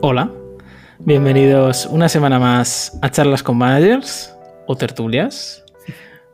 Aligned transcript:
Hola, 0.00 0.30
bienvenidos 1.00 1.86
una 1.86 2.08
semana 2.08 2.38
más 2.38 2.96
a 3.02 3.10
charlas 3.10 3.42
con 3.42 3.58
managers 3.58 4.32
o 4.68 4.76
tertulias. 4.76 5.64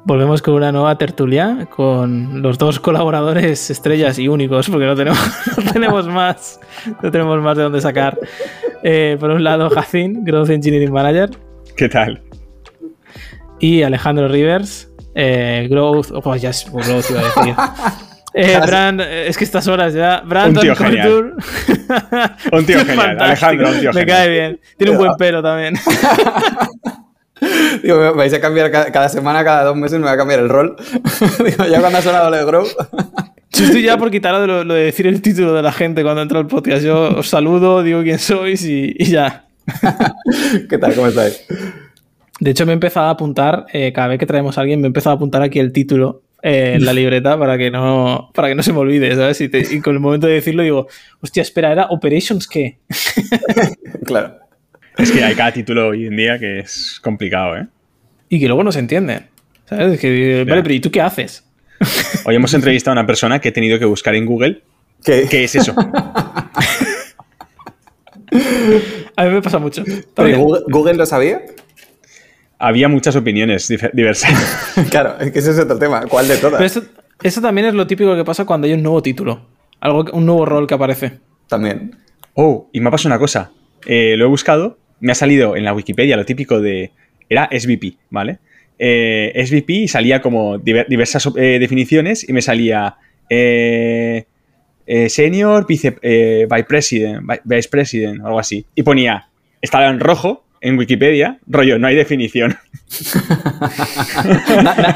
Volvemos 0.05 0.43
con 0.43 0.53
una 0.53 0.71
nueva 0.71 0.99
tertulia 0.99 1.67
con 1.75 2.43
los 2.43 2.59
dos 2.59 2.79
colaboradores 2.79 3.71
estrellas 3.71 4.19
y 4.19 4.29
únicos, 4.29 4.69
porque 4.69 4.85
no 4.85 4.95
tenemos, 4.95 5.19
no 5.65 5.73
tenemos 5.73 6.07
más, 6.09 6.61
no 7.03 7.11
tenemos 7.11 7.41
más 7.41 7.57
de 7.57 7.63
dónde 7.63 7.81
sacar. 7.81 8.19
Eh, 8.83 9.17
por 9.19 9.31
un 9.31 9.43
lado, 9.43 9.71
Jacín, 9.71 10.25
Growth 10.25 10.51
Engineering 10.51 10.93
Manager. 10.93 11.31
¿Qué 11.75 11.89
tal? 11.89 12.21
Y 13.61 13.83
Alejandro 13.83 14.29
Rivers, 14.29 14.93
eh, 15.15 15.69
Growth, 15.71 16.09
oh, 16.13 16.37
ya 16.37 16.51
es 16.51 16.71
Growth 16.71 17.11
iba 17.11 17.21
a 17.21 17.25
decir. 17.25 17.55
Eh, 18.37 18.59
Brand, 18.67 19.01
eh, 19.01 19.29
es 19.29 19.39
que 19.39 19.45
estas 19.45 19.67
horas 19.69 19.95
ya. 19.95 20.21
Brand 20.27 20.57
Un 20.57 20.63
tío 20.63 20.75
genial. 20.85 21.35
Un 22.53 22.67
tío 22.67 22.85
genial. 22.85 23.17
Alejandro, 23.21 23.69
un 23.71 23.79
tío 23.81 23.93
Me 23.93 24.01
genial. 24.01 24.07
cae 24.19 24.29
bien. 24.29 24.61
Tiene 24.77 24.91
un 24.93 24.99
buen 24.99 25.15
pelo 25.17 25.41
también. 25.43 25.75
Digo, 27.83 27.99
me 27.99 28.11
vais 28.13 28.33
a 28.33 28.41
cambiar 28.41 28.71
ca- 28.71 28.91
cada 28.91 29.09
semana, 29.09 29.45
cada 29.45 29.65
dos 29.65 29.77
meses 29.77 29.99
me 29.99 30.07
va 30.07 30.13
a 30.13 30.17
cambiar 30.17 30.41
el 30.41 30.49
rol. 30.49 30.77
Digo, 31.45 31.67
ya 31.67 31.81
cuando 31.81 31.99
ha 31.99 32.03
sonado 32.03 32.31
lo 32.31 32.37
de 32.37 32.45
Grow. 32.45 32.67
Yo 33.53 33.65
estoy 33.67 33.83
ya 33.83 33.97
por 33.99 34.11
quitar 34.11 34.35
lo, 34.35 34.65
lo 34.65 34.75
de 34.75 34.85
decir 34.85 35.07
el 35.07 35.21
título 35.23 35.53
de 35.55 35.63
la 35.63 35.71
gente 35.73 36.03
cuando 36.03 36.23
entra 36.23 36.39
al 36.41 36.47
podcast. 36.47 36.83
Yo 36.85 37.19
os 37.19 37.29
saludo, 37.29 37.83
digo 37.83 38.03
quién 38.03 38.19
sois 38.19 38.65
y, 38.65 38.95
y 38.99 39.05
ya. 39.07 39.45
¿Qué 40.69 40.79
tal? 40.79 40.95
¿Cómo 40.95 41.07
estáis? 41.09 41.45
De 42.41 42.51
hecho, 42.51 42.67
me 42.67 42.73
he 42.73 42.75
empezado 42.75 43.07
a 43.07 43.11
apuntar, 43.11 43.67
eh, 43.73 43.93
cada 43.93 44.09
vez 44.09 44.19
que 44.19 44.27
traemos 44.27 44.59
a 44.59 44.63
alguien, 44.63 44.81
me 44.81 44.87
he 44.87 44.89
empezado 44.89 45.13
a 45.13 45.17
apuntar 45.17 45.41
aquí 45.43 45.61
el 45.61 45.73
título 45.73 46.23
eh, 46.23 46.24
en 46.47 46.85
la 46.85 46.93
libreta 46.93 47.39
para 47.39 47.57
que 47.57 47.71
no, 47.71 48.31
para 48.35 48.49
que 48.49 48.55
no 48.55 48.63
se 48.63 48.73
me 48.73 48.79
olvide, 48.81 49.15
¿sabes? 49.17 49.41
Y, 49.41 49.49
te- 49.49 49.67
y 49.75 49.81
con 49.81 49.95
el 49.95 50.01
momento 50.01 50.27
de 50.27 50.35
decirlo 50.35 50.63
digo, 50.63 50.89
hostia, 51.21 51.41
espera, 51.43 51.73
¿era 51.73 51.87
Operations 51.91 52.47
qué? 52.47 52.79
Claro. 54.05 54.37
Es 54.99 55.11
que 55.11 55.25
hay 55.25 55.35
cada 55.35 55.51
título 55.53 55.89
hoy 55.89 56.07
en 56.07 56.17
día 56.17 56.39
que 56.39 56.59
es 56.61 57.01
complicado, 57.03 57.57
¿eh? 57.57 57.67
Y 58.29 58.39
que 58.39 58.47
luego 58.47 58.63
no 58.63 58.71
se 58.73 58.79
entiende. 58.81 59.23
¿Sabes? 59.65 59.99
Que, 59.99 60.45
vale, 60.47 60.63
pero 60.63 60.75
¿y 60.75 60.81
tú 60.81 60.91
qué 60.91 61.01
haces? 61.01 61.45
Hoy 62.27 62.35
hemos 62.37 62.53
entrevistado 62.55 62.93
a 62.93 63.01
una 63.01 63.07
persona 63.07 63.41
que 63.41 63.49
he 63.49 63.53
tenido 63.53 63.79
que 63.79 63.85
buscar 63.87 64.15
en 64.15 64.27
Google 64.27 64.63
¿Qué? 65.05 65.27
qué 65.31 65.45
es 65.45 65.55
eso. 65.55 65.75
A 69.17 69.25
mí 69.25 69.31
me 69.31 69.43
pasa 69.43 69.59
mucho. 69.59 69.85
¿Pero. 70.15 70.39
Google, 70.39 70.63
Google 70.69 70.95
lo 70.95 71.07
sabía? 71.07 71.41
Había 72.67 72.89
muchas 72.89 73.15
opiniones 73.17 73.69
diversas. 73.93 74.33
Claro, 74.91 75.17
es 75.21 75.31
que 75.33 75.39
ese 75.41 75.51
es 75.51 75.59
otro 75.59 75.79
tema. 75.79 76.03
¿Cuál 76.09 76.27
de 76.29 76.37
todas? 76.37 76.55
Pero 76.55 76.65
esto, 76.67 76.83
esto 77.23 77.41
también 77.41 77.67
es 77.67 77.75
lo 77.75 77.87
típico 77.87 78.15
que 78.17 78.25
pasa 78.25 78.45
cuando 78.45 78.67
hay 78.67 78.73
un 78.73 78.83
nuevo 78.83 79.03
título. 79.03 79.47
Algo, 79.81 80.05
que- 80.05 80.13
un 80.13 80.25
nuevo 80.27 80.45
rol 80.47 80.67
que 80.67 80.75
aparece. 80.75 81.19
También. 81.49 81.97
Oh, 82.35 82.69
y 82.73 82.81
me 82.81 82.89
ha 82.89 82.91
pasado 82.91 83.11
una 83.15 83.19
cosa. 83.19 83.53
Eh, 83.87 84.15
lo 84.17 84.25
he 84.25 84.29
buscado, 84.29 84.79
me 85.01 85.13
ha 85.13 85.15
salido 85.15 85.57
en 85.57 85.65
la 85.65 85.75
Wikipedia 85.75 86.17
lo 86.17 86.25
típico 86.25 86.61
de... 86.61 86.91
Era 87.29 87.49
SVP, 87.53 87.97
¿vale? 88.11 88.39
Eh, 88.79 89.33
SVP 89.47 89.73
y 89.73 89.89
salía 89.89 90.21
como 90.23 90.59
diver- 90.59 90.87
diversas 90.89 91.29
eh, 91.37 91.59
definiciones 91.61 92.29
y 92.29 92.33
me 92.33 92.41
salía 92.43 92.97
eh, 93.29 94.25
eh, 94.87 95.09
Senior 95.09 95.67
Vice, 95.67 95.97
eh, 96.03 96.47
Vice 96.51 96.65
President, 96.65 97.21
Vi- 97.27 97.41
Vice 97.45 97.69
President, 97.69 98.21
o 98.23 98.27
algo 98.27 98.39
así. 98.39 98.65
Y 98.75 98.83
ponía, 98.83 99.29
estaba 99.61 99.89
en 99.89 100.01
rojo 100.01 100.45
en 100.65 100.79
Wikipedia, 100.79 101.39
rollo, 101.47 101.79
no 101.79 101.87
hay 101.87 101.95
definición. 101.95 102.57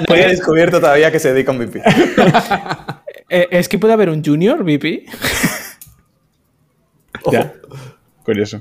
Nadie 0.09 0.25
ha 0.25 0.29
descubierto 0.29 0.81
todavía 0.81 1.13
que 1.13 1.19
se 1.19 1.33
dedica 1.33 1.53
a 1.53 1.55
un 1.55 1.61
VP. 1.61 1.83
Eh, 3.31 3.47
es 3.51 3.69
que 3.69 3.79
puede 3.79 3.93
haber 3.93 4.09
un 4.09 4.25
junior 4.25 4.65
VP. 4.65 5.05
Ya, 7.31 7.53
curioso. 8.25 8.59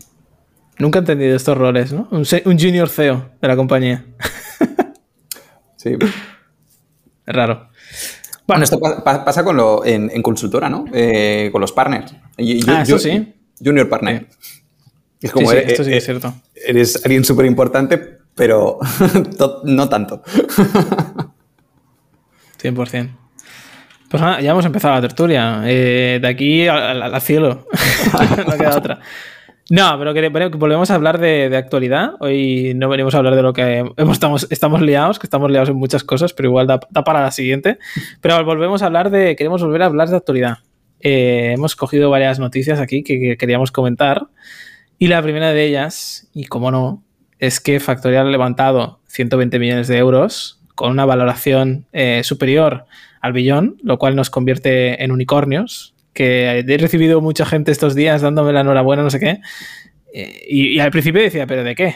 Nunca 0.77 0.99
he 0.99 1.03
entendido 1.03 1.37
estos 1.37 1.57
roles, 1.57 1.93
¿no? 1.93 2.09
Un, 2.11 2.25
un 2.43 2.59
junior 2.59 2.89
CEO 2.89 3.29
de 3.41 3.47
la 3.47 3.55
compañía. 3.55 4.03
Sí. 5.77 5.91
Es 7.25 7.33
raro. 7.35 7.69
Bueno, 8.45 8.63
esto 8.65 8.77
pa- 8.79 9.01
pa- 9.03 9.23
pasa 9.23 9.43
con 9.45 9.55
lo, 9.55 9.85
en, 9.85 10.11
en 10.13 10.21
consultora, 10.21 10.69
¿no? 10.69 10.83
Eh, 10.91 11.47
con 11.53 11.61
los 11.61 11.71
partners. 11.71 12.13
Y- 12.37 12.57
y- 12.57 12.65
Ah, 12.67 12.81
eso 12.81 12.99
sí. 12.99 13.33
Junior 13.63 13.87
partner. 13.87 14.27
Es 15.27 15.31
como 15.33 15.49
Sí, 15.51 15.55
sí, 15.55 15.61
eres, 15.61 15.71
esto 15.71 15.83
sí 15.83 15.89
que 15.91 15.97
es 15.97 16.03
eh, 16.03 16.05
cierto. 16.05 16.33
eres 16.65 17.05
alguien 17.05 17.23
súper 17.23 17.45
importante, 17.45 17.97
pero 18.35 18.79
no 19.63 19.87
tanto. 19.89 20.21
100%. 22.61 23.09
Pues 24.09 24.23
nada, 24.23 24.39
ya 24.39 24.51
hemos 24.51 24.65
empezado 24.65 24.95
la 24.95 25.01
tertulia. 25.01 25.61
Eh, 25.65 26.19
de 26.21 26.27
aquí 26.27 26.67
al, 26.67 27.01
al- 27.01 27.13
al 27.15 27.21
cielo. 27.21 27.67
no 28.47 28.57
queda 28.57 28.77
otra. 28.77 28.99
No, 29.69 29.99
pero 29.99 30.13
que, 30.13 30.29
bueno, 30.29 30.49
volvemos 30.51 30.89
a 30.91 30.95
hablar 30.95 31.19
de, 31.19 31.49
de 31.49 31.57
actualidad. 31.57 32.11
Hoy 32.21 32.71
no 32.73 32.87
venimos 32.87 33.13
a 33.15 33.17
hablar 33.17 33.35
de 33.35 33.41
lo 33.41 33.51
que 33.51 33.79
hemos, 33.97 34.13
estamos, 34.15 34.47
estamos 34.49 34.81
liados, 34.81 35.19
que 35.19 35.27
estamos 35.27 35.51
liados 35.51 35.67
en 35.67 35.75
muchas 35.75 36.05
cosas, 36.05 36.31
pero 36.31 36.47
igual 36.47 36.67
da, 36.67 36.79
da 36.89 37.03
para 37.03 37.21
la 37.21 37.31
siguiente. 37.31 37.77
Pero 38.21 38.41
volvemos 38.45 38.81
a 38.81 38.85
hablar 38.85 39.09
de. 39.09 39.35
Queremos 39.35 39.61
volver 39.61 39.81
a 39.83 39.87
hablar 39.87 40.07
de 40.07 40.15
actualidad. 40.15 40.59
Eh, 41.01 41.51
hemos 41.55 41.75
cogido 41.75 42.09
varias 42.09 42.39
noticias 42.39 42.79
aquí 42.79 43.03
que, 43.03 43.19
que 43.19 43.37
queríamos 43.37 43.73
comentar. 43.73 44.27
Y 44.99 45.07
la 45.07 45.21
primera 45.21 45.53
de 45.53 45.63
ellas, 45.65 46.27
y 46.33 46.45
como 46.45 46.71
no, 46.71 47.03
es 47.39 47.59
que 47.59 47.79
Factorial 47.79 48.27
ha 48.27 48.31
levantado 48.31 48.99
120 49.07 49.59
millones 49.59 49.87
de 49.87 49.97
euros 49.97 50.59
con 50.75 50.91
una 50.91 51.05
valoración 51.05 51.85
eh, 51.93 52.21
superior 52.23 52.85
al 53.21 53.33
billón, 53.33 53.77
lo 53.83 53.97
cual 53.97 54.15
nos 54.15 54.29
convierte 54.29 55.03
en 55.03 55.11
unicornios. 55.11 55.93
Que 56.13 56.65
he 56.67 56.77
recibido 56.77 57.21
mucha 57.21 57.45
gente 57.45 57.71
estos 57.71 57.93
días 57.93 58.21
dándome 58.21 58.53
la 58.53 58.61
enhorabuena, 58.61 59.03
no 59.03 59.11
sé 59.11 59.19
qué. 59.19 59.39
Eh, 60.13 60.45
y, 60.49 60.79
al 60.79 60.89
principio 60.89 61.21
decía, 61.21 61.45
¿pero 61.45 61.63
de 61.63 61.75
qué? 61.75 61.95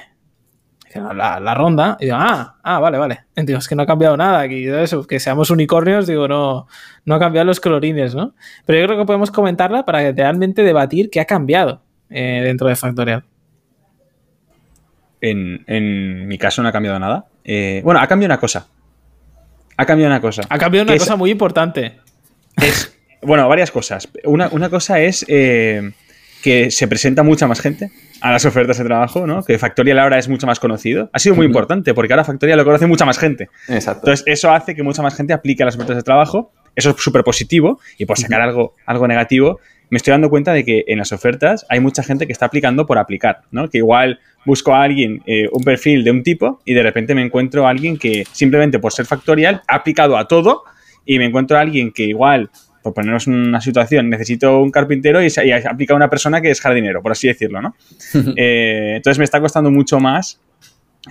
La, 0.94 1.56
ronda. 1.56 1.98
Y 2.00 2.06
digo, 2.06 2.18
ah, 2.20 2.60
ah, 2.62 2.80
vale, 2.80 3.00
vale. 3.00 3.22
Digo, 3.36 3.58
es 3.58 3.68
que 3.68 3.76
no 3.76 3.82
ha 3.82 3.88
cambiado 3.88 4.16
nada. 4.16 4.42
aquí 4.42 4.68
eso, 4.68 5.08
que 5.08 5.20
seamos 5.20 5.50
unicornios, 5.50 6.06
digo, 6.06 6.28
no, 6.28 6.68
no 7.06 7.16
ha 7.16 7.20
cambiado 7.20 7.46
los 7.46 7.60
colorines, 7.60 8.14
¿no? 8.14 8.36
Pero 8.66 8.80
yo 8.80 8.86
creo 8.86 9.00
que 9.00 9.06
podemos 9.06 9.32
comentarla 9.32 9.86
para 9.86 10.12
realmente 10.12 10.62
debatir 10.62 11.10
qué 11.10 11.20
ha 11.20 11.26
cambiado 11.26 11.82
eh, 12.12 12.42
dentro 12.44 12.68
de 12.68 12.76
Factorial. 12.76 13.24
En, 15.22 15.64
en 15.68 16.28
mi 16.28 16.38
caso 16.38 16.62
no 16.64 16.70
ha 16.70 16.72
cambiado 16.72 17.00
nada. 17.00 17.26
Eh, 17.44 17.82
bueno, 17.84 18.00
ha 18.00 18.08
cambiado 18.08 18.34
una 18.34 18.40
cosa. 18.40 18.68
Ha 19.78 19.86
cambiado 19.86 20.12
una 20.12 20.22
cosa. 20.22 20.44
Ha 20.50 20.58
cambiado 20.58 20.84
una 20.86 20.94
es- 20.96 21.02
cosa 21.02 21.16
muy 21.16 21.30
importante. 21.32 21.98
es, 22.58 22.96
bueno, 23.22 23.48
varias 23.48 23.72
cosas. 23.72 24.10
Una, 24.26 24.50
una 24.50 24.70
cosa 24.70 25.00
es 25.00 25.24
eh, 25.28 25.92
que 26.44 26.72
se 26.72 26.88
presenta 26.88 27.22
mucha 27.24 27.48
más 27.48 27.62
gente 27.62 27.92
a 28.20 28.32
las 28.32 28.46
ofertas 28.46 28.78
de 28.80 28.84
trabajo, 28.86 29.26
¿no? 29.28 29.44
Que 29.44 29.58
Factorial 29.60 30.00
ahora 30.00 30.18
es 30.18 30.28
mucho 30.28 30.48
más 30.48 30.60
conocido. 30.60 31.10
Ha 31.14 31.20
sido 31.20 31.36
muy 31.36 31.46
importante 31.46 31.94
porque 31.94 32.14
ahora 32.14 32.24
Factorial 32.24 32.58
lo 32.58 32.66
conoce 32.66 32.88
mucha 32.88 33.06
más 33.06 33.18
gente. 33.20 33.50
Exacto. 33.68 34.02
Entonces, 34.08 34.24
eso 34.28 34.52
hace 34.52 34.76
que 34.76 34.82
mucha 34.84 35.02
más 35.04 35.16
gente 35.16 35.34
aplique 35.34 35.62
a 35.64 35.68
las 35.68 35.76
ofertas 35.76 35.98
de 35.98 36.04
trabajo. 36.04 36.52
Eso 36.76 36.92
es 36.92 36.96
súper 36.98 37.24
positivo. 37.24 37.80
Y 37.98 38.06
por 38.06 38.18
sacar 38.18 38.42
algo, 38.42 38.76
algo 38.86 39.08
negativo, 39.08 39.60
me 39.92 39.98
estoy 39.98 40.12
dando 40.12 40.30
cuenta 40.32 40.52
de 40.54 40.66
que 40.66 40.86
en 40.88 40.98
las 40.98 41.12
ofertas 41.12 41.66
hay 41.70 41.80
mucha 41.80 42.02
gente 42.02 42.26
que 42.26 42.34
está 42.34 42.48
aplicando 42.48 42.88
por 42.88 42.98
aplicar, 42.98 43.42
¿no? 43.52 43.70
Que 43.70 43.78
igual 43.78 44.20
busco 44.46 44.74
a 44.74 44.82
alguien, 44.82 45.22
eh, 45.28 45.48
un 45.52 45.64
perfil 45.64 46.04
de 46.04 46.10
un 46.10 46.24
tipo, 46.24 46.60
y 46.66 46.74
de 46.74 46.82
repente 46.82 47.14
me 47.14 47.22
encuentro 47.22 47.68
a 47.68 47.70
alguien 47.70 47.98
que 47.98 48.24
simplemente 48.32 48.80
por 48.80 48.92
ser 48.94 49.06
factorial 49.06 49.62
ha 49.68 49.76
aplicado 49.76 50.18
a 50.18 50.28
todo, 50.28 50.64
y 51.06 51.20
me 51.20 51.26
encuentro 51.26 51.58
a 51.58 51.62
alguien 51.62 51.92
que 51.92 52.04
igual, 52.06 52.50
por 52.82 52.94
ponernos 52.96 53.28
una 53.28 53.62
situación, 53.62 54.10
necesito 54.10 54.60
un 54.62 54.72
carpintero 54.72 55.22
y, 55.22 55.30
se- 55.30 55.46
y 55.46 55.52
aplica 55.52 55.94
a 55.94 55.98
una 55.98 56.10
persona 56.10 56.42
que 56.42 56.50
es 56.50 56.60
jardinero, 56.62 57.04
por 57.04 57.12
así 57.12 57.28
decirlo, 57.28 57.62
¿no? 57.62 57.76
Eh, 58.38 58.94
entonces 58.96 59.20
me 59.20 59.26
está 59.26 59.40
costando 59.40 59.70
mucho 59.70 60.00
más 60.00 60.40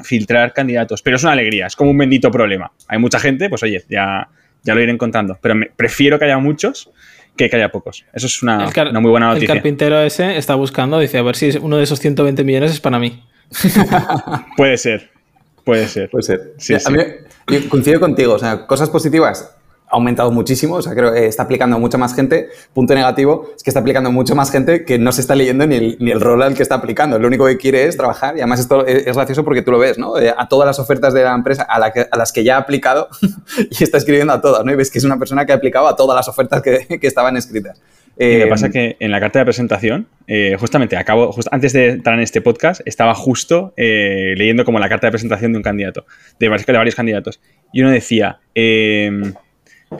filtrar 0.03 0.53
candidatos, 0.53 1.03
pero 1.03 1.17
es 1.17 1.23
una 1.23 1.33
alegría, 1.33 1.67
es 1.67 1.77
como 1.77 1.91
un 1.91 1.99
bendito 1.99 2.31
problema. 2.31 2.71
Hay 2.89 2.99
mucha 2.99 3.19
gente, 3.19 3.49
pues 3.49 3.63
oye, 3.63 3.83
ya, 3.89 4.29
ya 4.63 4.75
lo 4.75 4.81
iré 4.81 4.93
encontrando, 4.93 5.39
pero 5.41 5.55
me- 5.55 5.67
prefiero 5.67 6.19
que 6.19 6.25
haya 6.27 6.39
muchos 6.39 6.91
que 7.37 7.49
que 7.49 7.57
haya 7.57 7.71
pocos. 7.71 8.05
Eso 8.13 8.27
es 8.27 8.43
una, 8.43 8.65
El 8.65 8.89
una 8.91 9.01
muy 9.01 9.11
buena 9.11 9.29
El 9.29 9.35
noticia. 9.35 9.55
carpintero 9.55 10.01
ese 10.01 10.37
está 10.37 10.55
buscando, 10.55 10.99
dice, 10.99 11.19
a 11.19 11.23
ver 11.23 11.37
si 11.37 11.51
uno 11.59 11.77
de 11.77 11.85
esos 11.85 11.99
120 12.01 12.45
millones 12.45 12.73
es 12.73 12.81
para 12.81 12.99
mí. 12.99 13.23
Puede 14.57 14.77
ser, 14.77 15.11
puede 15.65 15.89
ser. 15.89 16.09
Puede 16.11 16.23
ser. 16.23 16.55
Sí, 16.59 16.75
mí, 16.91 16.99
yo 17.49 17.69
coincido 17.69 17.99
contigo. 17.99 18.35
O 18.35 18.39
sea, 18.39 18.67
cosas 18.67 18.91
positivas 18.91 19.57
ha 19.91 19.97
aumentado 19.97 20.31
muchísimo. 20.31 20.77
O 20.77 20.83
sea, 20.83 20.95
creo 20.95 21.13
que 21.13 21.27
está 21.27 21.43
aplicando 21.43 21.79
mucha 21.79 21.99
más 21.99 22.15
gente. 22.15 22.49
Punto 22.73 22.95
negativo 22.95 23.51
es 23.57 23.63
que 23.63 23.71
está 23.71 23.81
aplicando 23.81 24.11
mucha 24.13 24.35
más 24.35 24.51
gente 24.51 24.85
que 24.85 24.99
no 24.99 25.13
se 25.13 25.21
está 25.21 25.35
leyendo 25.35 25.67
ni 25.67 25.75
el, 25.77 25.97
ni 26.01 26.11
el 26.13 26.21
rol 26.21 26.43
al 26.43 26.55
que 26.55 26.63
está 26.63 26.77
aplicando. 26.77 27.19
Lo 27.19 27.27
único 27.27 27.47
que 27.47 27.57
quiere 27.57 27.85
es 27.87 27.97
trabajar. 27.97 28.37
Y 28.37 28.41
además 28.41 28.61
esto 28.61 28.87
es, 28.87 29.07
es 29.07 29.17
gracioso 29.17 29.45
porque 29.45 29.63
tú 29.63 29.71
lo 29.73 29.79
ves, 29.79 29.99
¿no? 29.99 30.19
Eh, 30.19 30.33
A 30.37 30.49
todas 30.49 30.67
las 30.67 30.79
ofertas 30.79 31.13
de 31.13 31.23
la 31.25 31.35
empresa 31.35 31.63
a, 31.65 31.79
la 31.79 31.93
que- 31.93 32.07
a 32.11 32.17
las 32.17 32.33
que 32.33 32.45
ya 32.45 32.57
ha 32.57 32.61
aplicado 32.61 33.09
y 33.71 33.83
está 33.83 33.99
escribiendo 33.99 34.33
a 34.33 34.41
todas, 34.41 34.65
¿no? 34.65 34.73
Y 34.73 34.77
ves 34.77 34.91
que 34.91 34.99
es 34.99 35.05
una 35.05 35.19
persona 35.19 35.45
que 35.47 35.53
ha 35.53 35.57
aplicado 35.57 35.89
a 35.89 35.97
todas 35.97 36.15
las 36.17 36.29
ofertas 36.29 36.63
que, 36.63 36.87
que 37.01 37.07
estaban 37.07 37.37
escritas. 37.37 37.81
Y 38.19 38.25
me 38.25 38.43
Eh, 38.43 38.47
pasa 38.49 38.69
que 38.69 38.97
en 39.01 39.11
la 39.13 39.19
carta 39.21 39.39
de 39.39 39.45
presentación, 39.47 40.07
eh, 40.27 40.55
justamente 40.61 40.97
acabo, 40.97 41.33
just- 41.33 41.49
antes 41.53 41.73
de 41.73 41.91
entrar 41.91 42.17
en 42.17 42.23
este 42.23 42.41
podcast, 42.43 42.81
estaba 42.85 43.15
justo 43.15 43.73
eh, 43.79 44.35
leyendo 44.37 44.65
como 44.65 44.79
la 44.79 44.89
carta 44.89 45.07
de 45.07 45.13
presentación 45.13 45.53
de 45.53 45.59
un 45.59 45.63
candidato, 45.63 46.05
de 46.39 46.49
varios, 46.49 46.67
de 46.67 46.73
varios 46.73 46.95
candidatos. 46.95 47.41
Y 47.73 47.81
uno 47.81 47.91
decía, 47.91 48.39
eh, 48.55 49.11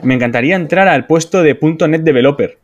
me 0.03 0.13
encantaría 0.15 0.55
entrar 0.55 0.87
al 0.87 1.05
puesto 1.07 1.43
de 1.43 1.57
.NET 1.87 2.01
Developer. 2.01 2.57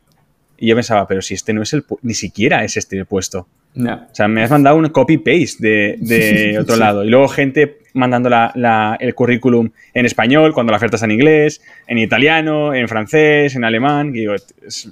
Y 0.59 0.68
yo 0.68 0.75
pensaba, 0.75 1.07
pero 1.07 1.21
si 1.21 1.35
este 1.35 1.53
no 1.53 1.62
es 1.62 1.74
el, 1.74 1.83
ni 2.01 2.13
siquiera 2.15 2.63
es 2.63 2.77
este 2.77 2.97
el 2.97 3.06
puesto. 3.06 3.47
Ya. 3.75 4.07
O 4.12 4.15
sea, 4.15 4.27
me 4.27 4.41
has 4.44 4.50
mandado 4.50 4.75
un 4.77 4.89
copy-paste 4.89 5.57
de, 5.59 5.97
de 6.00 6.57
otro 6.62 6.77
lado. 6.77 7.03
Y 7.06 7.09
luego 7.09 7.27
gente 7.27 7.77
mandando 7.94 8.27
la- 8.29 8.51
la- 8.56 8.97
el 9.00 9.13
currículum 9.13 9.69
en 9.94 10.06
español 10.07 10.53
cuando 10.53 10.71
la 10.71 10.77
oferta 10.77 10.95
está 10.95 11.06
en 11.06 11.12
inglés, 11.12 11.62
en 11.88 12.00
italiano, 12.00 12.74
en 12.74 12.88
francés, 12.88 13.56
en 13.56 13.63
alemán. 13.65 14.09
Y 14.15 14.19
digo, 14.21 14.33
es 14.33 14.89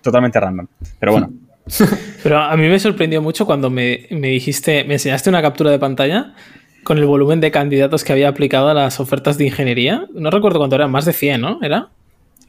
totalmente 0.00 0.40
random. 0.40 0.66
Pero 0.98 1.12
bueno, 1.12 1.32
Pero 2.22 2.38
a 2.38 2.56
mí 2.56 2.68
me 2.68 2.78
sorprendió 2.78 3.20
mucho 3.22 3.44
cuando 3.46 3.68
me, 3.70 4.06
me 4.10 4.28
dijiste, 4.28 4.84
me 4.84 4.94
enseñaste 4.94 5.28
una 5.30 5.40
captura 5.42 5.70
de 5.70 5.78
pantalla 5.78 6.34
con 6.84 6.98
el 6.98 7.06
volumen 7.06 7.40
de 7.40 7.50
candidatos 7.50 8.04
que 8.04 8.12
había 8.12 8.28
aplicado 8.28 8.68
a 8.68 8.74
las 8.74 9.00
ofertas 9.00 9.38
de 9.38 9.46
ingeniería. 9.46 10.06
No 10.14 10.30
recuerdo 10.30 10.58
cuánto 10.58 10.76
eran, 10.76 10.90
más 10.90 11.04
de 11.04 11.12
100, 11.12 11.40
¿no? 11.40 11.58
¿Era? 11.62 11.88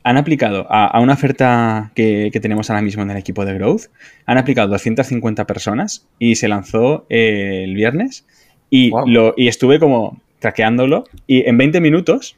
han 0.05 0.17
aplicado 0.17 0.67
a, 0.69 0.85
a 0.85 0.99
una 0.99 1.13
oferta 1.13 1.91
que, 1.95 2.29
que 2.31 2.39
tenemos 2.39 2.69
ahora 2.69 2.83
mismo 2.83 3.01
en 3.01 3.09
el 3.09 3.17
equipo 3.17 3.43
de 3.43 3.55
Growth, 3.55 3.85
han 4.27 4.37
aplicado 4.37 4.67
250 4.67 5.47
personas 5.47 6.07
y 6.19 6.35
se 6.35 6.47
lanzó 6.47 7.07
eh, 7.09 7.63
el 7.63 7.73
viernes 7.73 8.23
y, 8.69 8.91
Wow. 8.91 9.07
lo, 9.07 9.33
y 9.35 9.47
estuve 9.47 9.79
como 9.79 10.21
traqueándolo 10.37 11.05
y 11.25 11.49
en 11.49 11.57
20 11.57 11.81
minutos 11.81 12.35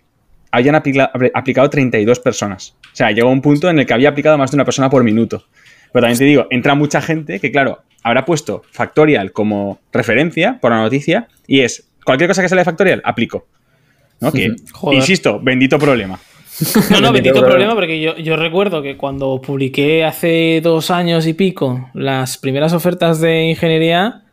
habían 0.49 0.75
aplicado, 0.75 1.09
aplicado 1.33 1.69
32 1.69 2.21
personas. 2.21 2.73
O 2.93 2.95
sea, 2.95 3.11
llegó 3.11 3.29
un 3.29 3.41
punto 3.41 3.69
en 3.69 3.79
el 3.79 3.85
que 3.85 3.93
había 3.93 4.09
aplicado 4.09 4.37
más 4.37 4.51
de 4.51 4.55
una 4.55 4.63
persona 4.65 4.89
por 4.89 5.03
minuto. 5.03 5.43
Pero 5.91 6.03
también 6.03 6.19
te 6.19 6.23
digo, 6.23 6.47
entra 6.49 6.73
mucha 6.73 7.01
gente 7.01 7.41
que, 7.41 7.51
claro, 7.51 7.79
habrá 8.01 8.23
puesto 8.23 8.61
Factorial 8.71 9.33
como 9.33 9.79
referencia 9.91 10.57
por 10.61 10.71
la 10.71 10.81
noticia 10.81 11.27
y 11.47 11.61
es 11.61 11.86
cualquier 12.07 12.29
cosa 12.29 12.41
que 12.41 12.47
sale 12.47 12.61
de 12.61 12.65
Factorial, 12.65 13.01
aplico. 13.03 13.47
¿No? 14.21 14.31
Que, 14.31 14.55
insisto, 14.93 15.39
bendito 15.41 15.77
problema. 15.77 16.17
No, 16.89 16.99
no, 17.01 17.11
Bendito 17.11 17.39
problema. 17.41 17.75
porque 17.75 18.01
yo, 18.01 18.17
yo 18.17 18.35
recuerdo 18.35 18.81
que 18.81 18.97
cuando 18.97 19.39
publiqué 19.39 20.03
hace 20.03 20.59
dos 20.63 20.89
años 20.89 21.27
y 21.27 21.33
pico 21.33 21.91
las 21.93 22.39
primeras 22.39 22.73
ofertas 22.73 23.21
de 23.21 23.43
ingeniería, 23.49 24.23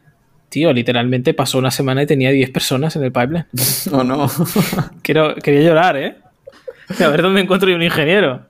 tío, 0.48 0.72
literalmente 0.72 1.34
pasó 1.34 1.58
una 1.58 1.70
semana 1.70 2.02
y 2.02 2.06
tenía 2.06 2.30
10 2.30 2.48
personas 2.50 2.96
en 2.96 3.04
el 3.04 3.12
pipeline. 3.12 3.44
O 3.92 4.02
no. 4.04 4.30
Quiero, 5.02 5.34
quería 5.34 5.60
llorar, 5.68 5.98
¿eh? 5.98 6.16
A 6.98 7.08
ver 7.08 7.20
dónde 7.20 7.42
encuentro 7.42 7.68
yo 7.68 7.76
un 7.76 7.82
ingeniero. 7.82 8.46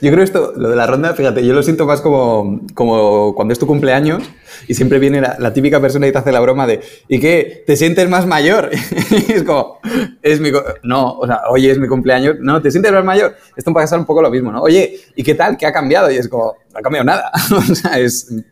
Yo 0.00 0.10
creo 0.10 0.22
esto, 0.22 0.52
lo 0.56 0.70
de 0.70 0.76
la 0.76 0.86
ronda, 0.86 1.14
fíjate, 1.14 1.44
yo 1.44 1.52
lo 1.52 1.62
siento 1.62 1.86
más 1.86 2.00
como, 2.00 2.60
como 2.74 3.34
cuando 3.34 3.52
es 3.52 3.58
tu 3.58 3.66
cumpleaños 3.66 4.22
y 4.68 4.74
siempre 4.74 4.98
viene 4.98 5.20
la, 5.20 5.52
típica 5.52 5.80
persona 5.80 6.06
y 6.06 6.12
te 6.12 6.18
hace 6.18 6.32
la 6.32 6.40
broma 6.40 6.66
de 6.66 6.80
¿y 7.08 7.20
qué? 7.20 7.64
¿Te 7.66 7.76
sientes 7.76 8.08
más 8.08 8.26
mayor? 8.26 8.70
Y 9.28 9.32
es 9.32 9.42
como, 9.42 9.78
es 10.22 10.40
mi... 10.40 10.50
No, 10.82 11.18
o 11.18 11.26
sea, 11.26 11.42
oye, 11.48 11.70
es 11.70 11.78
mi 11.78 11.88
cumpleaños. 11.88 12.36
No, 12.40 12.60
¿te 12.60 12.70
sientes 12.70 12.92
más 12.92 13.04
mayor? 13.04 13.36
Esto 13.56 13.70
me 13.70 13.74
pasa 13.74 13.96
un 13.96 14.04
poco 14.04 14.22
lo 14.22 14.30
mismo, 14.30 14.50
¿no? 14.50 14.62
Oye, 14.62 15.00
¿y 15.14 15.22
qué 15.22 15.34
tal? 15.34 15.56
¿Qué 15.56 15.66
ha 15.66 15.72
cambiado? 15.72 16.10
Y 16.10 16.16
es 16.16 16.28
como, 16.28 16.56
no 16.72 16.78
ha 16.78 16.82
cambiado 16.82 17.04
nada. 17.04 17.30
o 17.50 17.74
sea, 17.74 17.92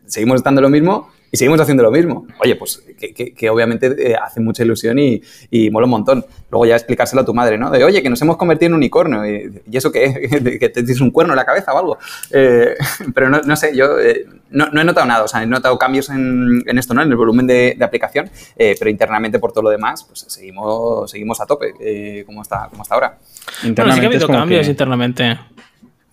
seguimos 0.05 0.37
estando 0.37 0.61
lo 0.61 0.69
mismo 0.69 1.09
y 1.33 1.37
seguimos 1.37 1.59
haciendo 1.59 1.81
lo 1.81 1.89
mismo. 1.89 2.27
Oye, 2.39 2.55
pues 2.55 2.83
que, 2.97 3.11
que- 3.13 3.33
que 3.33 3.49
obviamente 3.49 3.87
eh, 4.11 4.15
hace 4.15 4.39
mucha 4.39 4.63
ilusión 4.63 4.99
y, 4.99 5.19
y 5.49 5.71
mola 5.71 5.85
un 5.85 5.89
montón. 5.91 6.23
Luego 6.51 6.67
ya 6.67 6.75
explicárselo 6.75 7.23
a 7.23 7.25
tu 7.25 7.33
madre, 7.33 7.57
¿no? 7.57 7.71
De, 7.71 7.83
oye, 7.83 8.03
que 8.03 8.09
nos 8.11 8.21
hemos 8.21 8.37
convertido 8.37 8.67
en 8.67 8.75
unicornio. 8.75 9.25
¿Y, 9.25 9.61
¿y 9.69 9.75
eso 9.77 9.91
qué? 9.91 10.09
¿De 10.41 10.59
¿Que 10.59 10.69
te 10.69 10.83
tienes 10.83 11.01
un 11.01 11.09
cuerno 11.09 11.33
en 11.33 11.37
la 11.37 11.45
cabeza 11.45 11.73
o 11.73 11.77
algo? 11.79 11.97
Eh, 12.31 12.75
pero 13.15 13.29
no, 13.31 13.41
no 13.41 13.55
sé, 13.55 13.75
yo 13.75 13.99
eh, 13.99 14.27
no, 14.51 14.67
no 14.67 14.79
he 14.81 14.83
notado 14.83 15.07
nada. 15.07 15.23
O 15.23 15.27
sea, 15.27 15.41
he 15.41 15.47
notado 15.47 15.77
cambios 15.79 16.09
en, 16.11 16.61
en 16.67 16.77
esto, 16.77 16.93
¿no? 16.93 17.01
En 17.01 17.09
el 17.09 17.17
volumen 17.17 17.47
de, 17.47 17.73
de 17.77 17.83
aplicación. 17.83 18.29
eh, 18.55 18.75
pero 18.77 18.91
internamente, 18.91 19.39
por 19.39 19.51
todo 19.51 19.63
lo 19.63 19.69
demás, 19.71 20.03
pues 20.03 20.25
seguimos, 20.27 21.09
seguimos 21.09 21.41
a 21.41 21.47
tope, 21.47 21.73
eh, 21.79 22.23
como, 22.27 22.43
está, 22.43 22.67
como 22.69 22.83
está 22.83 22.93
ahora. 22.93 23.17
Bueno, 23.17 23.23
sí 23.49 23.61
que 23.61 23.65
ha 23.65 23.69
Internamente 23.69 24.17
es 24.17 24.23
habido 24.23 24.27
cambios 24.39 24.65
que- 24.67 24.71
internamente. 24.71 25.39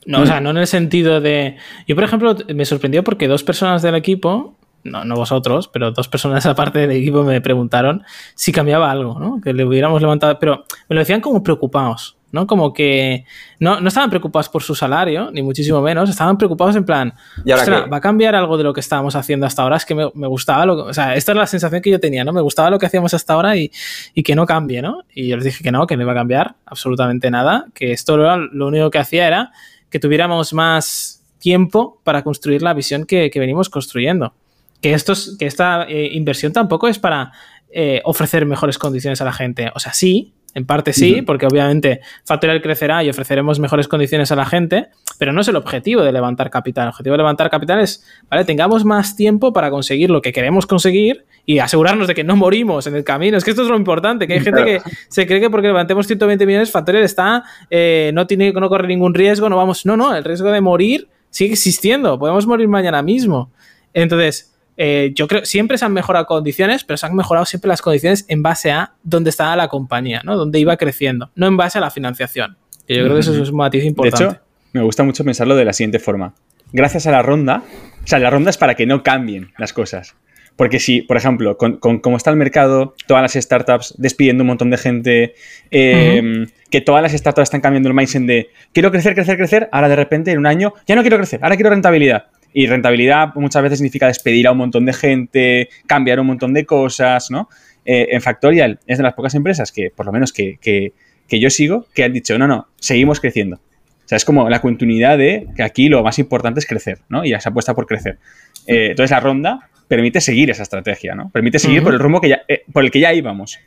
No, 0.06 0.22
o 0.22 0.26
sea, 0.26 0.40
no 0.40 0.48
en 0.50 0.56
el 0.56 0.66
sentido 0.66 1.20
de. 1.20 1.56
Yo, 1.86 1.94
por 1.94 2.04
ejemplo, 2.04 2.34
me 2.54 2.64
sorprendió 2.64 3.04
porque 3.04 3.28
dos 3.28 3.44
personas 3.44 3.82
del 3.82 3.94
equipo, 3.94 4.56
no, 4.84 5.04
no 5.04 5.14
vosotros, 5.14 5.68
pero 5.68 5.90
dos 5.90 6.08
personas 6.08 6.46
aparte 6.46 6.80
del 6.80 6.92
equipo 6.92 7.22
me 7.22 7.40
preguntaron 7.40 8.04
si 8.34 8.52
cambiaba 8.52 8.90
algo, 8.90 9.18
¿no? 9.18 9.40
Que 9.40 9.52
le 9.52 9.64
hubiéramos 9.64 10.00
levantado. 10.00 10.38
Pero 10.38 10.64
me 10.88 10.94
lo 10.94 11.00
decían 11.00 11.20
como 11.20 11.42
preocupados, 11.42 12.16
¿no? 12.32 12.46
Como 12.46 12.72
que 12.72 13.24
no, 13.58 13.80
no 13.80 13.88
estaban 13.88 14.10
preocupados 14.10 14.48
por 14.48 14.62
su 14.62 14.74
salario, 14.74 15.30
ni 15.32 15.42
muchísimo 15.42 15.80
menos. 15.80 16.08
Estaban 16.08 16.38
preocupados 16.38 16.76
en 16.76 16.84
plan, 16.84 17.14
¿Y. 17.44 17.50
¿va 17.50 17.96
a 17.96 18.00
cambiar 18.00 18.34
algo 18.34 18.56
de 18.56 18.64
lo 18.64 18.72
que 18.72 18.80
estábamos 18.80 19.16
haciendo 19.16 19.46
hasta 19.46 19.62
ahora? 19.62 19.76
Es 19.76 19.84
que 19.84 19.94
me, 19.94 20.10
me 20.14 20.26
gustaba 20.26 20.66
lo. 20.66 20.86
O 20.86 20.94
sea, 20.94 21.14
esta 21.14 21.32
es 21.32 21.38
la 21.38 21.46
sensación 21.46 21.82
que 21.82 21.90
yo 21.90 22.00
tenía, 22.00 22.24
¿no? 22.24 22.32
Me 22.32 22.40
gustaba 22.40 22.70
lo 22.70 22.78
que 22.78 22.86
hacíamos 22.86 23.14
hasta 23.14 23.34
ahora 23.34 23.56
y, 23.56 23.70
y 24.14 24.22
que 24.22 24.34
no 24.34 24.46
cambie, 24.46 24.82
¿no? 24.82 25.02
Y 25.14 25.28
yo 25.28 25.36
les 25.36 25.44
dije 25.44 25.62
que 25.62 25.72
no, 25.72 25.86
que 25.86 25.96
no 25.96 26.02
iba 26.02 26.12
a 26.12 26.16
cambiar 26.16 26.54
absolutamente 26.66 27.30
nada, 27.30 27.66
que 27.74 27.92
esto 27.92 28.16
lo, 28.16 28.36
lo 28.36 28.66
único 28.66 28.90
que 28.90 28.98
hacía 28.98 29.26
era 29.26 29.52
que 29.90 29.98
tuviéramos 29.98 30.52
más 30.52 31.20
tiempo 31.40 32.00
para 32.04 32.22
construir 32.22 32.62
la 32.62 32.74
visión 32.74 33.04
que, 33.04 33.30
que 33.30 33.40
venimos 33.40 33.68
construyendo. 33.68 34.34
Que, 34.80 34.94
estos, 34.94 35.36
que 35.38 35.46
esta 35.46 35.84
eh, 35.88 36.10
inversión 36.12 36.52
tampoco 36.52 36.88
es 36.88 36.98
para 36.98 37.32
eh, 37.70 38.00
ofrecer 38.04 38.46
mejores 38.46 38.78
condiciones 38.78 39.20
a 39.20 39.24
la 39.24 39.32
gente. 39.32 39.70
O 39.74 39.80
sea, 39.80 39.92
sí, 39.92 40.34
en 40.54 40.66
parte 40.66 40.92
sí, 40.92 41.22
porque 41.22 41.46
obviamente 41.46 42.00
Factorial 42.24 42.60
crecerá 42.60 43.04
y 43.04 43.10
ofreceremos 43.10 43.60
mejores 43.60 43.86
condiciones 43.86 44.32
a 44.32 44.36
la 44.36 44.44
gente, 44.44 44.88
pero 45.18 45.32
no 45.32 45.42
es 45.42 45.48
el 45.48 45.56
objetivo 45.56 46.02
de 46.02 46.10
levantar 46.12 46.50
capital. 46.50 46.84
El 46.84 46.88
objetivo 46.88 47.12
de 47.12 47.18
levantar 47.18 47.50
capital 47.50 47.80
es, 47.80 48.04
vale, 48.28 48.44
tengamos 48.44 48.84
más 48.84 49.14
tiempo 49.14 49.52
para 49.52 49.70
conseguir 49.70 50.10
lo 50.10 50.20
que 50.20 50.32
queremos 50.32 50.66
conseguir 50.66 51.24
y 51.46 51.60
asegurarnos 51.60 52.08
de 52.08 52.14
que 52.14 52.24
no 52.24 52.34
morimos 52.34 52.86
en 52.86 52.96
el 52.96 53.04
camino. 53.04 53.36
Es 53.36 53.44
que 53.44 53.50
esto 53.50 53.62
es 53.62 53.68
lo 53.68 53.76
importante, 53.76 54.26
que 54.26 54.34
hay 54.34 54.40
gente 54.40 54.64
que 54.64 54.80
se 55.08 55.26
cree 55.26 55.40
que 55.40 55.50
porque 55.50 55.68
levantemos 55.68 56.06
120 56.06 56.44
millones, 56.46 56.70
Factorial 56.70 57.04
está, 57.04 57.44
eh, 57.70 58.10
no, 58.14 58.26
tiene, 58.26 58.52
no 58.52 58.68
corre 58.68 58.88
ningún 58.88 59.14
riesgo, 59.14 59.48
no 59.48 59.56
vamos. 59.56 59.86
No, 59.86 59.96
no, 59.96 60.14
el 60.14 60.24
riesgo 60.24 60.50
de 60.50 60.60
morir 60.60 61.08
sigue 61.30 61.52
existiendo. 61.52 62.18
Podemos 62.18 62.46
morir 62.46 62.66
mañana 62.66 63.02
mismo. 63.02 63.52
Entonces, 63.94 64.52
eh, 64.82 65.12
yo 65.14 65.28
creo 65.28 65.44
siempre 65.44 65.76
se 65.76 65.84
han 65.84 65.92
mejorado 65.92 66.24
condiciones, 66.24 66.84
pero 66.84 66.96
se 66.96 67.04
han 67.04 67.14
mejorado 67.14 67.44
siempre 67.44 67.68
las 67.68 67.82
condiciones 67.82 68.24
en 68.28 68.42
base 68.42 68.72
a 68.72 68.94
dónde 69.02 69.28
estaba 69.28 69.54
la 69.54 69.68
compañía, 69.68 70.22
¿no? 70.24 70.38
Dónde 70.38 70.58
iba 70.58 70.74
creciendo, 70.78 71.30
no 71.34 71.48
en 71.48 71.58
base 71.58 71.76
a 71.76 71.82
la 71.82 71.90
financiación. 71.90 72.56
Que 72.86 72.96
yo 72.96 73.02
creo 73.02 73.12
que 73.16 73.20
eso 73.20 73.42
es 73.42 73.50
un 73.50 73.56
matiz 73.56 73.82
De 73.82 73.88
importante. 73.88 74.24
hecho, 74.24 74.40
me 74.72 74.80
gusta 74.80 75.02
mucho 75.02 75.22
pensarlo 75.22 75.54
de 75.54 75.66
la 75.66 75.74
siguiente 75.74 75.98
forma. 75.98 76.32
Gracias 76.72 77.06
a 77.06 77.10
la 77.10 77.20
ronda, 77.20 77.62
o 78.02 78.06
sea, 78.06 78.18
la 78.20 78.30
ronda 78.30 78.48
es 78.48 78.56
para 78.56 78.74
que 78.74 78.86
no 78.86 79.02
cambien 79.02 79.52
las 79.58 79.74
cosas. 79.74 80.16
Porque 80.56 80.80
si, 80.80 81.02
por 81.02 81.18
ejemplo, 81.18 81.58
con, 81.58 81.76
con 81.76 81.98
cómo 81.98 82.16
está 82.16 82.30
el 82.30 82.36
mercado, 82.36 82.94
todas 83.06 83.22
las 83.22 83.34
startups 83.34 83.94
despidiendo 83.98 84.44
un 84.44 84.48
montón 84.48 84.70
de 84.70 84.78
gente, 84.78 85.34
eh, 85.70 86.46
que 86.70 86.80
todas 86.80 87.02
las 87.02 87.12
startups 87.12 87.42
están 87.42 87.60
cambiando 87.60 87.90
el 87.90 87.94
mindset 87.94 88.22
de 88.22 88.48
quiero 88.72 88.90
crecer, 88.90 89.14
crecer, 89.14 89.36
crecer, 89.36 89.68
ahora 89.72 89.90
de 89.90 89.96
repente 89.96 90.32
en 90.32 90.38
un 90.38 90.46
año 90.46 90.72
ya 90.86 90.96
no 90.96 91.02
quiero 91.02 91.18
crecer, 91.18 91.40
ahora 91.42 91.56
quiero 91.56 91.68
rentabilidad. 91.68 92.28
Y 92.52 92.66
rentabilidad 92.66 93.34
muchas 93.36 93.62
veces 93.62 93.78
significa 93.78 94.06
despedir 94.08 94.46
a 94.46 94.52
un 94.52 94.58
montón 94.58 94.84
de 94.86 94.92
gente, 94.92 95.68
cambiar 95.86 96.18
un 96.20 96.26
montón 96.26 96.52
de 96.52 96.66
cosas, 96.66 97.30
¿no? 97.30 97.48
Eh, 97.84 98.08
en 98.10 98.20
Factorial 98.20 98.78
es 98.86 98.98
de 98.98 99.04
las 99.04 99.14
pocas 99.14 99.34
empresas 99.34 99.72
que, 99.72 99.90
por 99.94 100.06
lo 100.06 100.12
menos 100.12 100.32
que, 100.32 100.58
que- 100.60 100.92
que 101.28 101.38
yo 101.38 101.48
sigo, 101.48 101.86
que 101.94 102.02
han 102.02 102.12
dicho, 102.12 102.36
no, 102.38 102.48
no, 102.48 102.66
seguimos 102.80 103.20
creciendo. 103.20 103.56
O 103.56 104.08
sea, 104.10 104.16
es 104.16 104.24
como 104.24 104.50
la 104.50 104.60
continuidad 104.60 105.16
de 105.16 105.46
que 105.54 105.62
aquí 105.62 105.88
lo 105.88 106.02
más 106.02 106.18
importante 106.18 106.58
es 106.58 106.66
crecer, 106.66 106.98
¿no? 107.08 107.24
Y 107.24 107.30
ya 107.30 107.40
se 107.40 107.48
apuesta 107.48 107.72
por 107.74 107.86
crecer. 107.86 108.18
Eh, 108.66 108.88
entonces 108.90 109.12
la 109.12 109.20
ronda 109.20 109.70
permite 109.86 110.20
seguir 110.20 110.50
esa 110.50 110.64
estrategia, 110.64 111.14
¿no? 111.14 111.30
Permite 111.30 111.60
seguir 111.60 111.82
por 111.84 111.92
el 111.94 112.00
rumbo 112.00 112.20
que 112.20 112.30
ya, 112.30 112.42
eh, 112.48 112.64
por 112.72 112.84
el 112.84 112.90
que 112.90 112.98
ya 112.98 113.14
íbamos. 113.14 113.60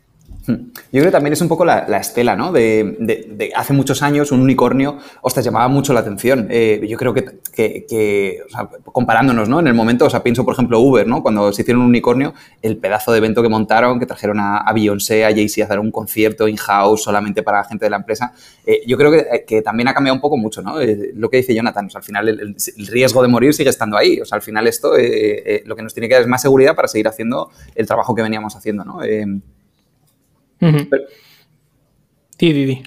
Hmm. 0.45 0.55
Yo 0.91 0.99
creo 0.99 1.05
que 1.05 1.11
también 1.11 1.31
es 1.31 1.41
un 1.41 1.47
poco 1.47 1.63
la, 1.63 1.85
la 1.87 1.99
estela, 1.99 2.35
¿no? 2.35 2.51
De, 2.51 3.49
hace 3.55 3.71
muchos 3.71 4.01
años 4.01 4.29
un 4.33 4.41
unicornio, 4.41 4.97
ostras, 5.21 5.45
llamaba 5.45 5.69
mucho 5.69 5.93
la 5.93 6.01
atención. 6.01 6.47
Eh, 6.49 6.85
yo 6.85 6.97
creo 6.97 7.13
que, 7.13 8.41
comparándonos, 8.91 9.47
¿no? 9.47 9.61
En 9.61 9.67
el 9.67 9.73
momento, 9.73 10.05
o 10.05 10.09
sea, 10.09 10.21
pienso, 10.21 10.43
por 10.43 10.53
ejemplo, 10.53 10.79
Uber, 10.81 11.07
¿no? 11.07 11.23
Cuando 11.23 11.53
se 11.53 11.61
hicieron 11.61 11.81
un 11.83 11.87
unicornio, 11.89 12.33
el 12.61 12.77
pedazo 12.77 13.13
de 13.13 13.19
evento 13.19 13.41
que 13.41 13.47
montaron, 13.47 13.99
que 13.99 14.05
trajeron 14.05 14.39
a, 14.39 14.57
a 14.57 14.73
Beyoncé, 14.73 15.23
a 15.23 15.29
Jay-Z 15.29 15.61
a 15.61 15.65
hacer 15.65 15.79
un 15.79 15.91
concierto 15.91 16.47
in-house 16.47 17.03
solamente 17.03 17.41
para 17.41 17.59
la 17.59 17.63
gente 17.63 17.85
de 17.85 17.89
la 17.91 17.97
empresa, 17.97 18.33
eh, 18.65 18.81
yo 18.85 18.97
creo 18.97 19.11
que, 19.11 19.45
que 19.47 19.61
también 19.61 19.87
ha 19.87 19.93
cambiado 19.93 20.15
un 20.15 20.21
poco 20.21 20.35
mucho, 20.35 20.61
¿no? 20.61 20.81
Eh, 20.81 21.11
lo 21.15 21.29
que 21.29 21.37
dice 21.37 21.55
Jonathan, 21.55 21.85
o 21.85 21.89
sea, 21.89 21.99
al 21.99 22.05
final 22.05 22.27
el, 22.27 22.39
el- 22.41 22.87
riesgo 22.87 23.21
de 23.21 23.29
morir 23.29 23.53
sigue 23.53 23.69
estando 23.69 23.95
ahí. 23.97 24.19
O 24.19 24.25
sea, 24.25 24.35
al 24.35 24.41
final 24.41 24.67
esto 24.67 24.97
eh, 24.97 25.43
eh, 25.45 25.63
lo 25.65 25.75
que 25.75 25.83
nos 25.83 25.93
tiene 25.93 26.09
que 26.09 26.15
dar 26.15 26.23
es 26.23 26.27
más 26.27 26.41
seguridad 26.41 26.75
para 26.75 26.89
seguir 26.89 27.07
haciendo 27.07 27.49
el 27.75 27.87
trabajo 27.87 28.13
que 28.13 28.21
veníamos 28.21 28.57
haciendo, 28.57 28.83
¿no? 28.83 28.99
Pero- 30.59 31.03
Di, 32.37 32.51
di, 32.53 32.65
di. 32.65 32.83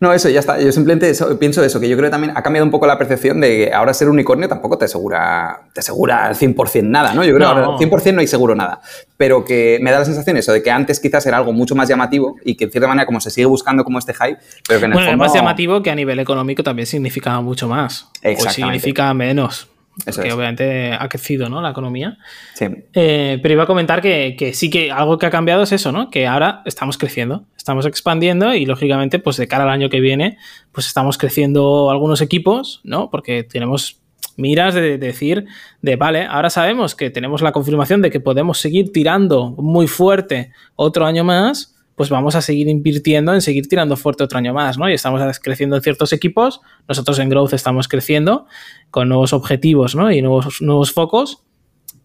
No, 0.00 0.12
eso, 0.12 0.28
ya 0.28 0.40
está. 0.40 0.60
Yo 0.60 0.70
simplemente 0.72 1.08
eso- 1.10 1.38
pienso 1.38 1.62
eso, 1.64 1.80
que 1.80 1.88
yo 1.88 1.96
creo 1.96 2.08
que 2.08 2.12
también 2.12 2.32
ha 2.36 2.42
cambiado 2.42 2.64
un 2.64 2.70
poco 2.70 2.86
la 2.86 2.98
percepción 2.98 3.40
de 3.40 3.48
que 3.66 3.72
ahora 3.72 3.92
ser 3.94 4.08
unicornio 4.08 4.48
tampoco 4.48 4.76
te 4.78 4.84
asegura, 4.84 5.68
te 5.72 5.80
asegura 5.80 6.26
al 6.26 6.36
100% 6.36 6.88
nada, 6.90 7.14
¿no? 7.14 7.24
Yo 7.24 7.34
creo 7.34 7.48
No. 7.48 7.54
que 7.54 7.60
ahora 7.64 7.78
100% 7.78 8.14
no 8.14 8.20
hay 8.20 8.26
seguro 8.26 8.54
nada. 8.54 8.80
Pero 9.16 9.44
que 9.44 9.78
me 9.82 9.90
da 9.90 10.00
la 10.00 10.04
sensación 10.04 10.36
eso, 10.36 10.52
de 10.52 10.62
que 10.62 10.70
antes 10.70 11.00
quizás 11.00 11.26
era 11.26 11.36
algo 11.36 11.52
mucho 11.52 11.74
más 11.74 11.88
llamativo 11.88 12.36
y 12.44 12.56
que 12.56 12.64
en 12.64 12.70
cierta 12.70 12.88
manera 12.88 13.06
como 13.06 13.20
se 13.20 13.30
sigue 13.30 13.46
buscando 13.46 13.84
como 13.84 13.98
este 13.98 14.14
hype, 14.14 14.38
pero 14.66 14.78
que 14.80 14.86
en 14.86 14.92
el 14.92 14.96
Bueno, 14.96 15.10
fondo... 15.10 15.24
más 15.24 15.34
llamativo 15.34 15.82
que 15.82 15.90
a 15.90 15.94
nivel 15.94 16.18
económico 16.20 16.62
también 16.62 16.86
significaba 16.86 17.40
mucho 17.40 17.68
más. 17.68 18.08
O 18.24 18.50
significa 18.50 19.12
menos. 19.14 19.68
Eso 20.06 20.22
que 20.22 20.28
es. 20.28 20.34
obviamente 20.34 20.92
ha 20.92 21.08
crecido 21.08 21.48
¿no? 21.48 21.60
la 21.60 21.70
economía. 21.70 22.18
Sí. 22.54 22.66
Eh, 22.94 23.38
pero 23.42 23.54
iba 23.54 23.64
a 23.64 23.66
comentar 23.66 24.00
que, 24.00 24.36
que 24.38 24.54
sí 24.54 24.70
que 24.70 24.92
algo 24.92 25.18
que 25.18 25.26
ha 25.26 25.30
cambiado 25.30 25.62
es 25.62 25.72
eso, 25.72 25.92
¿no? 25.92 26.10
Que 26.10 26.26
ahora 26.26 26.62
estamos 26.66 26.98
creciendo, 26.98 27.44
estamos 27.56 27.84
expandiendo 27.86 28.54
y 28.54 28.64
lógicamente, 28.64 29.18
pues 29.18 29.36
de 29.36 29.48
cara 29.48 29.64
al 29.64 29.70
año 29.70 29.90
que 29.90 30.00
viene, 30.00 30.38
pues 30.72 30.86
estamos 30.86 31.18
creciendo 31.18 31.90
algunos 31.90 32.20
equipos, 32.20 32.80
¿no? 32.84 33.10
Porque 33.10 33.42
tenemos 33.42 34.00
miras 34.36 34.74
de, 34.74 34.82
de 34.82 34.98
decir, 34.98 35.46
de 35.82 35.96
vale, 35.96 36.24
ahora 36.24 36.48
sabemos 36.48 36.94
que 36.94 37.10
tenemos 37.10 37.42
la 37.42 37.52
confirmación 37.52 38.00
de 38.02 38.10
que 38.10 38.20
podemos 38.20 38.58
seguir 38.58 38.92
tirando 38.92 39.50
muy 39.50 39.88
fuerte 39.88 40.52
otro 40.76 41.06
año 41.06 41.24
más, 41.24 41.74
pues 41.98 42.10
vamos 42.10 42.36
a 42.36 42.40
seguir 42.40 42.68
invirtiendo 42.68 43.34
en 43.34 43.42
seguir 43.42 43.68
tirando 43.68 43.96
fuerte 43.96 44.22
otro 44.22 44.38
año 44.38 44.54
más, 44.54 44.78
¿no? 44.78 44.88
Y 44.88 44.94
estamos 44.94 45.20
creciendo 45.40 45.74
en 45.74 45.82
ciertos 45.82 46.12
equipos, 46.12 46.60
nosotros 46.86 47.18
en 47.18 47.28
Growth 47.28 47.52
estamos 47.52 47.88
creciendo 47.88 48.46
con 48.92 49.08
nuevos 49.08 49.32
objetivos, 49.32 49.96
¿no? 49.96 50.10
Y 50.12 50.22
nuevos, 50.22 50.62
nuevos 50.62 50.92
focos, 50.92 51.42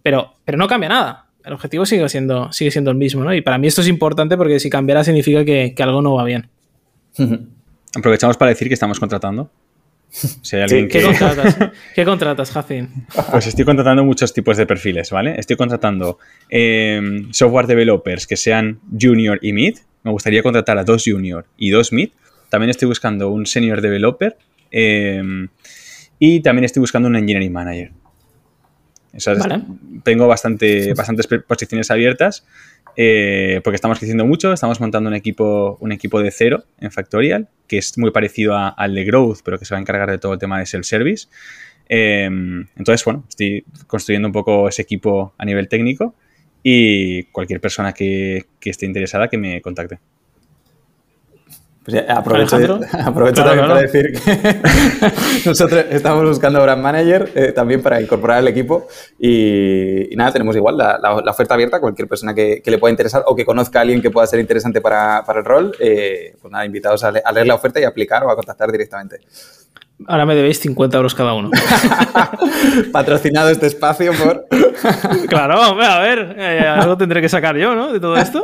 pero, 0.02 0.34
pero 0.46 0.58
no 0.58 0.68
cambia 0.68 0.90
nada. 0.90 1.28
El 1.46 1.54
objetivo 1.54 1.86
sigue 1.86 2.10
siendo, 2.10 2.52
sigue 2.52 2.72
siendo 2.72 2.90
el 2.90 2.98
mismo, 2.98 3.24
¿no? 3.24 3.36
Y 3.36 3.42
para 3.42 3.60
mí 3.60 3.68
esto 3.68 3.82
es 3.82 3.88
importante 3.88 4.36
porque 4.36 4.60
si 4.60 4.70
cambiara 4.70 5.04
significa 5.04 5.46
que, 5.46 5.76
que 5.76 5.84
algo 5.84 6.02
no 6.02 6.16
va 6.16 6.24
bien. 6.24 6.50
Aprovechamos 7.96 8.36
para 8.36 8.50
decir 8.50 8.68
que 8.68 8.74
estamos 8.74 9.00
contratando. 9.00 9.52
Si 10.14 10.56
hay 10.56 10.62
alguien 10.62 10.88
¿Qué 10.88 11.00
que... 11.00 11.06
contratas? 11.06 11.58
¿Qué 11.96 12.06
contratas, 12.06 12.52
Jacin? 12.52 12.90
Pues 13.32 13.48
estoy 13.48 13.66
contratando 13.66 14.04
muchos 14.04 14.32
tipos 14.32 14.58
de 14.58 14.66
perfiles, 14.68 15.10
¿vale? 15.10 15.36
Estoy 15.40 15.56
contratando 15.56 16.20
eh, 16.50 17.02
software 17.32 17.66
developers 17.66 18.28
que 18.28 18.38
sean 18.38 18.80
junior 19.00 19.40
y 19.42 19.54
mid. 19.54 19.78
Me 20.04 20.12
gustaría 20.12 20.44
contratar 20.44 20.78
a 20.78 20.84
dos 20.84 21.04
junior 21.06 21.46
y 21.58 21.72
dos 21.72 21.92
mid. 21.92 22.10
También 22.50 22.70
estoy 22.70 22.88
buscando 22.88 23.30
un 23.32 23.46
senior 23.48 23.82
developer. 23.82 24.38
eh, 24.72 25.48
y 26.20 26.40
también 26.42 26.64
estoy 26.66 26.80
buscando 26.80 27.10
un 27.10 27.16
engineering 27.18 27.52
manager. 27.52 27.92
Esas- 29.14 29.40
Vale. 29.40 29.62
Tengo 30.04 30.28
bastante, 30.28 30.94
bastantes 30.94 31.28
posiciones 31.48 31.92
abiertas 31.92 32.46
eh, 32.96 33.62
porque 33.64 33.76
estamos 33.76 33.98
creciendo 33.98 34.26
mucho. 34.26 34.54
Estamos 34.54 34.80
montando 34.80 35.10
un 35.10 35.16
equipo, 35.16 35.78
un 35.80 35.92
equipo 35.92 36.22
de 36.22 36.32
cero 36.32 36.64
en 36.80 36.92
Factorial, 36.92 37.50
que 37.68 37.78
es 37.78 37.98
muy 37.98 38.12
parecido 38.12 38.56
al 38.56 38.96
de 38.96 39.04
Growth, 39.06 39.40
pero 39.44 39.58
que 39.60 39.66
se 39.66 39.74
va 39.74 39.80
a 39.80 39.82
encargar 39.82 40.10
de 40.12 40.18
todo 40.18 40.34
el 40.34 40.40
tema 40.40 40.60
de 40.60 40.66
self-service. 40.66 41.28
Eh, 41.90 42.26
entonces, 42.26 43.04
bueno, 43.06 43.26
estoy 43.28 43.66
construyendo 43.88 44.28
un 44.28 44.34
poco 44.34 44.68
ese 44.70 44.82
equipo 44.82 45.34
a 45.38 45.46
nivel 45.46 45.68
técnico 45.68 46.16
y 46.62 47.24
cualquier 47.24 47.60
persona 47.60 47.94
que, 47.94 48.46
que 48.60 48.70
esté 48.70 48.86
interesada 48.86 49.28
que 49.28 49.38
me 49.38 49.62
contacte. 49.62 50.00
Pues 51.86 51.96
ya, 52.06 52.14
aprovecho, 52.14 52.56
aprovecho 53.06 53.44
Claro, 53.44 53.62
también 53.62 53.66
claro. 53.66 53.68
para 53.68 53.82
decir 53.82 54.14
que 54.14 55.46
nosotros 55.50 55.86
estamos 55.90 56.24
buscando 56.24 56.62
brand 56.62 56.82
manager 56.82 57.30
eh, 57.36 57.52
también 57.52 57.82
para 57.82 58.00
incorporar 58.02 58.38
al 58.38 58.48
equipo 58.48 58.88
y, 59.20 60.14
y 60.14 60.16
nada, 60.16 60.32
tenemos 60.32 60.56
igual 60.56 60.78
la, 60.78 60.98
la- 61.02 61.22
la 61.22 61.32
oferta 61.32 61.56
abierta 61.56 61.78
a 61.78 61.80
cualquier 61.82 62.08
persona 62.08 62.34
que, 62.34 62.62
que 62.64 62.72
le 62.72 62.78
pueda 62.78 62.92
interesar 62.92 63.24
o 63.28 63.36
que 63.36 63.44
conozca 63.46 63.80
a 63.80 63.82
alguien 63.82 64.02
que 64.02 64.10
pueda 64.12 64.26
ser 64.28 64.40
interesante 64.40 64.80
para, 64.80 65.24
para 65.26 65.40
el 65.40 65.46
rol. 65.46 65.76
eh, 65.80 66.36
pues 66.42 66.52
nada, 66.52 66.66
invitados 66.66 67.04
a, 67.04 67.12
le- 67.12 67.22
a 67.26 67.32
leer 67.34 67.48
la 67.48 67.56
oferta 67.56 67.82
y 67.82 67.84
aplicar 67.84 68.24
o 68.24 68.32
a 68.32 68.36
contactar 68.36 68.72
directamente. 68.72 69.18
Ahora 70.08 70.26
me 70.26 70.36
debéis 70.36 70.60
50 70.60 70.96
euros 70.98 71.14
cada 71.14 71.34
uno. 71.34 71.52
Patrocinado 72.94 73.50
este 73.50 73.68
espacio 73.68 74.12
por... 74.14 74.48
claro, 75.28 75.62
a 75.62 76.00
ver, 76.00 76.36
eh, 76.38 76.60
algo 76.60 76.98
tendré 76.98 77.22
que 77.22 77.30
sacar 77.30 77.56
yo, 77.58 77.76
¿no? 77.76 77.92
De 77.94 78.00
todo 78.00 78.16
esto. 78.18 78.44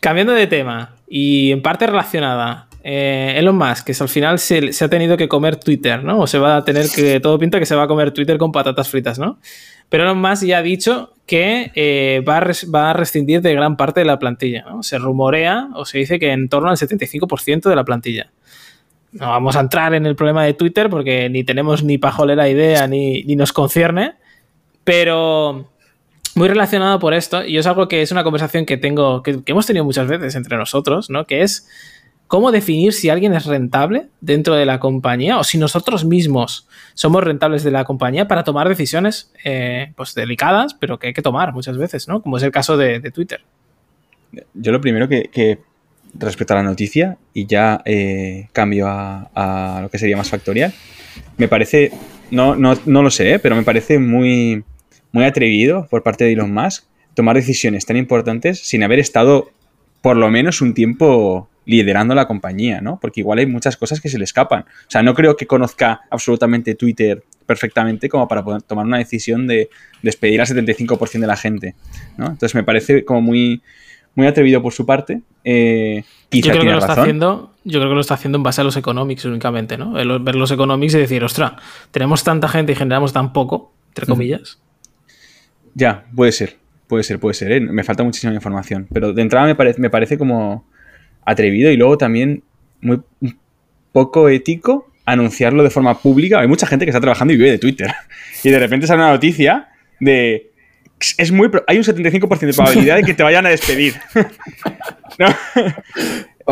Cambiando 0.00 0.32
de 0.32 0.46
tema 0.46 0.94
y 1.08 1.50
en 1.50 1.62
parte 1.62 1.86
relacionada, 1.86 2.68
eh, 2.84 3.34
Elon 3.36 3.56
Musk, 3.56 3.84
que 3.84 3.92
al 3.98 4.08
final 4.08 4.38
se, 4.38 4.70
ha 4.84 4.88
tenido 4.88 5.16
que 5.16 5.28
comer 5.28 5.56
Twitter, 5.56 6.04
¿no? 6.04 6.20
O 6.20 6.26
se 6.26 6.38
va 6.38 6.56
a 6.56 6.64
tener 6.64 6.86
que, 6.88 7.18
todo 7.20 7.38
pinta 7.38 7.58
que 7.58 7.66
se 7.66 7.74
va 7.74 7.84
a 7.84 7.88
comer 7.88 8.12
Twitter 8.12 8.38
con 8.38 8.52
patatas 8.52 8.88
fritas, 8.88 9.18
¿no? 9.18 9.38
Pero 9.88 10.04
Elon 10.04 10.20
Musk 10.20 10.44
ya 10.44 10.58
ha 10.58 10.62
dicho 10.62 11.12
que 11.26 11.72
eh, 11.74 12.22
va, 12.26 12.36
a 12.36 12.92
rescindir 12.92 13.42
de 13.42 13.52
gran 13.54 13.76
parte 13.76 14.00
de 14.00 14.06
la 14.06 14.18
plantilla, 14.18 14.64
¿no? 14.68 14.82
Se 14.82 14.98
rumorea 14.98 15.68
o 15.74 15.84
se 15.84 15.98
dice 15.98 16.18
que 16.18 16.30
en 16.30 16.48
torno 16.48 16.70
al 16.70 16.76
75% 16.76 17.68
de 17.68 17.76
la 17.76 17.84
plantilla. 17.84 18.30
No 19.12 19.28
vamos 19.28 19.56
a 19.56 19.60
entrar 19.60 19.94
en 19.94 20.06
el 20.06 20.14
problema 20.14 20.44
de 20.44 20.54
Twitter 20.54 20.88
porque 20.90 21.28
ni 21.30 21.42
tenemos 21.42 21.82
ni 21.82 21.98
pajolera 21.98 22.48
idea 22.48 22.86
ni 22.86 23.24
nos 23.36 23.52
concierne, 23.52 24.14
pero 24.84 25.70
muy 26.34 26.48
relacionado 26.48 26.98
por 26.98 27.14
esto, 27.14 27.44
y 27.44 27.58
es 27.58 27.66
algo 27.66 27.88
que 27.88 28.02
es 28.02 28.12
una 28.12 28.24
conversación 28.24 28.66
que 28.66 28.76
tengo, 28.76 29.22
que, 29.22 29.40
hemos 29.46 29.66
tenido 29.66 29.84
muchas 29.84 30.08
veces 30.08 30.34
entre 30.34 30.56
nosotros, 30.56 31.10
¿no? 31.10 31.26
Que 31.26 31.42
es 31.42 31.68
cómo 32.26 32.52
definir 32.52 32.92
si 32.92 33.08
alguien 33.08 33.34
es 33.34 33.46
rentable 33.46 34.08
dentro 34.20 34.54
de 34.54 34.66
la 34.66 34.80
compañía 34.80 35.38
o 35.38 35.44
si 35.44 35.58
nosotros 35.58 36.04
mismos 36.04 36.68
somos 36.94 37.24
rentables 37.24 37.64
de 37.64 37.70
la 37.70 37.84
compañía 37.84 38.28
para 38.28 38.44
tomar 38.44 38.68
decisiones 38.68 39.32
eh, 39.44 39.92
pues 39.96 40.14
delicadas, 40.14 40.74
pero 40.74 40.98
que 40.98 41.08
hay 41.08 41.14
que 41.14 41.22
tomar 41.22 41.52
muchas 41.52 41.78
veces, 41.78 42.06
¿no? 42.08 42.22
Como 42.22 42.36
es 42.36 42.42
el 42.42 42.50
caso 42.50 42.76
de, 42.76 43.00
de 43.00 43.10
Twitter. 43.10 43.40
Yo 44.54 44.72
lo 44.72 44.80
primero 44.80 45.08
que, 45.08 45.30
que 45.32 45.58
respecto 46.14 46.52
a 46.54 46.56
la 46.56 46.62
noticia, 46.62 47.16
y 47.32 47.46
ya 47.46 47.80
eh, 47.84 48.48
cambio 48.52 48.86
a, 48.88 49.30
a 49.34 49.82
lo 49.82 49.88
que 49.88 49.98
sería 49.98 50.16
más 50.16 50.28
factorial, 50.28 50.72
me 51.36 51.48
parece, 51.48 51.92
no, 52.30 52.56
no, 52.56 52.74
no 52.84 53.02
lo 53.02 53.10
sé, 53.10 53.34
¿eh? 53.34 53.38
pero 53.38 53.56
me 53.56 53.62
parece 53.62 53.98
muy, 53.98 54.64
muy 55.12 55.24
atrevido 55.24 55.86
por 55.90 56.02
parte 56.02 56.24
de 56.24 56.32
Elon 56.32 56.52
Musk 56.52 56.84
tomar 57.14 57.36
decisiones 57.36 57.84
tan 57.86 57.96
importantes 57.96 58.60
sin 58.60 58.82
haber 58.82 58.98
estado 58.98 59.50
por 60.02 60.16
lo 60.16 60.30
menos 60.30 60.60
un 60.60 60.74
tiempo 60.74 61.48
liderando 61.68 62.14
la 62.14 62.26
compañía, 62.26 62.80
¿no? 62.80 62.98
Porque 62.98 63.20
igual 63.20 63.40
hay 63.40 63.46
muchas 63.46 63.76
cosas 63.76 64.00
que 64.00 64.08
se 64.08 64.18
le 64.18 64.24
escapan. 64.24 64.62
O 64.62 64.90
sea, 64.90 65.02
no 65.02 65.14
creo 65.14 65.36
que 65.36 65.46
conozca 65.46 66.00
absolutamente 66.10 66.74
Twitter 66.74 67.22
perfectamente 67.44 68.08
como 68.08 68.26
para 68.26 68.42
poder 68.42 68.62
tomar 68.62 68.86
una 68.86 68.98
decisión 68.98 69.46
de 69.46 69.68
despedir 70.02 70.40
al 70.40 70.46
75% 70.46 71.18
de 71.18 71.26
la 71.26 71.36
gente, 71.36 71.74
¿no? 72.16 72.26
Entonces 72.26 72.54
me 72.54 72.62
parece 72.62 73.04
como 73.04 73.20
muy, 73.20 73.62
muy 74.14 74.26
atrevido 74.26 74.62
por 74.62 74.72
su 74.72 74.86
parte. 74.86 75.20
Eh, 75.44 76.04
quizá 76.28 76.46
Yo 76.46 76.52
creo, 76.52 76.62
que 76.62 76.70
lo 76.70 76.78
está 76.78 77.02
haciendo, 77.02 77.54
yo 77.64 77.80
creo 77.80 77.90
que 77.90 77.94
lo 77.96 78.00
está 78.00 78.14
haciendo 78.14 78.38
en 78.38 78.44
base 78.44 78.60
a 78.60 78.64
los 78.64 78.76
economics 78.76 79.24
únicamente, 79.24 79.76
¿no? 79.76 79.98
El 79.98 80.20
ver 80.20 80.36
los 80.36 80.50
economics 80.50 80.94
y 80.94 80.98
decir, 80.98 81.22
ostra, 81.22 81.56
tenemos 81.90 82.24
tanta 82.24 82.48
gente 82.48 82.72
y 82.72 82.76
generamos 82.76 83.12
tan 83.12 83.32
poco, 83.32 83.74
entre 83.88 84.06
comillas. 84.06 84.58
Ya, 85.78 86.04
puede 86.14 86.32
ser, 86.32 86.56
puede 86.88 87.04
ser, 87.04 87.20
puede 87.20 87.34
ser. 87.34 87.52
¿eh? 87.52 87.60
Me 87.60 87.84
falta 87.84 88.02
muchísima 88.02 88.34
información. 88.34 88.88
Pero 88.92 89.12
de 89.12 89.22
entrada 89.22 89.46
me, 89.46 89.54
parece 89.54 89.80
me 89.80 89.90
parece 89.90 90.18
como 90.18 90.66
atrevido 91.24 91.70
y 91.70 91.76
luego 91.76 91.96
también 91.96 92.42
muy 92.80 93.00
poco 93.92 94.28
ético 94.28 94.90
anunciarlo 95.04 95.62
de 95.62 95.70
forma 95.70 95.96
pública. 96.00 96.40
Hay 96.40 96.48
mucha 96.48 96.66
gente 96.66 96.84
que 96.84 96.90
está 96.90 97.00
trabajando 97.00 97.32
y 97.32 97.36
vive 97.36 97.50
de 97.52 97.58
Twitter. 97.58 97.92
Y 98.44 98.50
de 98.50 98.58
repente 98.58 98.86
sale 98.86 99.02
una 99.02 99.10
noticia 99.12 99.68
de... 100.00 100.50
Es 101.16 101.30
muy, 101.30 101.48
pro- 101.48 101.62
hay 101.68 101.76
un 101.78 101.84
75% 101.84 102.38
de 102.40 102.52
probabilidad 102.52 102.96
de 102.96 103.02
que 103.04 103.14
te 103.14 103.22
vayan 103.22 103.46
a 103.46 103.50
despedir. 103.50 103.94
No, 105.18 105.26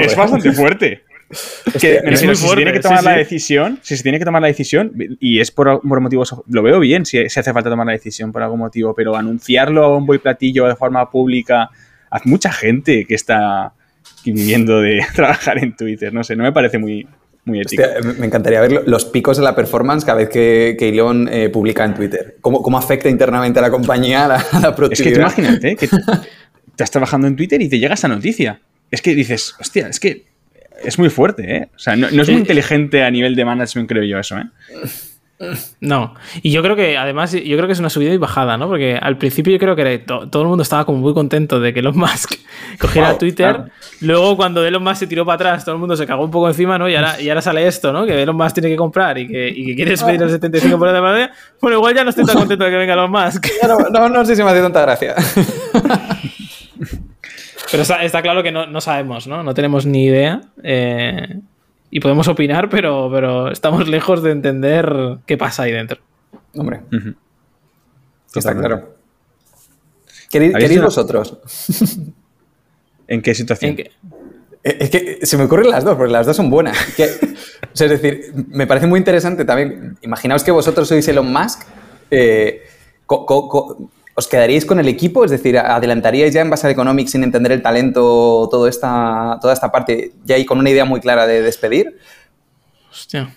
es 0.02 0.16
bastante 0.16 0.52
fuerte. 0.52 1.02
Es 1.30 2.24
muy 2.24 2.36
si 2.36 2.46
se 2.48 2.54
tiene 2.56 2.72
que 2.72 2.80
tomar 2.80 3.00
sí, 3.00 3.04
la 3.04 3.12
sí. 3.14 3.18
decisión, 3.18 3.78
si 3.82 3.96
se 3.96 4.02
tiene 4.02 4.18
que 4.18 4.24
tomar 4.24 4.40
la 4.42 4.48
decisión, 4.48 4.92
y 5.20 5.40
es 5.40 5.50
por, 5.50 5.80
por 5.80 6.00
motivos, 6.00 6.34
lo 6.48 6.62
veo 6.62 6.78
bien 6.78 7.04
si, 7.04 7.28
si 7.28 7.40
hace 7.40 7.52
falta 7.52 7.68
tomar 7.68 7.86
la 7.86 7.92
decisión 7.92 8.30
por 8.32 8.42
algún 8.42 8.60
motivo, 8.60 8.94
pero 8.94 9.16
anunciarlo 9.16 9.84
a 9.84 9.88
bombo 9.88 10.14
y 10.14 10.18
platillo 10.18 10.66
de 10.66 10.76
forma 10.76 11.10
pública, 11.10 11.68
hay 12.10 12.20
mucha 12.24 12.52
gente 12.52 13.04
que 13.06 13.14
está 13.16 13.72
viviendo 14.24 14.80
de 14.80 15.04
trabajar 15.14 15.58
en 15.58 15.74
Twitter, 15.76 16.12
no 16.14 16.22
sé, 16.22 16.36
no 16.36 16.44
me 16.44 16.52
parece 16.52 16.78
muy, 16.78 17.06
muy 17.44 17.60
ético. 17.60 17.82
Hostia, 17.82 18.12
me- 18.20 18.26
encantaría 18.26 18.60
ver 18.60 18.72
lo- 18.72 18.82
los 18.84 19.04
picos 19.04 19.36
de 19.36 19.42
la 19.42 19.54
performance 19.56 20.04
cada 20.04 20.18
vez 20.18 20.28
que, 20.28 20.76
que 20.78 20.90
Elon 20.90 21.28
eh, 21.30 21.48
publica 21.48 21.84
en 21.84 21.94
Twitter. 21.94 22.36
¿Cómo, 22.40 22.62
cómo 22.62 22.78
afecta 22.78 23.08
internamente 23.08 23.58
a 23.58 23.62
la 23.62 23.70
compañía, 23.70 24.26
a 24.26 24.28
la, 24.28 24.34
a 24.52 24.60
la 24.60 24.76
es 24.90 25.02
que 25.02 25.10
imagínate 25.10 25.74
que 25.76 25.86
estás 26.70 26.90
trabajando 26.90 27.26
en 27.26 27.34
Twitter 27.34 27.60
y 27.60 27.68
te 27.68 27.78
llega 27.80 27.94
esa 27.94 28.06
noticia. 28.08 28.60
Es 28.90 29.02
que 29.02 29.14
dices, 29.14 29.54
hostia, 29.60 29.88
es 29.88 29.98
que 29.98 30.35
es 30.84 30.98
muy 30.98 31.10
fuerte, 31.10 31.56
¿eh? 31.56 31.68
O 31.74 31.78
sea, 31.78 31.96
no, 31.96 32.10
no 32.10 32.22
es 32.22 32.28
muy 32.28 32.38
inteligente 32.38 33.02
a 33.02 33.10
nivel 33.10 33.34
de 33.34 33.44
management, 33.44 33.88
creo 33.88 34.04
yo, 34.04 34.18
eso, 34.18 34.36
¿eh? 34.38 34.44
No. 35.80 36.14
Y 36.40 36.50
yo 36.50 36.62
creo 36.62 36.76
que, 36.76 36.96
además, 36.96 37.32
yo 37.32 37.56
creo 37.58 37.66
que 37.66 37.74
es 37.74 37.78
una 37.78 37.90
subida 37.90 38.10
y 38.10 38.16
bajada, 38.16 38.56
¿no? 38.56 38.68
Porque 38.68 38.96
al 38.98 39.18
principio 39.18 39.52
yo 39.52 39.58
creo 39.58 39.76
que 39.76 39.98
to- 39.98 40.30
todo 40.30 40.40
el 40.44 40.48
mundo 40.48 40.62
estaba 40.62 40.86
como 40.86 40.96
muy 40.96 41.12
contento 41.12 41.60
de 41.60 41.74
que 41.74 41.80
Elon 41.80 41.98
Musk 41.98 42.32
cogiera 42.80 43.10
Wow, 43.10 43.18
Twitter. 43.18 43.54
claro. 43.54 43.70
Luego, 44.00 44.34
cuando 44.38 44.64
Elon 44.64 44.82
Musk 44.82 44.96
se 45.00 45.06
tiró 45.06 45.26
para 45.26 45.34
atrás, 45.34 45.64
todo 45.66 45.74
el 45.74 45.78
mundo 45.78 45.94
se 45.94 46.06
cagó 46.06 46.24
un 46.24 46.30
poco 46.30 46.48
encima, 46.48 46.78
¿no? 46.78 46.88
Y 46.88 46.94
ahora, 46.96 47.20
y 47.20 47.28
ahora 47.28 47.42
sale 47.42 47.66
esto, 47.66 47.92
¿no? 47.92 48.06
Que 48.06 48.22
Elon 48.22 48.34
Musk 48.34 48.54
tiene 48.54 48.70
que 48.70 48.76
comprar 48.76 49.18
y 49.18 49.28
que, 49.28 49.48
y 49.48 49.66
que 49.66 49.74
quiere 49.76 49.90
despedir 49.90 50.22
el 50.22 50.30
75% 50.30 50.86
de 50.86 50.92
la 50.94 51.00
plantilla. 51.02 51.30
Bueno, 51.60 51.76
igual 51.76 51.94
ya 51.94 52.04
no 52.04 52.08
estoy 52.10 52.24
tan 52.24 52.36
contento 52.38 52.64
de 52.64 52.70
que 52.70 52.76
venga 52.78 52.94
Elon 52.94 53.10
Musk. 53.10 53.46
No, 53.92 54.08
no 54.08 54.24
sé 54.24 54.36
si 54.36 54.42
me 54.42 54.48
hace 54.50 54.62
tanta 54.62 54.80
gracia. 54.80 55.14
Pero 57.70 57.82
está, 57.82 58.02
está 58.04 58.22
claro 58.22 58.42
que 58.42 58.52
no, 58.52 58.66
no 58.66 58.80
sabemos, 58.80 59.26
¿no? 59.26 59.42
No 59.42 59.54
tenemos 59.54 59.86
ni 59.86 60.04
idea. 60.04 60.40
eh, 60.62 61.40
y 61.90 62.00
podemos 62.00 62.26
opinar, 62.28 62.68
pero, 62.68 63.08
pero 63.12 63.50
estamos 63.50 63.88
lejos 63.96 64.22
de 64.22 64.32
entender 64.32 65.18
qué 65.26 65.36
pasa 65.36 65.62
ahí 65.64 65.72
dentro. 65.72 65.98
Hombre, 66.56 66.80
está 68.34 68.54
claro. 68.54 68.94
¿Queréis, 70.30 70.54
¿Habéis 70.54 70.64
queréis 70.70 70.82
vosotros? 70.82 71.38
¿En 73.08 73.22
qué 73.22 73.34
situación? 73.34 73.72
En 73.72 73.86
Eh, 74.64 74.76
Es 74.80 74.90
que 74.90 75.18
se 75.24 75.36
me 75.36 75.44
ocurren 75.44 75.70
las 75.70 75.84
dos, 75.84 75.96
porque 75.96 76.12
las 76.12 76.26
dos 76.26 76.36
son 76.36 76.50
buenas. 76.50 76.76
Que- 76.96 77.04
o 77.72 77.76
sea, 77.76 77.86
es 77.92 78.00
decir, 78.00 78.32
me 78.48 78.66
parece 78.66 78.86
muy 78.86 78.98
interesante 78.98 79.44
también. 79.44 79.96
Imaginaos 80.02 80.42
que 80.42 80.50
vosotros 80.50 80.88
sois 80.88 81.06
Elon 81.08 81.30
Musk. 81.32 81.62
eh, 82.10 82.62
co- 83.06 83.24
co- 83.26 83.48
co- 83.48 83.90
¿Os 84.18 84.26
quedaríais 84.28 84.64
con 84.64 84.80
el 84.80 84.88
equipo? 84.88 85.24
Es 85.24 85.30
decir, 85.30 85.58
¿adelantaríais 85.58 86.32
ya 86.32 86.40
en 86.40 86.48
Basal 86.48 86.70
Economics 86.70 87.10
sin 87.10 87.22
entender 87.22 87.52
el 87.52 87.60
talento 87.62 88.48
todo 88.50 88.66
esta, 88.66 89.38
toda 89.42 89.52
esta 89.52 89.70
parte 89.70 90.12
ya 90.24 90.38
y 90.38 90.46
con 90.46 90.58
una 90.58 90.70
idea 90.70 90.86
muy 90.86 91.00
clara 91.00 91.26
de 91.26 91.42
despedir? 91.42 91.98
Hostia. 92.90 93.28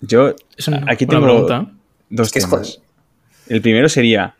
Yo 0.00 0.34
Es 0.56 0.68
una 0.68 0.84
aquí 0.86 1.06
tengo 1.06 1.24
pregunta. 1.24 1.66
dos 2.08 2.28
Es 2.34 2.44
temas. 2.44 2.80
El 3.48 3.60
primero 3.62 3.88
sería, 3.88 4.36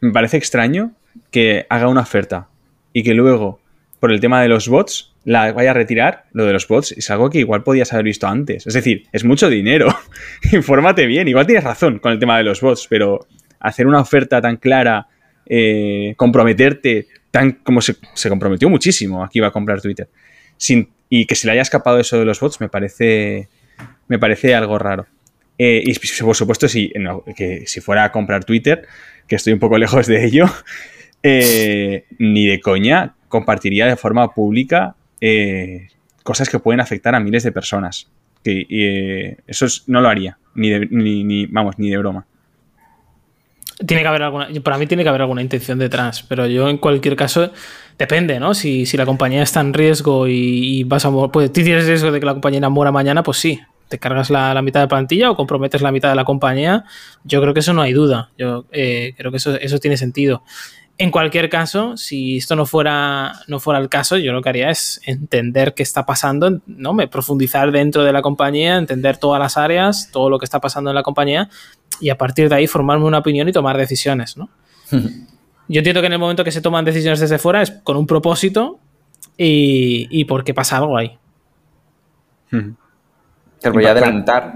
me 0.00 0.12
parece 0.12 0.38
extraño 0.38 0.92
que 1.30 1.66
haga 1.68 1.88
una 1.88 2.00
oferta 2.00 2.48
y 2.94 3.02
que 3.02 3.12
luego, 3.12 3.60
por 4.00 4.12
el 4.12 4.20
tema 4.20 4.40
de 4.40 4.48
los 4.48 4.66
bots, 4.68 5.12
la 5.24 5.52
vaya 5.52 5.72
a 5.72 5.74
retirar. 5.74 6.24
Lo 6.32 6.46
de 6.46 6.54
los 6.54 6.66
bots 6.66 6.92
es 6.92 7.10
algo 7.10 7.28
que 7.28 7.38
igual 7.40 7.62
podías 7.64 7.92
haber 7.92 8.04
visto 8.06 8.26
antes. 8.26 8.66
Es 8.66 8.72
decir, 8.72 9.08
es 9.12 9.24
mucho 9.24 9.50
dinero. 9.50 9.88
Infórmate 10.52 11.04
bien. 11.06 11.28
Igual 11.28 11.46
tienes 11.46 11.64
razón 11.64 11.98
con 11.98 12.12
el 12.12 12.18
tema 12.18 12.38
de 12.38 12.44
los 12.44 12.62
bots, 12.62 12.86
pero 12.88 13.26
hacer 13.60 13.86
una 13.86 14.00
oferta 14.00 14.40
tan 14.40 14.56
clara, 14.56 15.08
eh, 15.46 16.14
comprometerte, 16.16 17.06
tan 17.30 17.52
como 17.52 17.80
se, 17.80 17.96
comprometió 18.28 18.68
muchísimo 18.68 19.24
aquí 19.24 19.38
iba 19.38 19.48
a 19.48 19.52
comprar 19.52 19.80
Twitter, 19.80 20.08
sin, 20.56 20.88
y 21.08 21.26
que 21.26 21.34
se 21.34 21.46
le 21.46 21.52
haya 21.52 21.62
escapado 21.62 21.98
eso 21.98 22.18
de 22.18 22.24
los 22.24 22.40
bots, 22.40 22.60
me 22.60 22.68
parece, 22.68 23.48
me 24.08 24.18
parece 24.18 24.54
algo 24.54 24.78
raro. 24.78 25.06
Eh, 25.58 25.82
y 25.84 25.94
por 26.24 26.34
supuesto, 26.34 26.66
si, 26.68 26.92
que 27.36 27.64
si 27.66 27.80
fuera 27.80 28.04
a 28.04 28.12
comprar 28.12 28.44
Twitter, 28.44 28.86
que 29.28 29.36
estoy 29.36 29.52
un 29.52 29.58
poco 29.60 29.78
lejos 29.78 30.06
de 30.06 30.24
ello, 30.24 30.46
eh, 31.22 32.04
ni 32.18 32.46
de 32.46 32.60
coña 32.60 33.14
compartiría 33.28 33.86
de 33.86 33.96
forma 33.96 34.32
pública 34.34 34.94
cosas 36.22 36.48
que 36.48 36.58
pueden 36.58 36.80
afectar 36.80 37.14
a 37.14 37.20
miles 37.20 37.42
de 37.42 37.52
personas. 37.52 38.10
Que 38.42 39.36
eso 39.46 39.66
es- 39.66 39.84
no 39.86 40.00
lo 40.00 40.08
haría, 40.08 40.38
ni, 40.54 40.68
de, 40.70 40.86
ni- 40.90 41.46
vamos, 41.46 41.78
ni 41.78 41.88
de 41.90 41.96
broma. 41.98 42.26
Tiene 43.86 44.02
que 44.02 44.08
haber 44.08 44.22
alguna, 44.22 44.48
para 44.62 44.78
mí 44.78 44.86
tiene 44.86 45.02
que 45.02 45.08
haber 45.08 45.22
alguna 45.22 45.42
intención 45.42 45.78
detrás, 45.78 46.22
pero 46.22 46.46
yo 46.46 46.68
en 46.68 46.78
cualquier 46.78 47.16
caso 47.16 47.50
depende, 47.98 48.38
¿no? 48.38 48.54
Si, 48.54 48.86
si 48.86 48.96
la 48.96 49.04
compañía 49.04 49.42
está 49.42 49.60
en 49.60 49.74
riesgo 49.74 50.28
y, 50.28 50.84
vas 50.84 51.04
a 51.04 51.10
pues 51.10 51.52
tú 51.52 51.62
tienes 51.62 51.86
riesgo 51.86 52.12
de 52.12 52.20
que 52.20 52.26
la 52.26 52.32
compañía 52.32 52.68
muera 52.68 52.92
mañana, 52.92 53.22
pues 53.22 53.38
sí, 53.38 53.60
te 53.88 53.98
cargas 53.98 54.30
la, 54.30 54.54
la 54.54 54.62
mitad 54.62 54.80
de 54.80 54.88
plantilla 54.88 55.30
o 55.30 55.36
comprometes 55.36 55.82
la 55.82 55.92
mitad 55.92 56.08
de 56.08 56.14
la 56.14 56.24
compañía. 56.24 56.84
Yo 57.24 57.40
creo 57.40 57.52
que 57.52 57.60
eso 57.60 57.72
no 57.72 57.82
hay 57.82 57.92
duda. 57.92 58.30
Yo 58.38 58.66
eh, 58.72 59.14
creo 59.16 59.30
que 59.30 59.38
eso, 59.38 59.54
eso 59.56 59.78
tiene 59.78 59.96
sentido. 59.96 60.42
En 60.96 61.10
cualquier 61.10 61.48
caso, 61.48 61.96
si 61.96 62.36
esto 62.36 62.54
no 62.54 62.66
fuera, 62.66 63.32
no 63.48 63.58
fuera 63.58 63.80
el 63.80 63.88
caso, 63.88 64.16
yo 64.16 64.32
lo 64.32 64.42
que 64.42 64.48
haría 64.48 64.70
es 64.70 65.00
entender 65.04 65.74
qué 65.74 65.82
está 65.82 66.06
pasando, 66.06 66.60
¿no? 66.66 66.94
Me 66.94 67.08
profundizar 67.08 67.72
dentro 67.72 68.04
de 68.04 68.12
la 68.12 68.22
compañía, 68.22 68.76
entender 68.76 69.16
todas 69.16 69.40
las 69.40 69.56
áreas, 69.56 70.10
todo 70.12 70.30
lo 70.30 70.38
que 70.38 70.44
está 70.44 70.60
pasando 70.60 70.90
en 70.90 70.94
la 70.94 71.02
compañía 71.02 71.50
y 72.00 72.10
a 72.10 72.18
partir 72.18 72.48
de 72.48 72.54
ahí 72.56 72.66
formarme 72.66 73.04
una 73.04 73.18
opinión 73.18 73.48
y 73.48 73.52
tomar 73.52 73.76
decisiones, 73.76 74.36
¿no? 74.36 74.48
Yo 75.68 75.78
entiendo 75.78 76.00
que 76.02 76.08
en 76.08 76.12
el 76.12 76.18
momento 76.18 76.44
que 76.44 76.52
se 76.52 76.60
toman 76.60 76.84
decisiones 76.84 77.20
desde 77.20 77.38
fuera 77.38 77.62
es 77.62 77.70
con 77.70 77.96
un 77.96 78.06
propósito 78.06 78.78
y, 79.38 80.06
y 80.10 80.24
porque 80.26 80.52
pasa 80.52 80.76
algo 80.76 80.96
ahí. 80.98 81.16
Claro, 83.60 83.74
voy 83.76 83.84
a 83.86 83.92
adelantar, 83.92 84.54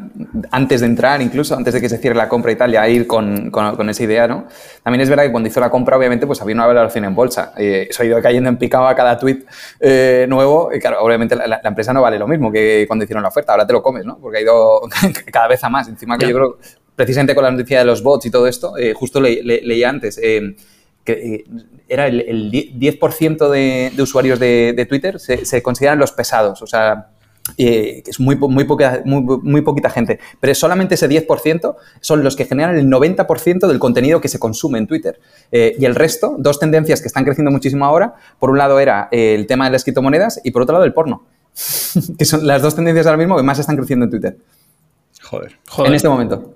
antes 0.51 0.81
de 0.83 0.87
entrar, 0.87 1.23
incluso 1.23 1.57
antes 1.57 1.73
de 1.73 1.81
que 1.81 1.89
se 1.89 1.97
cierre 1.97 2.15
la 2.15 2.29
compra 2.29 2.53
y 2.53 2.57
tal, 2.57 2.71
ya 2.71 2.87
ir 2.91 3.07
con, 3.07 3.51
con- 3.51 3.75
con 3.75 3.89
esa 3.89 4.03
idea, 4.05 4.29
¿no? 4.29 4.47
También 4.83 5.01
es 5.01 5.09
verdad 5.09 5.25
que 5.25 5.31
cuando 5.33 5.49
hizo 5.49 5.61
la 5.61 5.71
compra, 5.71 5.97
obviamente, 5.97 6.27
pues 6.27 6.43
había 6.43 6.55
una 6.55 6.67
valoración 6.67 7.07
en 7.07 7.15
bolsa. 7.15 7.55
Eh, 7.57 7.87
eso 7.89 8.03
ha 8.03 8.07
ido 8.07 8.21
cayendo 8.21 8.51
en 8.51 8.59
picado 8.59 8.87
a 8.87 8.95
cada 8.95 9.17
tweet 9.19 9.45
eh, 9.81 10.27
nuevo. 10.29 10.71
Y 10.75 10.79
claro, 10.79 10.99
obviamente 11.01 11.35
la, 11.37 11.47
la 11.47 11.61
empresa 11.65 11.95
no 11.95 12.03
vale 12.03 12.19
lo 12.19 12.29
mismo 12.29 12.53
que 12.53 12.85
cuando 12.87 13.05
hicieron 13.05 13.23
la 13.23 13.31
oferta. 13.31 13.53
Ahora 13.53 13.67
te 13.67 13.73
lo 13.73 13.83
comes, 13.83 14.05
¿no? 14.05 14.19
Porque 14.19 14.39
ha 14.39 14.43
ido 14.43 14.83
cada 15.33 15.49
vez 15.49 15.65
a 15.65 15.71
más. 15.71 15.89
Encima 15.89 16.19
que 16.19 16.29
yo 16.29 16.35
creo, 16.37 16.59
precisamente 16.99 17.35
con 17.35 17.45
la 17.45 17.53
noticia 17.53 17.79
de 17.79 17.85
los 17.85 18.03
bots 18.03 18.27
y 18.27 18.31
todo 18.31 18.47
esto, 18.49 18.77
eh, 18.77 18.93
justo 18.93 19.21
le- 19.21 19.43
le- 19.43 19.63
leía 19.63 19.89
antes. 19.89 20.19
eh, 20.23 20.57
que 21.05 21.13
eh, 21.13 21.45
era 21.89 22.07
el, 22.09 22.21
el 22.21 22.51
10% 22.51 23.49
de, 23.49 23.93
de 23.97 24.03
usuarios 24.03 24.39
de, 24.39 24.75
de 24.77 24.85
Twitter 24.85 25.19
se, 25.19 25.47
se 25.47 25.63
consideran 25.63 25.99
los 25.99 26.13
pesados, 26.13 26.61
o 26.61 26.67
sea, 26.67 27.11
eh, 27.57 28.03
que 28.05 28.11
es 28.11 28.21
muy, 28.21 28.37
muy, 28.37 28.65
poca, 28.65 29.01
muy, 29.07 29.23
muy 29.43 29.63
poquita 29.63 29.89
gente, 29.89 30.19
pero 30.39 30.55
solamente 30.55 30.97
ese 30.97 31.09
10% 31.09 31.77
son 32.01 32.23
los 32.25 32.37
que 32.37 32.45
generan 32.45 32.77
el 32.77 32.87
90% 32.89 33.69
del 33.69 33.79
contenido 33.79 34.21
que 34.21 34.29
se 34.29 34.39
consume 34.39 34.77
en 34.79 34.87
Twitter. 34.87 35.19
Y 35.51 35.83
el 35.87 35.95
resto, 35.95 36.35
dos 36.39 36.59
tendencias 36.59 37.01
que 37.01 37.07
están 37.09 37.25
creciendo 37.25 37.51
muchísimo 37.51 37.87
ahora, 37.87 38.15
por 38.39 38.51
un 38.51 38.59
lado 38.59 38.79
era 38.81 39.09
el 39.11 39.47
tema 39.47 39.65
de 39.65 39.71
las 39.71 39.85
criptomonedas 39.85 40.41
y 40.45 40.51
por 40.51 40.61
otro 40.63 40.75
lado 40.75 40.85
el 40.85 40.93
porno, 40.93 41.25
que 42.19 42.25
son 42.27 42.47
las 42.47 42.61
dos 42.61 42.75
tendencias 42.75 43.07
ahora 43.07 43.17
mismo 43.17 43.35
que 43.37 43.43
más 43.45 43.59
están 43.59 43.77
creciendo 43.79 44.05
en 44.05 44.11
Twitter, 44.11 44.37
Joder. 45.23 45.53
Joder. 45.69 45.89
en 45.91 45.95
este 45.97 46.09
momento. 46.11 46.55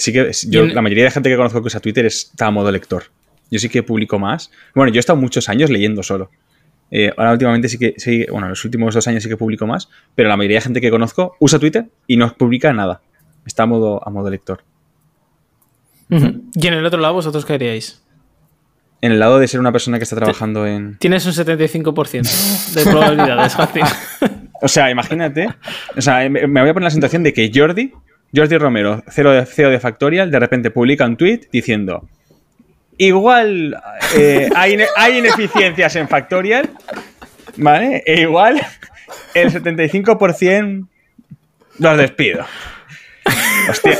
Sí 0.00 0.12
que 0.12 0.30
yo, 0.48 0.62
en- 0.64 0.74
la 0.74 0.80
mayoría 0.82 1.04
de 1.04 1.10
gente 1.10 1.28
que 1.28 1.36
conozco 1.36 1.60
que 1.60 1.66
usa 1.66 1.80
Twitter 1.80 2.06
está 2.06 2.46
a 2.46 2.50
modo 2.50 2.70
lector. 2.72 3.04
Yo 3.50 3.58
sí 3.58 3.68
que 3.68 3.82
publico 3.82 4.18
más. 4.18 4.50
Bueno, 4.74 4.90
yo 4.92 4.98
he 4.98 5.00
estado 5.00 5.18
muchos 5.18 5.48
años 5.48 5.68
leyendo 5.70 6.02
solo. 6.02 6.30
Eh, 6.90 7.12
ahora 7.16 7.32
últimamente 7.32 7.68
sí 7.68 7.78
que, 7.78 7.94
sí, 7.98 8.24
bueno, 8.30 8.48
los 8.48 8.64
últimos 8.64 8.94
dos 8.94 9.06
años 9.08 9.22
sí 9.22 9.28
que 9.28 9.36
publico 9.36 9.66
más, 9.66 9.88
pero 10.14 10.28
la 10.28 10.36
mayoría 10.36 10.56
de 10.58 10.62
gente 10.62 10.80
que 10.80 10.90
conozco 10.90 11.36
usa 11.38 11.58
Twitter 11.58 11.84
y 12.06 12.16
no 12.16 12.32
publica 12.34 12.72
nada. 12.72 13.02
Está 13.46 13.64
a 13.64 13.66
modo, 13.66 14.00
a 14.06 14.10
modo 14.10 14.30
lector. 14.30 14.62
Y 16.08 16.66
en 16.66 16.74
el 16.74 16.84
otro 16.86 16.98
lado, 17.00 17.14
¿vosotros 17.14 17.44
qué 17.44 17.52
haríais? 17.54 18.02
En 19.02 19.12
el 19.12 19.20
lado 19.20 19.38
de 19.38 19.46
ser 19.48 19.60
una 19.60 19.70
persona 19.72 19.98
que 19.98 20.04
está 20.04 20.16
trabajando 20.16 20.66
en... 20.66 20.96
Tienes 20.98 21.24
un 21.26 21.32
75% 21.32 22.74
de 22.74 22.84
probabilidades. 22.90 23.56
O 24.62 24.68
sea, 24.68 24.90
imagínate, 24.90 25.48
o 25.96 26.02
sea, 26.02 26.28
me 26.28 26.46
me 26.46 26.60
voy 26.60 26.68
a 26.68 26.74
poner 26.74 26.84
la 26.84 26.90
situación 26.90 27.22
de 27.22 27.32
que 27.32 27.50
Jordi, 27.54 27.94
Jordi 28.34 28.58
Romero, 28.58 29.02
CEO 29.08 29.32
de, 29.32 29.46
CEO 29.46 29.70
de 29.70 29.80
Factorial, 29.80 30.30
de 30.30 30.38
repente 30.38 30.70
publica 30.70 31.04
un 31.04 31.16
tweet 31.16 31.48
diciendo 31.52 32.08
igual 33.00 33.80
eh, 34.16 34.48
hay, 34.54 34.76
hay 34.96 35.18
ineficiencias 35.18 35.96
en 35.96 36.06
Factorial, 36.06 36.68
¿vale? 37.56 38.02
E 38.06 38.20
igual 38.20 38.60
el 39.34 39.50
75% 39.50 40.86
los 41.78 41.96
despido. 41.96 42.44
Hostia. 43.68 43.96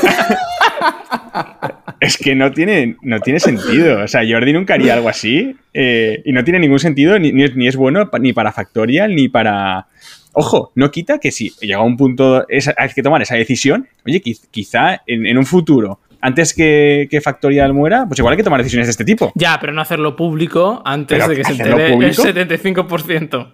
Es 1.99 2.17
que 2.17 2.35
no 2.35 2.51
tiene, 2.51 2.95
no 3.01 3.19
tiene 3.19 3.39
sentido. 3.39 4.03
O 4.03 4.07
sea, 4.07 4.21
Jordi 4.27 4.53
nunca 4.53 4.75
haría 4.75 4.93
algo 4.93 5.09
así. 5.09 5.55
eh, 5.73 6.21
y 6.25 6.31
no 6.31 6.43
tiene 6.43 6.59
ningún 6.59 6.79
sentido, 6.79 7.17
ni, 7.17 7.31
ni 7.31 7.43
es, 7.43 7.55
ni 7.55 7.67
es 7.67 7.75
bueno 7.75 8.09
ni 8.19 8.33
para 8.33 8.51
Factorial, 8.51 9.15
ni 9.15 9.29
para. 9.29 9.87
Ojo, 10.33 10.71
no 10.75 10.91
quita 10.91 11.19
que 11.19 11.31
si 11.31 11.49
llega 11.61 11.81
un 11.81 11.97
punto, 11.97 12.47
esa- 12.47 12.73
hay 12.77 12.89
que 12.89 13.03
tomar 13.03 13.21
esa 13.21 13.35
decisión. 13.35 13.87
Oye, 14.05 14.21
quiz- 14.21 14.47
quizá 14.51 15.01
en, 15.05 15.25
en 15.25 15.37
un 15.37 15.45
futuro, 15.45 15.99
antes 16.21 16.53
que, 16.53 17.07
que 17.09 17.19
Factorial 17.19 17.73
muera, 17.73 18.05
pues 18.07 18.19
igual 18.19 18.33
hay 18.33 18.37
que 18.37 18.43
tomar 18.43 18.59
decisiones 18.59 18.87
de 18.87 18.91
este 18.91 19.03
tipo. 19.05 19.31
Ya, 19.35 19.57
pero 19.59 19.73
no 19.73 19.81
hacerlo 19.81 20.15
público 20.15 20.81
antes 20.85 21.17
Pero 21.17 21.29
de 21.29 21.35
que 21.35 21.43
se 21.43 21.51
¿hacerlo 21.53 21.73
entere 21.79 21.93
público? 21.93 22.23
el 22.25 22.35
75%. 22.75 23.53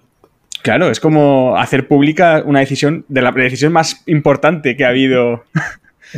Claro, 0.63 0.90
es 0.90 1.00
como 1.00 1.56
hacer 1.58 1.88
pública 1.88 2.44
una 2.46 2.60
decisión, 2.60 3.06
de 3.08 3.22
la 3.22 3.32
decisión 3.32 3.72
más 3.72 4.04
importante 4.06 4.76
que 4.76 4.86
ha 4.86 4.90
habido. 4.90 5.44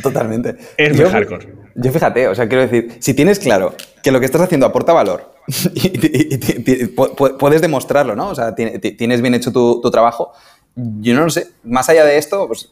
Totalmente. 0.02 0.56
Es 0.78 0.96
muy 0.96 1.06
hardcore. 1.10 1.48
Yo 1.76 1.92
fíjate, 1.92 2.28
o 2.28 2.36
sea, 2.36 2.48
quiero 2.48 2.64
decir, 2.68 2.98
si 3.00 3.14
tienes 3.14 3.40
claro 3.40 3.76
que 4.04 4.12
lo 4.12 4.20
que 4.20 4.26
estás 4.26 4.42
haciendo 4.42 4.66
aporta 4.66 4.92
valor 4.92 5.32
y, 5.76 5.88
y- 5.88 6.28
y- 6.32 6.36
y- 6.36 6.96
pu- 6.96 7.16
pu- 7.16 7.38
puedes 7.38 7.62
demostrarlo, 7.62 8.16
¿no? 8.16 8.30
O 8.30 8.36
sea, 8.36 8.54
ti- 8.56 8.80
ti- 8.80 8.92
tienes 8.94 9.22
bien 9.22 9.34
hecho 9.34 9.52
tu, 9.52 9.82
tu 9.82 9.90
trabajo. 9.92 10.32
Yo 10.76 11.14
no 11.16 11.24
lo 11.26 11.30
sé. 11.30 11.48
Más 11.64 11.90
allá 11.90 12.06
de 12.06 12.18
esto, 12.18 12.48
pues 12.48 12.70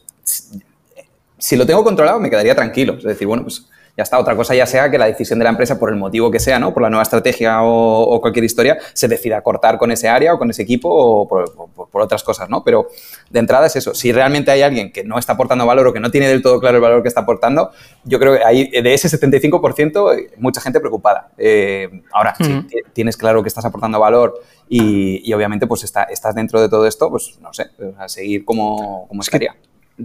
si 1.38 1.56
lo 1.56 1.66
tengo 1.66 1.84
controlado, 1.84 2.20
me 2.20 2.30
quedaría 2.30 2.54
tranquilo. 2.54 2.94
Es 2.98 3.04
decir, 3.04 3.26
bueno, 3.26 3.42
pues 3.44 3.66
ya 3.98 4.04
está. 4.04 4.18
Otra 4.18 4.34
cosa 4.34 4.54
ya 4.54 4.64
sea 4.64 4.90
que 4.90 4.96
la 4.96 5.04
decisión 5.04 5.38
de 5.38 5.44
la 5.44 5.50
empresa, 5.50 5.78
por 5.78 5.90
el 5.90 5.96
motivo 5.96 6.30
que 6.30 6.38
sea, 6.40 6.58
¿no? 6.58 6.72
Por 6.72 6.82
la 6.82 6.88
nueva 6.88 7.02
estrategia 7.02 7.62
o, 7.62 8.02
o 8.04 8.20
cualquier 8.22 8.44
historia, 8.44 8.78
se 8.94 9.08
decida 9.08 9.42
cortar 9.42 9.76
con 9.76 9.90
ese 9.92 10.08
área 10.08 10.32
o 10.32 10.38
con 10.38 10.48
ese 10.48 10.62
equipo 10.62 10.88
o 10.88 11.28
por, 11.28 11.52
por- 11.54 11.88
por 11.90 12.02
otras 12.02 12.22
cosas, 12.22 12.48
¿no? 12.48 12.62
Pero 12.64 12.88
de 13.28 13.38
entrada 13.40 13.66
es 13.66 13.76
eso. 13.76 13.92
Si 13.94 14.12
realmente 14.12 14.50
hay 14.50 14.62
alguien 14.62 14.92
que 14.92 15.02
no 15.04 15.18
está 15.18 15.32
aportando 15.34 15.66
valor 15.66 15.86
o 15.88 15.92
que 15.92 16.00
no 16.00 16.10
tiene 16.10 16.28
del 16.28 16.40
todo 16.42 16.60
claro 16.60 16.76
el 16.76 16.82
valor 16.82 17.02
que 17.02 17.08
está 17.08 17.22
aportando, 17.22 17.70
yo 18.04 18.18
creo 18.18 18.38
que 18.38 18.44
hay 18.44 18.70
de 18.70 18.94
ese 18.94 19.08
75%, 19.08 20.16
eh, 20.16 20.30
mucha 20.38 20.60
gente 20.60 20.80
preocupada. 20.80 21.30
Eh, 21.36 22.02
ahora, 22.12 22.34
si 22.36 22.44
ti- 22.68 22.76
tienes 22.92 23.16
claro 23.16 23.42
que 23.42 23.48
estás 23.48 23.64
aportando 23.64 23.98
valor 23.98 24.40
y, 24.68 25.28
y 25.28 25.32
obviamente 25.32 25.66
pues 25.66 25.82
está, 25.82 26.04
estás 26.04 26.34
dentro 26.34 26.60
de 26.60 26.68
todo 26.68 26.86
esto, 26.86 27.10
pues 27.10 27.38
no 27.40 27.52
sé, 27.52 27.66
a 27.98 28.08
seguir 28.08 28.44
como, 28.44 29.06
como 29.08 29.22
Es 29.22 29.28
que-. 29.30 29.48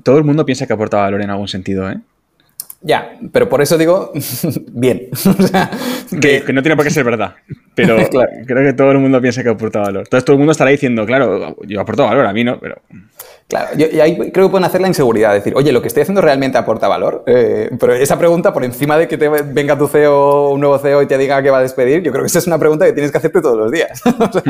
Todo 0.04 0.18
el 0.18 0.24
mundo 0.24 0.46
piensa 0.46 0.66
que 0.66 0.74
aporta 0.74 0.98
valor 0.98 1.22
en 1.22 1.30
algún 1.30 1.48
sentido, 1.48 1.90
¿eh? 1.92 2.00
Ya, 2.86 3.18
pero 3.32 3.48
por 3.48 3.62
eso 3.62 3.78
digo, 3.78 4.12
bien. 4.72 5.08
O 5.14 5.48
sea, 5.48 5.72
Que, 6.22 6.44
no 6.54 6.62
tiene 6.62 6.76
por 6.76 6.84
qué 6.86 6.92
ser 6.92 7.04
verdad. 7.06 7.36
Pero 7.76 7.96
Claro. 8.12 8.30
creo 8.46 8.64
que 8.64 8.74
todo 8.74 8.92
el 8.92 9.00
mundo 9.00 9.22
piensa 9.22 9.42
que 9.42 9.50
aporta 9.50 9.80
valor. 9.80 10.04
Entonces 10.04 10.26
todo 10.26 10.34
el 10.34 10.40
mundo 10.40 10.52
estará 10.52 10.70
diciendo, 10.72 11.06
claro, 11.06 11.56
yo 11.66 11.80
aporto 11.82 12.04
valor, 12.06 12.26
a 12.26 12.34
mí 12.34 12.44
no, 12.44 12.60
pero. 12.60 12.82
Claro, 13.48 13.70
yo- 13.78 13.88
y 13.92 14.00
ahí 14.00 14.16
creo 14.32 14.48
que 14.48 14.52
pueden 14.52 14.66
hacer 14.66 14.82
la 14.82 14.88
inseguridad, 14.88 15.34
decir, 15.34 15.54
oye, 15.56 15.72
lo 15.72 15.82
que 15.82 15.88
estoy 15.88 16.02
haciendo 16.02 16.22
realmente 16.22 16.58
aporta 16.58 16.88
valor. 16.88 17.24
Eh, 17.28 17.70
pero 17.80 17.94
esa 17.94 18.18
pregunta, 18.20 18.52
por 18.54 18.64
encima 18.64 18.98
de 18.98 19.08
que 19.08 19.18
te 19.18 19.30
venga 19.30 19.78
tu 19.78 19.88
CEO, 19.88 20.50
un 20.52 20.60
nuevo 20.60 20.78
CEO 20.80 21.02
y 21.02 21.08
te 21.08 21.18
diga 21.18 21.42
que 21.42 21.50
va 21.52 21.60
a 21.60 21.62
despedir, 21.62 22.02
yo 22.04 22.12
creo 22.12 22.24
que 22.24 22.28
esa 22.28 22.40
es 22.40 22.48
una 22.48 22.58
pregunta 22.60 22.86
que 22.86 22.94
tienes 22.94 23.12
que 23.12 23.18
hacerte 23.18 23.42
todos 23.42 23.58
los 23.58 23.72
días. 23.72 24.02
O 24.06 24.32
sea, 24.32 24.44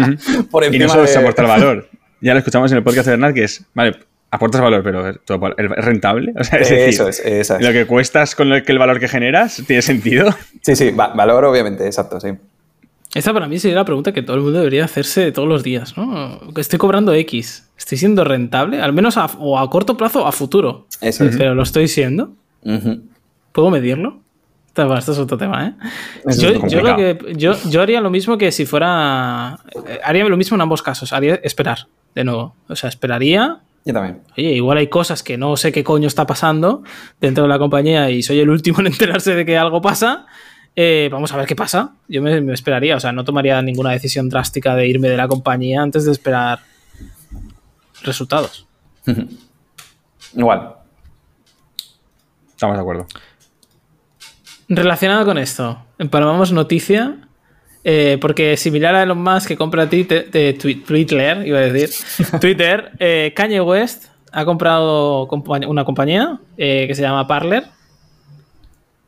por 0.50 0.64
Y 0.64 0.68
no 0.70 0.74
encima 0.76 0.90
solo 0.90 1.04
es 1.06 1.14
de- 1.14 1.20
aportar 1.20 1.48
valor. 1.48 1.88
ya 2.22 2.34
lo 2.34 2.40
escuchamos 2.40 2.72
en 2.72 2.78
el 2.78 2.84
podcast 2.84 3.06
de 3.08 3.12
Bernard, 3.12 3.34
que 3.34 3.44
es, 3.44 3.64
vale, 3.74 3.96
aportas 4.34 4.62
valor, 4.62 4.84
pero 4.84 5.08
¿es 5.10 5.86
rentable? 5.86 6.34
O 6.40 6.44
sea, 6.44 6.60
es 6.60 6.72
eso 6.72 7.06
decir, 7.06 7.26
es, 7.34 7.50
eso 7.50 7.56
es. 7.58 7.62
lo 7.66 7.72
que 7.72 7.86
cuestas 7.88 8.36
con 8.36 8.52
el, 8.52 8.64
que 8.64 8.72
el 8.72 8.80
valor 8.80 9.00
que 9.00 9.08
generas, 9.08 9.62
¿tiene 9.68 9.82
sentido? 9.82 10.30
Sí, 10.62 10.76
sí, 10.76 10.92
va- 10.92 11.14
valor 11.14 11.46
obviamente, 11.46 11.86
exacto, 11.86 12.20
sí. 12.20 12.30
Esta 13.16 13.32
para 13.32 13.48
mí 13.48 13.60
sería 13.60 13.76
la 13.78 13.86
pregunta 13.86 14.12
que 14.12 14.24
todo 14.24 14.36
el 14.38 14.42
mundo 14.42 14.58
debería 14.60 14.86
hacerse 14.86 15.32
todos 15.32 15.48
los 15.48 15.62
días, 15.62 15.96
¿no? 15.98 16.40
Que 16.56 16.62
Estoy 16.62 16.80
cobrando 16.80 17.14
X. 17.14 17.70
¿Estoy 17.78 18.00
siendo 18.00 18.24
rentable? 18.24 18.82
Al 18.82 18.92
menos 18.92 19.18
a, 19.18 19.26
o 19.38 19.60
a 19.60 19.70
corto 19.70 19.96
plazo 19.98 20.24
o 20.24 20.28
a 20.28 20.32
futuro. 20.32 20.88
Eso 21.00 21.26
es. 21.26 21.38
Pero 21.38 21.54
lo 21.54 21.62
estoy 21.62 21.88
siendo. 21.88 22.32
¿Puedo 23.52 23.70
medirlo? 23.70 24.20
Esto, 24.76 25.12
es 25.12 25.20
otro 25.20 25.38
tema, 25.38 25.68
¿eh? 25.68 25.74
Eso 26.26 26.42
Yo, 26.42 26.48
es 26.50 26.72
yo 26.72 26.82
lo 26.82 26.96
complicado. 26.96 26.98
que- 27.20 27.36
yo- 27.36 27.54
yo 27.70 27.82
haría 27.84 28.02
lo 28.02 28.10
mismo 28.10 28.40
que 28.40 28.52
si 28.52 28.66
fuera... 28.66 29.60
eh, 29.88 30.00
Haría 30.04 30.24
lo 30.26 30.36
mismo 30.38 30.56
en 30.56 30.62
ambos 30.62 30.82
casos. 30.82 31.14
Haría 31.14 31.36
esperar, 31.44 31.88
de 32.16 32.24
nuevo. 32.24 32.56
O 32.68 32.76
sea, 32.76 32.90
esperaría... 32.90 33.60
Yo 33.86 33.94
también. 33.94 34.22
Oye, 34.38 34.54
igual 34.54 34.78
hay 34.78 34.88
cosas 34.88 35.24
que 35.24 35.38
no 35.38 35.58
sé 35.58 35.72
qué 35.72 35.84
coño 35.84 36.08
está 36.08 36.26
pasando 36.26 36.84
dentro 37.20 37.44
de 37.44 37.50
la 37.50 37.60
compañía 37.60 38.10
y 38.10 38.24
soy 38.24 38.40
el 38.40 38.50
último 38.50 38.80
en 38.80 38.88
enterarse 38.88 39.36
de 39.36 39.46
que 39.46 39.58
algo 39.58 39.82
pasa. 39.82 40.26
Eh, 40.76 41.10
vamos 41.12 41.34
a 41.34 41.38
ver 41.38 41.46
qué 41.46 41.56
pasa. 41.56 41.96
Yo 42.08 42.22
me, 42.22 42.40
me 42.42 42.54
esperaría, 42.54 42.96
o 42.96 43.00
sea, 43.00 43.12
no 43.12 43.24
tomaría 43.24 43.62
ninguna 43.62 43.92
decisión 43.92 44.30
drástica 44.30 44.76
de 44.76 44.88
irme 44.88 45.10
de 45.10 45.18
la 45.18 45.28
compañía 45.28 45.82
antes 45.82 46.06
de 46.06 46.12
esperar 46.12 46.60
resultados. 48.04 48.68
Igual. 50.36 50.76
Estamos 52.50 52.78
de 52.78 52.82
acuerdo. 52.82 53.08
Relacionado 54.70 55.26
con 55.26 55.38
esto, 55.38 55.84
empalmamos 56.00 56.52
noticia, 56.52 57.28
eh, 57.84 58.18
porque 58.22 58.56
similar 58.56 58.96
a 58.96 59.04
Elon 59.04 59.22
Musk 59.22 59.48
que 59.48 59.58
compra 59.58 59.90
Twitter, 59.90 60.28
iba 61.46 61.60
a 61.60 61.62
decir, 61.62 61.90
Twitter, 62.42 62.92
eh, 63.00 63.34
Kanye 63.36 63.62
West 63.62 64.06
ha 64.32 64.46
comprado 64.46 65.28
una 65.68 65.84
compañía 65.86 66.40
eh, 66.58 66.86
que 66.88 66.96
se 66.96 67.02
llama 67.02 67.28
Parler. 67.28 67.66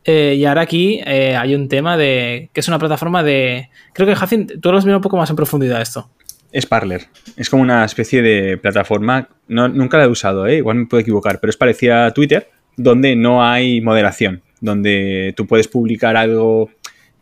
Eh, 0.08 0.36
y 0.38 0.46
ahora 0.46 0.62
aquí 0.62 1.02
hay 1.02 1.56
un 1.56 1.68
tema 1.68 1.98
de 1.98 2.50
que 2.54 2.60
es 2.60 2.68
una 2.68 2.78
plataforma 2.78 3.24
de... 3.24 3.70
Creo 3.92 4.08
que 4.08 4.16
Jacin, 4.16 4.46
tú 4.62 4.72
lo 4.72 4.78
has 4.78 4.86
mirado 4.86 5.00
un 5.00 5.04
poco 5.04 5.18
más 5.18 5.30
en 5.32 5.36
profundidad 5.36 5.82
esto. 5.82 6.12
Es 6.52 6.68
Parler. 6.68 7.08
Es 7.38 7.50
como 7.50 7.64
una 7.64 7.84
especie 7.84 8.22
de 8.22 8.58
plataforma. 8.58 9.30
No, 9.48 9.68
nunca 9.68 9.98
la 9.98 10.04
he 10.04 10.08
usado, 10.08 10.48
igual 10.48 10.78
me 10.78 10.86
puedo 10.86 11.02
equivocar, 11.02 11.40
pero 11.40 11.50
es 11.50 11.58
parecida 11.58 12.06
a 12.06 12.12
Twitter, 12.12 12.50
donde 12.78 13.16
no 13.16 13.44
hay 13.44 13.82
moderación, 13.82 14.44
donde 14.62 15.34
tú 15.36 15.48
puedes 15.48 15.68
publicar 15.68 16.16
algo 16.16 16.70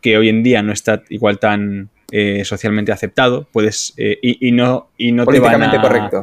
que 0.04 0.18
hoy 0.18 0.28
en 0.28 0.42
día 0.42 0.62
no 0.62 0.70
está 0.72 1.02
igual 1.08 1.38
tan 1.38 1.88
eh, 2.12 2.44
socialmente 2.44 2.92
aceptado, 2.92 3.48
puedes 3.50 3.94
eh, 3.96 4.18
y, 4.20 4.48
y 4.48 4.52
no 4.52 4.90
y 4.98 5.12
no 5.12 5.24
te 5.24 5.30
van 5.40 5.62
a- 5.62 5.66
correcto. 5.88 6.22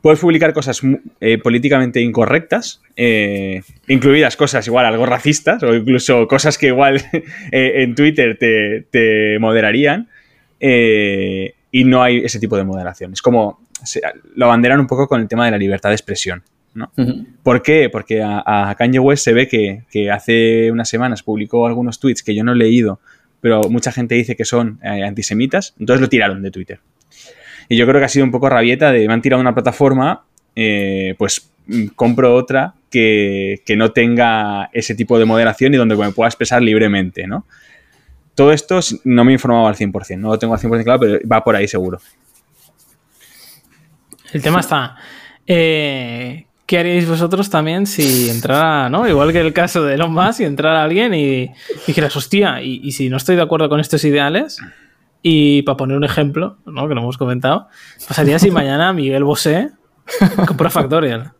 Puedes 0.00 0.20
publicar 0.20 0.52
cosas 0.52 0.84
mu- 0.84 1.00
eh, 1.20 1.38
políticamente 1.38 2.00
incorrectas, 2.00 2.80
incluidas 3.88 4.36
cosas 4.36 4.64
igual 4.68 4.86
algo 4.86 5.04
racistas 5.06 5.60
o 5.64 5.74
incluso 5.74 6.28
cosas 6.28 6.56
que 6.56 6.68
igual 6.68 7.02
en 7.50 7.94
Twitter 7.96 8.38
te, 8.38 8.82
te 8.90 9.38
moderarían 9.40 10.08
y 10.60 11.84
no 11.84 12.02
hay 12.02 12.18
ese 12.18 12.38
tipo 12.38 12.56
de 12.56 12.62
moderación. 12.64 13.12
Es 13.12 13.20
como 13.22 13.60
se- 13.84 14.00
lo 14.36 14.46
abanderan 14.46 14.78
un 14.80 14.86
poco 14.86 15.08
con 15.08 15.20
el 15.20 15.26
tema 15.28 15.44
de 15.46 15.50
la 15.50 15.58
libertad 15.58 15.90
de 15.90 15.96
expresión. 15.96 16.42
¿Por 17.42 17.62
qué? 17.62 17.88
Porque 17.90 18.22
a, 18.22 18.70
a 18.70 18.74
Kanye 18.74 18.98
West 18.98 19.24
se 19.24 19.32
ve 19.32 19.48
que, 19.48 19.82
que 19.90 20.10
hace 20.10 20.70
unas 20.70 20.88
semanas 20.88 21.22
publicó 21.22 21.66
algunos 21.66 21.98
tweets 21.98 22.22
que 22.22 22.34
yo 22.34 22.44
no 22.44 22.52
he 22.52 22.56
leído, 22.56 23.00
pero 23.40 23.62
mucha 23.70 23.92
gente 23.92 24.14
dice 24.14 24.36
que 24.36 24.44
son 24.44 24.78
eh, 24.82 25.04
antisemitas, 25.04 25.74
entonces 25.78 26.00
lo 26.00 26.08
tiraron 26.08 26.42
de 26.42 26.50
Twitter. 26.50 26.80
Y 27.68 27.76
yo 27.76 27.86
creo 27.86 28.00
que 28.00 28.06
ha 28.06 28.08
sido 28.08 28.24
un 28.24 28.30
poco 28.30 28.48
rabieta 28.48 28.92
de 28.92 29.06
me 29.06 29.14
han 29.14 29.22
tirado 29.22 29.40
una 29.40 29.54
plataforma, 29.54 30.24
eh, 30.56 31.14
pues 31.18 31.50
mm, 31.66 31.88
compro 31.94 32.34
otra 32.34 32.74
que, 32.90 33.62
que 33.66 33.76
no 33.76 33.92
tenga 33.92 34.70
ese 34.72 34.94
tipo 34.94 35.18
de 35.18 35.24
moderación 35.24 35.74
y 35.74 35.76
donde 35.76 35.96
me 35.96 36.12
pueda 36.12 36.28
expresar 36.28 36.62
libremente, 36.62 37.26
¿no? 37.26 37.46
Todo 38.34 38.52
esto 38.52 38.80
no 39.04 39.24
me 39.24 39.32
he 39.32 39.34
informado 39.34 39.66
al 39.66 39.74
100%, 39.76 40.16
no 40.18 40.28
lo 40.28 40.38
tengo 40.38 40.54
al 40.54 40.60
100% 40.60 40.84
claro, 40.84 41.00
pero 41.00 41.18
va 41.30 41.42
por 41.42 41.56
ahí 41.56 41.66
seguro. 41.66 42.00
El 44.32 44.42
tema 44.42 44.60
está. 44.60 44.96
eh, 45.46 46.46
¿Qué 46.68 46.78
haríais 46.78 47.08
vosotros 47.08 47.48
también 47.48 47.86
si 47.86 48.28
entrara, 48.28 48.90
¿no? 48.90 49.08
Igual 49.08 49.32
que 49.32 49.40
el 49.40 49.54
caso 49.54 49.82
de 49.84 49.94
Elon 49.94 50.12
Musk, 50.12 50.40
y 50.40 50.44
entrara 50.44 50.82
alguien 50.84 51.14
y 51.14 51.50
dijeras, 51.86 52.14
hostia, 52.14 52.60
y, 52.60 52.80
y 52.84 52.92
si 52.92 53.08
no 53.08 53.16
estoy 53.16 53.36
de 53.36 53.42
acuerdo 53.42 53.70
con 53.70 53.80
estos 53.80 54.04
ideales, 54.04 54.58
y 55.22 55.62
para 55.62 55.78
poner 55.78 55.96
un 55.96 56.04
ejemplo, 56.04 56.58
¿no? 56.66 56.86
Que 56.86 56.94
lo 56.94 57.00
hemos 57.00 57.16
comentado, 57.16 57.68
pasaría 58.06 58.38
si 58.38 58.50
mañana 58.50 58.92
Miguel 58.92 59.24
Bosé 59.24 59.70
compra 60.46 60.68
Factorial. 60.68 61.32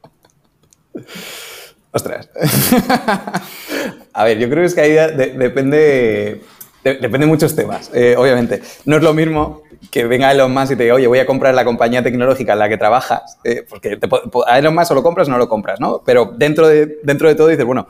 Ostras. 1.93 2.31
A 4.15 4.25
ver, 4.25 4.39
yo 4.39 4.49
creo 4.49 4.63
que 4.63 4.67
es 4.67 4.75
que 4.75 4.81
ahí 4.81 4.93
de- 4.93 5.35
depende, 5.39 6.41
de- 6.85 6.95
depende 6.95 7.21
de 7.21 7.27
muchos 7.27 7.55
temas, 7.55 7.91
eh, 7.95 8.15
obviamente. 8.17 8.63
No 8.85 8.97
es 8.97 9.03
lo 9.03 9.13
mismo 9.15 9.63
que 9.91 10.05
venga 10.05 10.33
Elon 10.33 10.53
Musk 10.53 10.73
y 10.73 10.77
te 10.77 10.83
diga, 10.85 10.95
oye, 10.95 11.07
voy 11.07 11.19
a 11.19 11.27
comprar 11.27 11.55
la 11.55 11.65
compañía 11.65 12.03
tecnológica 12.03 12.53
en 12.55 12.59
la 12.59 12.69
que 12.69 12.77
trabajas, 12.77 13.39
eh, 13.45 13.65
porque 13.69 13.97
te 13.97 14.09
a 14.47 14.59
Elon 14.59 14.75
Musk 14.75 14.91
o 14.93 14.95
lo 14.95 15.03
compras 15.03 15.29
o 15.29 15.31
no 15.31 15.39
lo 15.39 15.49
compras, 15.49 15.81
¿no? 15.81 16.03
Pero 16.05 16.33
dentro 16.37 16.69
de, 16.69 16.99
dentro 17.03 17.29
de 17.29 17.35
todo 17.35 17.49
dices, 17.49 17.65
bueno, 17.65 17.89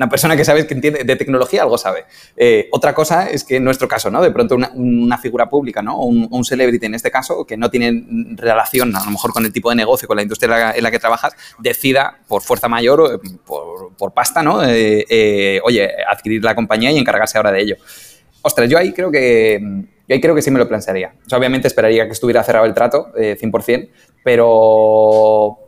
una 0.00 0.08
persona 0.08 0.34
que 0.34 0.46
sabes 0.46 0.64
que 0.64 0.72
entiende 0.72 1.04
de 1.04 1.16
tecnología 1.16 1.60
algo 1.60 1.76
sabe. 1.76 2.06
Eh, 2.34 2.70
otra 2.72 2.94
cosa 2.94 3.28
es 3.28 3.44
que 3.44 3.56
en 3.56 3.64
nuestro 3.64 3.86
caso, 3.86 4.10
¿no? 4.10 4.22
De 4.22 4.30
pronto 4.30 4.54
una, 4.54 5.18
figura 5.18 5.50
pública, 5.50 5.82
¿no? 5.82 5.98
Un, 5.98 6.26
un 6.30 6.42
celebrity 6.42 6.86
en 6.86 6.94
este 6.94 7.10
caso, 7.10 7.44
que 7.44 7.58
no 7.58 7.70
tiene 7.70 8.06
relación 8.36 8.96
a 8.96 9.04
lo 9.04 9.10
mejor 9.10 9.30
con 9.34 9.44
el 9.44 9.52
tipo 9.52 9.68
de 9.68 9.76
negocio, 9.76 10.08
con 10.08 10.16
la 10.16 10.22
industria 10.22 10.72
en 10.74 10.82
la, 10.82 10.90
que 10.90 10.98
trabajas, 10.98 11.34
decida 11.58 12.16
por 12.26 12.40
fuerza 12.40 12.66
mayor 12.66 12.98
o 12.98 13.20
por, 13.44 13.94
por 13.94 14.14
pasta, 14.14 14.42
¿no? 14.42 14.62
Eh, 14.64 15.60
oye, 15.64 15.90
adquirir 16.08 16.42
la 16.42 16.54
compañía 16.54 16.90
y 16.92 16.96
encargarse 16.96 17.36
ahora 17.36 17.52
de 17.52 17.60
ello. 17.60 17.76
Ostras, 18.42 18.68
yo 18.68 18.78
ahí 18.78 18.92
creo 18.92 19.10
que 19.10 19.60
yo 20.10 20.14
ahí 20.14 20.20
creo 20.20 20.34
que 20.34 20.42
sí 20.42 20.50
me 20.50 20.58
lo 20.58 20.66
plantearía. 20.68 21.12
Obviamente 21.32 21.68
esperaría 21.68 22.06
que 22.06 22.12
estuviera 22.12 22.42
cerrado 22.42 22.66
el 22.66 22.74
trato, 22.74 23.12
eh, 23.16 23.36
100%, 23.40 23.88
pero 24.24 25.58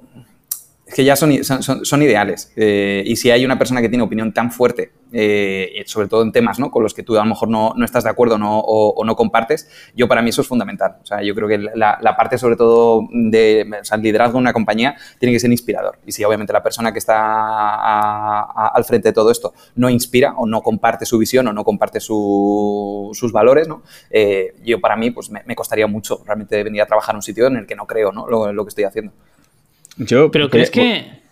es 0.93 0.97
que 0.97 1.05
ya 1.05 1.17
son, 1.17 1.43
son, 1.43 2.03
ideales. 2.03 2.53
Eh, 2.55 3.03
y 3.07 3.17
si 3.17 3.31
hay 3.31 3.47
una 3.47 3.59
persona 3.59 3.81
que 3.81 3.89
tiene 3.89 4.05
opinión 4.05 4.31
tan 4.35 4.53
fuerte, 4.53 4.93
eh, 5.11 5.83
sobre 5.87 6.07
todo 6.07 6.23
en 6.23 6.33
temas 6.33 6.59
¿no? 6.59 6.71
con 6.71 6.83
los 6.83 6.93
que 6.93 7.03
tú 7.03 7.17
a 7.17 7.21
lo 7.21 7.31
mejor 7.31 7.49
no, 7.49 7.73
no 7.75 7.85
estás 7.85 8.05
de 8.05 8.11
acuerdo 8.11 8.37
no, 8.37 8.61
o, 8.61 9.03
no 9.03 9.17
compartes, 9.17 9.71
yo 9.95 10.07
para 10.07 10.21
mí 10.21 10.29
eso 10.29 10.43
es 10.43 10.49
fundamental. 10.49 10.97
O 11.03 11.07
sea, 11.07 11.23
yo 11.23 11.35
creo 11.35 11.49
que 11.49 11.57
la, 11.57 12.15
parte 12.15 12.37
sobre 12.37 12.57
todo 12.57 13.09
de 13.11 13.67
o 13.91 13.97
liderazgo 13.97 14.35
de 14.35 14.43
una 14.43 14.53
compañía 14.53 14.95
tiene 15.19 15.33
que 15.33 15.41
ser 15.41 15.51
inspirador. 15.51 15.99
Y 16.05 16.13
si 16.13 16.23
obviamente 16.25 16.53
la 16.53 16.63
persona 16.63 16.93
que 16.93 16.99
está 16.99 18.43
al 18.43 18.85
frente 18.85 19.09
de 19.09 19.13
todo 19.15 19.31
esto 19.31 19.55
no 19.77 19.89
inspira 19.89 20.35
o 20.37 20.47
no 20.47 20.61
comparte 20.61 21.07
su 21.07 21.17
visión 21.17 21.49
o 21.49 21.55
no 21.55 21.65
comparte 21.65 22.01
su- 22.01 23.11
sus 23.15 23.33
valores, 23.33 23.67
¿no? 23.67 23.83
Eh, 24.11 24.55
yo 24.63 24.79
para 24.79 24.97
mí 24.97 25.11
pues 25.11 25.31
me, 25.31 25.43
me 25.47 25.57
costaría 25.57 25.87
mucho 25.87 26.21
realmente 26.27 26.63
venir 26.63 26.83
a 26.83 26.87
trabajar 26.87 27.15
en 27.15 27.17
un 27.17 27.23
sitio 27.23 27.47
en 27.47 27.57
el 27.57 27.67
que 27.67 27.77
no 27.77 27.87
creo 27.87 28.13
¿no? 28.13 28.27
Lo, 28.27 28.53
lo 28.53 28.65
que 28.65 28.69
estoy 28.69 28.85
haciendo. 28.85 29.13
Yo 29.97 30.31
¿Pero 30.31 30.47
cre- 30.47 30.51
crees 30.51 30.71
que, 30.71 31.23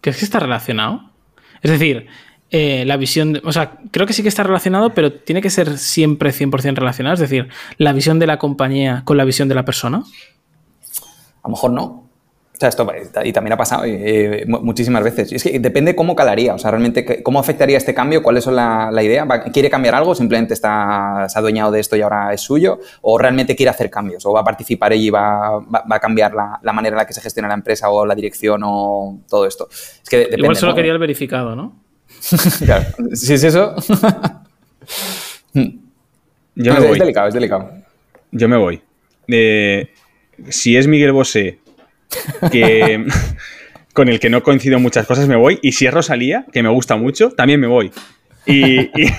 crees 0.00 0.18
que 0.18 0.24
está 0.24 0.38
relacionado? 0.40 1.10
Es 1.62 1.70
decir, 1.70 2.06
eh, 2.50 2.84
la 2.86 2.96
visión, 2.96 3.32
de- 3.34 3.40
o 3.44 3.52
sea, 3.52 3.78
creo 3.90 4.06
que 4.06 4.12
sí 4.12 4.22
que 4.22 4.28
está 4.28 4.42
relacionado, 4.42 4.90
pero 4.94 5.12
tiene 5.12 5.40
que 5.40 5.50
ser 5.50 5.78
siempre 5.78 6.30
100% 6.32 6.74
relacionado. 6.76 7.14
Es 7.14 7.20
decir, 7.20 7.48
la 7.78 7.92
visión 7.92 8.18
de 8.18 8.26
la 8.26 8.38
compañía 8.38 9.02
con 9.04 9.16
la 9.16 9.24
visión 9.24 9.48
de 9.48 9.54
la 9.54 9.64
persona. 9.64 9.98
A 11.42 11.48
lo 11.48 11.50
mejor 11.50 11.72
no. 11.72 12.03
O 12.54 12.56
sea, 12.56 12.68
esto 12.68 12.86
y 13.24 13.32
también 13.32 13.52
ha 13.54 13.56
pasado 13.56 13.82
eh, 13.84 14.44
mu- 14.46 14.60
muchísimas 14.60 15.02
veces. 15.02 15.32
Y 15.32 15.34
es 15.34 15.42
que 15.42 15.58
depende 15.58 15.96
cómo 15.96 16.14
calaría, 16.14 16.54
o 16.54 16.58
sea, 16.58 16.70
realmente 16.70 17.20
cómo 17.24 17.40
afectaría 17.40 17.76
este 17.76 17.94
cambio, 17.94 18.22
cuál 18.22 18.36
es 18.36 18.46
la, 18.46 18.90
la 18.92 19.02
idea. 19.02 19.24
¿Va- 19.24 19.42
¿Quiere 19.42 19.68
cambiar 19.68 19.96
algo? 19.96 20.14
¿Simplemente 20.14 20.54
está, 20.54 21.26
se 21.28 21.36
ha 21.36 21.40
adueñado 21.40 21.72
de 21.72 21.80
esto 21.80 21.96
y 21.96 22.02
ahora 22.02 22.32
es 22.32 22.40
suyo? 22.42 22.78
¿O 23.02 23.18
realmente 23.18 23.56
quiere 23.56 23.70
hacer 23.70 23.90
cambios? 23.90 24.24
¿O 24.24 24.32
va 24.32 24.42
a 24.42 24.44
participar 24.44 24.92
ella 24.92 25.02
y 25.02 25.10
va, 25.10 25.58
va- 25.58 25.84
va 25.90 25.96
a 25.96 26.00
cambiar 26.00 26.32
la, 26.32 26.60
la 26.62 26.72
manera 26.72 26.94
en 26.94 26.98
la 26.98 27.06
que 27.08 27.12
se 27.12 27.20
gestiona 27.20 27.48
la 27.48 27.54
empresa 27.54 27.90
o 27.90 28.06
la 28.06 28.14
dirección 28.14 28.60
o 28.64 29.18
todo 29.28 29.46
esto? 29.46 29.66
Es 29.70 30.08
que 30.08 30.18
de- 30.18 30.22
depende. 30.26 30.42
Igual 30.44 30.56
solo 30.56 30.72
¿no? 30.72 30.76
quería 30.76 30.92
el 30.92 30.98
verificado, 30.98 31.56
¿no? 31.56 31.82
Claro. 32.64 32.84
Si 33.14 33.34
es 33.34 33.42
eso. 33.42 33.74
yo 35.54 36.72
me 36.72 36.78
es, 36.78 36.88
voy. 36.88 36.98
delicado, 36.98 37.28
es 37.28 37.34
delicado. 37.34 37.70
Yo 38.30 38.48
me 38.48 38.56
voy. 38.56 38.80
Eh, 39.28 39.88
si 40.48 40.76
es 40.76 40.86
Miguel 40.86 41.12
Bosé, 41.12 41.58
que, 42.50 43.04
con 43.92 44.08
el 44.08 44.18
que 44.20 44.30
no 44.30 44.42
coincido 44.42 44.76
en 44.76 44.82
muchas 44.82 45.06
cosas, 45.06 45.26
me 45.28 45.36
voy. 45.36 45.58
Y 45.62 45.72
si 45.72 45.86
es 45.86 45.94
Rosalía, 45.94 46.44
que 46.52 46.62
me 46.62 46.68
gusta 46.68 46.96
mucho, 46.96 47.30
también 47.30 47.60
me 47.60 47.66
voy. 47.66 47.90
Y, 48.46 48.80
y- 48.80 49.12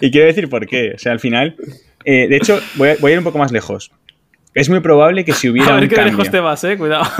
y 0.00 0.10
quiero 0.10 0.26
decir 0.26 0.48
por 0.48 0.66
qué. 0.66 0.92
O 0.94 0.98
sea, 0.98 1.12
al 1.12 1.20
final. 1.20 1.56
eh, 2.04 2.26
de 2.28 2.36
hecho, 2.36 2.60
voy 2.74 2.90
a, 2.90 2.96
voy 3.00 3.10
a 3.10 3.14
ir 3.14 3.18
un 3.18 3.24
poco 3.24 3.38
más 3.38 3.52
lejos. 3.52 3.90
Es 4.54 4.68
muy 4.68 4.80
probable 4.80 5.24
que 5.24 5.32
si 5.32 5.48
hubiera 5.48 5.68
A 5.72 5.74
ver 5.74 5.84
un 5.84 5.88
qué 5.88 5.96
cambio. 5.96 6.12
lejos 6.12 6.30
te 6.30 6.40
vas, 6.40 6.62
eh. 6.64 6.76
Cuidado. 6.76 7.04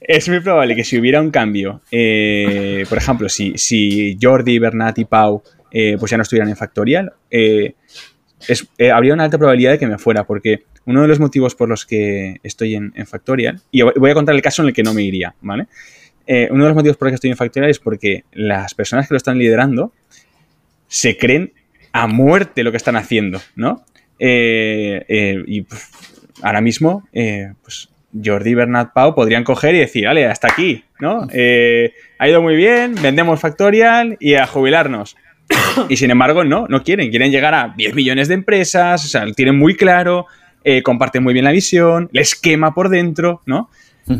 Es 0.00 0.26
muy 0.26 0.40
probable 0.40 0.74
que 0.74 0.84
si 0.84 0.98
hubiera 0.98 1.20
un 1.20 1.30
cambio, 1.30 1.82
eh, 1.90 2.86
por 2.88 2.96
ejemplo, 2.96 3.28
si, 3.28 3.52
si 3.58 4.16
Jordi, 4.18 4.58
Bernat 4.58 4.98
y 5.00 5.04
Pau 5.04 5.42
eh, 5.70 5.96
pues 5.98 6.10
ya 6.10 6.16
no 6.16 6.22
estuvieran 6.22 6.48
en 6.48 6.56
Factorial, 6.56 7.12
es- 7.28 8.66
habría 8.90 9.12
una 9.12 9.24
alta 9.24 9.36
probabilidad 9.36 9.72
de 9.72 9.78
que 9.78 9.86
me 9.86 9.98
fuera, 9.98 10.24
porque 10.24 10.62
uno 10.88 11.02
de 11.02 11.08
los 11.08 11.20
motivos 11.20 11.54
por 11.54 11.68
los 11.68 11.84
que 11.84 12.40
estoy 12.42 12.74
en, 12.74 12.92
Factorial, 13.06 13.60
y 13.70 13.82
voy 13.82 14.10
a 14.10 14.14
contar 14.14 14.34
el 14.34 14.40
caso 14.40 14.62
en 14.62 14.68
el 14.68 14.74
que 14.74 14.82
no 14.82 14.94
me 14.94 15.02
iría, 15.02 15.34
¿vale? 15.42 15.66
Eh, 16.26 16.48
uno 16.50 16.64
de 16.64 16.70
los 16.70 16.76
motivos 16.76 16.96
por 16.96 17.06
los 17.06 17.12
que 17.12 17.14
estoy 17.16 17.30
en 17.30 17.36
Factorial 17.36 17.70
es 17.70 17.78
porque 17.78 18.24
las 18.32 18.72
personas 18.72 19.06
que 19.06 19.12
lo 19.12 19.18
están 19.18 19.36
liderando 19.36 19.92
se 20.86 21.18
creen 21.18 21.52
a 21.92 22.06
muerte 22.06 22.62
lo 22.62 22.70
que 22.70 22.78
están 22.78 22.96
haciendo, 22.96 23.38
¿no? 23.54 23.84
Eh, 24.18 25.04
eh, 25.08 25.44
y 25.46 25.66
ahora 26.40 26.62
mismo, 26.62 27.06
pues 27.62 27.90
Jordi 28.24 28.50
y 28.50 28.54
Bernat 28.54 28.94
Pau 28.94 29.14
podrían 29.14 29.44
coger 29.44 29.74
y 29.74 29.80
decir, 29.80 30.06
vale, 30.06 30.24
hasta 30.24 30.48
aquí, 30.48 30.84
¿no? 31.00 31.28
ha 32.18 32.28
ido 32.28 32.40
muy 32.40 32.56
bien, 32.56 32.94
vendemos 33.02 33.38
Factorial 33.40 34.16
y 34.20 34.34
a 34.34 34.46
jubilarnos. 34.46 35.16
Y 35.88 35.96
sin 35.96 36.10
embargo, 36.10 36.44
no, 36.44 36.66
no 36.68 36.82
quieren. 36.82 37.10
Quieren 37.10 37.30
llegar 37.30 37.54
a 37.54 37.74
10 37.76 37.94
millones 37.94 38.28
de 38.28 38.34
empresas, 38.34 39.04
o 39.04 39.08
sea, 39.08 39.24
lo 39.24 39.32
tienen 39.32 39.58
muy 39.58 39.76
claro, 39.76 40.26
eh, 40.70 40.82
comparten 40.82 41.22
muy 41.22 41.32
bien 41.32 41.46
la 41.46 41.52
visión, 41.52 42.10
les 42.12 42.34
quema 42.34 42.74
por 42.74 42.90
dentro, 42.90 43.40
¿no? 43.46 43.70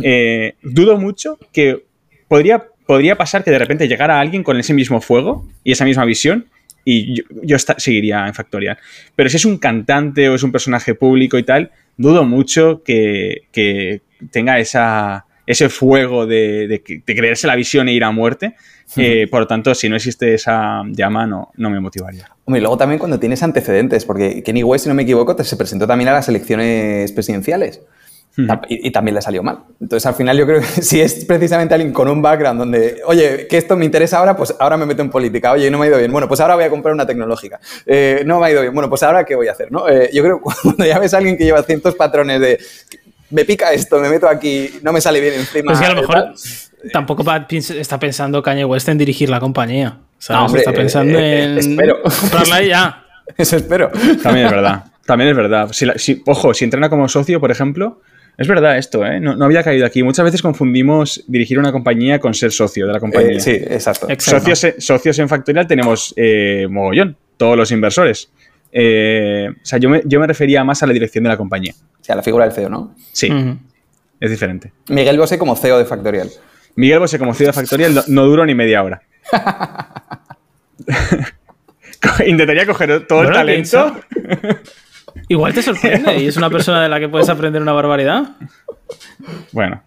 Eh, 0.03 0.55
dudo 0.63 0.97
mucho 0.97 1.39
que 1.53 1.85
podría, 2.27 2.65
podría 2.87 3.19
pasar 3.19 3.45
que 3.45 3.51
de 3.51 3.59
repente 3.59 3.87
llegara 3.87 4.19
alguien 4.19 4.43
con 4.43 4.59
ese 4.59 4.73
mismo 4.73 5.03
fuego 5.03 5.47
y 5.63 5.73
esa 5.73 5.85
misma 5.85 6.07
visión 6.07 6.47
y 6.87 7.23
yo, 7.43 7.59
seguiría 7.59 8.27
en 8.27 8.33
Factorial. 8.33 8.79
Pero 9.15 9.29
si 9.29 9.37
es 9.37 9.45
un 9.45 9.59
cantante 9.59 10.27
o 10.31 10.37
es 10.37 10.43
un 10.43 10.51
personaje 10.51 10.95
público 10.95 11.37
y 11.37 11.43
tal, 11.43 11.71
dudo 11.99 12.25
mucho 12.25 12.83
que, 12.83 13.43
que 13.53 14.01
tenga 14.31 14.59
esa, 14.59 15.27
ese 15.49 15.71
fuego 15.71 16.27
de, 16.27 16.83
creerse 17.05 17.47
la 17.47 17.57
visión 17.57 17.89
e 17.89 17.95
ir 17.95 18.05
a 18.05 18.11
muerte. 18.11 18.55
Eh, 18.97 19.27
por 19.31 19.41
lo 19.41 19.47
tanto, 19.47 19.75
si 19.75 19.89
no 19.89 19.97
existe 19.97 20.35
esa 20.35 20.83
llama, 20.89 21.27
no, 21.27 21.51
no 21.57 21.71
me 21.71 21.81
motivaría. 21.81 22.31
Hombre, 22.45 22.61
y 22.61 22.63
luego 22.63 22.79
también 22.79 22.99
cuando 22.99 23.19
tienes 23.19 23.43
antecedentes, 23.43 24.05
porque 24.05 24.43
Kenny 24.43 24.63
West, 24.63 24.85
si 24.85 24.89
no 24.89 24.95
me 24.95 25.03
equivoco, 25.03 25.37
se 25.43 25.57
presentó 25.57 25.87
también 25.87 26.09
a 26.09 26.13
las 26.13 26.29
elecciones 26.29 27.13
presidenciales. 27.13 27.83
Y, 28.69 28.93
también 28.93 29.17
le 29.17 29.23
salió 29.23 29.43
mal. 29.43 29.65
Entonces, 29.81 30.07
al 30.07 30.15
final, 30.15 30.39
yo 30.39 30.47
creo 30.47 30.61
que 30.61 30.67
si 30.83 31.01
es 31.01 31.25
precisamente 31.25 31.75
alguien 31.75 31.93
con 31.93 32.09
un 32.09 32.23
background 32.23 32.61
donde, 32.61 33.01
oye, 33.05 33.49
que 33.49 33.57
esto 33.57 33.77
me 33.77 33.85
interesa 33.85 34.19
ahora, 34.19 34.37
pues 34.37 34.55
ahora 34.61 34.77
me 34.77 34.87
meto 34.87 35.03
en 35.03 35.11
política. 35.11 35.53
Oye, 35.53 35.71
no 35.71 35.79
me 35.79 35.87
ha 35.87 35.89
ido 35.89 35.99
bien. 35.99 36.13
Bueno, 36.13 36.29
pues 36.29 36.41
ahora 36.41 36.55
voy 36.55 36.65
a 36.65 36.71
comprar 36.71 36.95
una 36.95 37.05
tecnológica. 37.05 37.59
Eh, 37.85 38.23
no 38.25 38.39
me 38.39 38.47
ha 38.47 38.51
ido 38.53 38.63
bien. 38.63 38.73
Bueno, 38.73 38.89
pues 38.89 39.03
ahora, 39.03 39.25
¿qué 39.25 39.35
voy 39.35 39.49
a 39.49 39.53
hacer? 39.53 39.73
¿no? 39.73 39.89
Eh, 39.89 40.11
yo 40.13 40.23
creo 40.23 40.39
que 40.39 40.45
cuando 40.63 40.85
ya 40.85 40.99
ves 41.01 41.15
a 41.15 41.19
alguien 41.19 41.37
que 41.37 41.45
lleva 41.45 41.63
ciertos 41.65 41.97
patrones 41.97 42.41
de 42.41 42.61
me 43.31 43.45
pica 43.45 43.73
esto, 43.73 43.99
me 43.99 44.09
meto 44.09 44.29
aquí, 44.29 44.71
no 44.83 44.93
me 44.93 45.01
sale 45.01 45.21
bien 45.21 45.35
encima. 45.35 45.73
Pues 45.73 45.81
que 45.81 45.85
a 45.85 45.95
lo 45.95 46.01
mejor 46.01 46.35
tampoco 46.93 47.25
está 47.51 47.99
pensando 47.99 48.43
Kanye 48.43 48.65
West 48.65 48.89
en 48.89 48.99
dirigir 48.99 49.31
la 49.31 49.41
compañía. 49.41 49.99
¿sabes? 50.19 50.55
está 50.55 50.73
pensando 50.73 51.19
eh, 51.19 51.41
eh, 51.41 51.45
en 51.45 51.59
espero. 51.59 52.03
comprarla 52.21 52.63
ya. 52.63 53.05
Eso 53.37 53.57
espero. 53.57 53.91
También 54.23 54.47
es 54.47 54.53
verdad. 54.53 54.85
También 55.05 55.31
es 55.31 55.37
verdad. 55.37 55.71
Si, 55.73 56.23
ojo, 56.27 56.55
si 56.55 56.65
entrena 56.65 56.89
como 56.89 57.09
socio, 57.09 57.41
por 57.41 57.51
ejemplo, 57.51 58.01
es 58.37 58.47
verdad 58.47 58.79
esto, 58.79 59.05
¿eh? 59.07 59.21
No, 59.21 59.43
había 59.45 59.63
caído 59.63 59.87
aquí. 59.87 60.03
Muchas 60.03 60.25
veces 60.25 60.43
confundimos 60.43 61.25
dirigir 61.27 61.59
una 61.59 61.73
compañía 61.73 62.19
con 62.19 62.35
ser 62.35 62.53
socio 62.53 62.87
de 62.87 62.93
la 62.93 63.01
compañía. 63.01 63.37
Eh, 63.37 63.41
sí, 63.41 63.53
exacto. 63.53 64.07
Socios, 64.19 64.67
socios, 64.79 65.19
en 65.19 65.29
Factorial 65.29 65.67
tenemos 65.67 66.15
mogollón, 66.69 67.17
todos 67.37 67.57
los 67.57 67.71
inversores. 67.71 68.31
o 68.73 69.65
sea, 69.65 69.79
yo 69.79 69.89
me, 69.91 70.03
yo 70.05 70.21
me 70.21 70.27
refería 70.27 70.65
más 70.65 70.83
a 70.83 70.87
la 70.87 70.93
dirección 70.93 71.25
de 71.25 71.31
la 71.31 71.37
compañía 71.37 71.75
sea, 72.09 72.17
la 72.17 72.23
figura 72.23 72.45
del 72.47 72.55
CEO, 72.55 72.71
¿no? 72.71 72.95
Sí, 73.13 73.31
es 74.19 74.31
diferente. 74.31 74.73
Miguel 74.89 75.19
Bosé 75.19 75.39
como 75.39 75.55
CEO 75.55 75.79
de 75.79 75.85
Factorial. 75.85 76.31
Miguel 76.79 77.01
Bosé 77.01 77.19
como 77.19 77.35
CEO 77.35 77.49
de 77.49 77.53
Factorial 77.53 77.93
no, 77.93 78.05
no 78.07 78.25
duró 78.27 78.47
ni 78.47 78.55
media 78.55 78.85
hora. 78.85 79.03
Intentaría 82.25 82.65
coger 82.67 83.05
todo 83.05 83.23
el 83.23 83.33
talento. 83.33 83.97
Igual 85.27 85.55
te 85.55 85.63
sorprende 85.63 86.19
y 86.19 86.29
es 86.29 86.37
una 86.37 86.49
persona 86.49 86.81
de 86.81 86.89
la 86.89 87.01
que 87.01 87.09
puedes 87.09 87.29
aprender 87.29 87.61
una 87.61 87.73
barbaridad. 87.73 88.37
Bueno, 89.51 89.83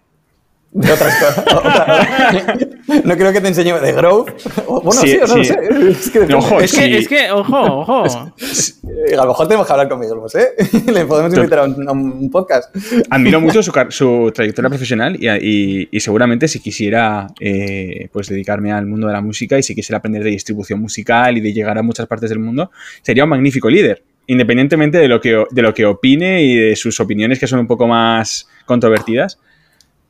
de 0.72 0.92
otras 0.92 1.16
cosas. 1.16 2.58
no 3.04 3.16
creo 3.16 3.32
que 3.32 3.40
te 3.40 3.48
enseñe 3.48 3.72
de 3.80 3.92
growth. 3.92 4.30
Bueno, 4.66 4.92
sí, 4.92 5.18
o 5.22 5.26
no 5.26 5.36
lo 5.36 5.44
sé. 5.44 5.58
Es 5.90 6.10
que, 6.10 6.34
ojo, 6.34 6.60
es, 6.60 6.74
que, 6.74 6.98
es 6.98 7.08
que, 7.08 7.30
ojo, 7.30 7.56
ojo. 7.58 8.04
a 8.04 9.16
lo 9.16 9.26
mejor 9.26 9.48
tenemos 9.48 9.66
que 9.66 9.72
hablar 9.72 9.88
con 9.88 10.00
Miguel 10.00 10.18
¿eh? 10.34 10.82
Le 10.92 11.04
podemos 11.06 11.34
invitar 11.34 11.60
a 11.60 11.64
un, 11.64 12.30
podcast. 12.30 12.74
Admiro 13.10 13.40
mucho 13.40 13.62
su, 13.62 13.72
trayectoria 14.34 14.68
profesional 14.68 15.16
y, 15.18 15.88
y, 15.90 16.00
seguramente 16.00 16.48
si 16.48 16.60
quisiera 16.60 17.26
eh, 17.40 18.08
pues 18.12 18.28
dedicarme 18.28 18.72
al 18.72 18.86
mundo 18.86 19.06
de 19.06 19.12
la 19.12 19.20
música 19.20 19.58
y 19.58 19.62
si 19.62 19.74
quisiera 19.74 19.98
aprender 19.98 20.24
de 20.24 20.30
distribución 20.30 20.80
musical 20.80 21.36
y 21.36 21.40
de 21.40 21.52
llegar 21.52 21.78
a 21.78 21.82
muchas 21.82 22.06
partes 22.06 22.30
del 22.30 22.38
mundo, 22.38 22.70
sería 23.02 23.24
un 23.24 23.30
magnífico 23.30 23.68
líder. 23.68 24.02
Independientemente 24.26 24.98
de 24.98 25.08
lo 25.08 25.20
que, 25.20 25.44
de 25.50 25.62
lo 25.62 25.74
que 25.74 25.84
opine 25.84 26.42
y 26.42 26.56
de 26.56 26.76
sus 26.76 27.00
opiniones 27.00 27.38
que 27.38 27.46
son 27.46 27.58
un 27.58 27.66
poco 27.66 27.88
más 27.88 28.48
controvertidas 28.66 29.38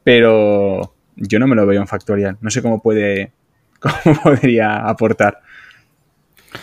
pero 0.05 0.95
yo 1.17 1.39
no 1.39 1.47
me 1.47 1.57
lo 1.57 1.67
veo 1.67 1.81
en 1.81 1.87
Factorial. 1.87 2.37
No 2.41 2.51
sé 2.51 2.63
cómo 2.63 2.83
puede, 2.83 3.33
cómo 3.79 4.21
podría 4.23 4.89
aportar. 4.89 5.41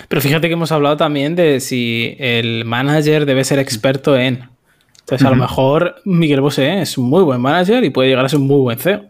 Pero 0.07 0.21
fíjate 0.21 0.47
que 0.47 0.53
hemos 0.53 0.71
hablado 0.71 0.97
también 0.97 1.35
de 1.35 1.59
si 1.59 2.15
el 2.19 2.65
manager 2.65 3.25
debe 3.25 3.43
ser 3.43 3.59
experto 3.59 4.17
en. 4.17 4.49
Entonces, 4.99 5.25
a 5.25 5.31
lo 5.31 5.35
mejor 5.35 5.95
Miguel 6.05 6.41
Bosé 6.41 6.81
es 6.81 6.95
un 6.97 7.09
muy 7.09 7.23
buen 7.23 7.41
manager 7.41 7.83
y 7.83 7.89
puede 7.89 8.09
llegar 8.09 8.25
a 8.25 8.29
ser 8.29 8.39
un 8.39 8.45
muy 8.45 8.59
buen 8.59 8.77
CEO. 8.77 9.05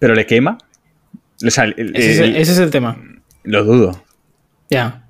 ¿Pero 0.00 0.14
le 0.14 0.26
quema? 0.26 0.58
ese, 1.40 2.40
es 2.40 2.58
el, 2.58 2.70
tema. 2.70 2.96
Lo 3.44 3.64
dudo. 3.64 4.02
Ya. 4.70 5.03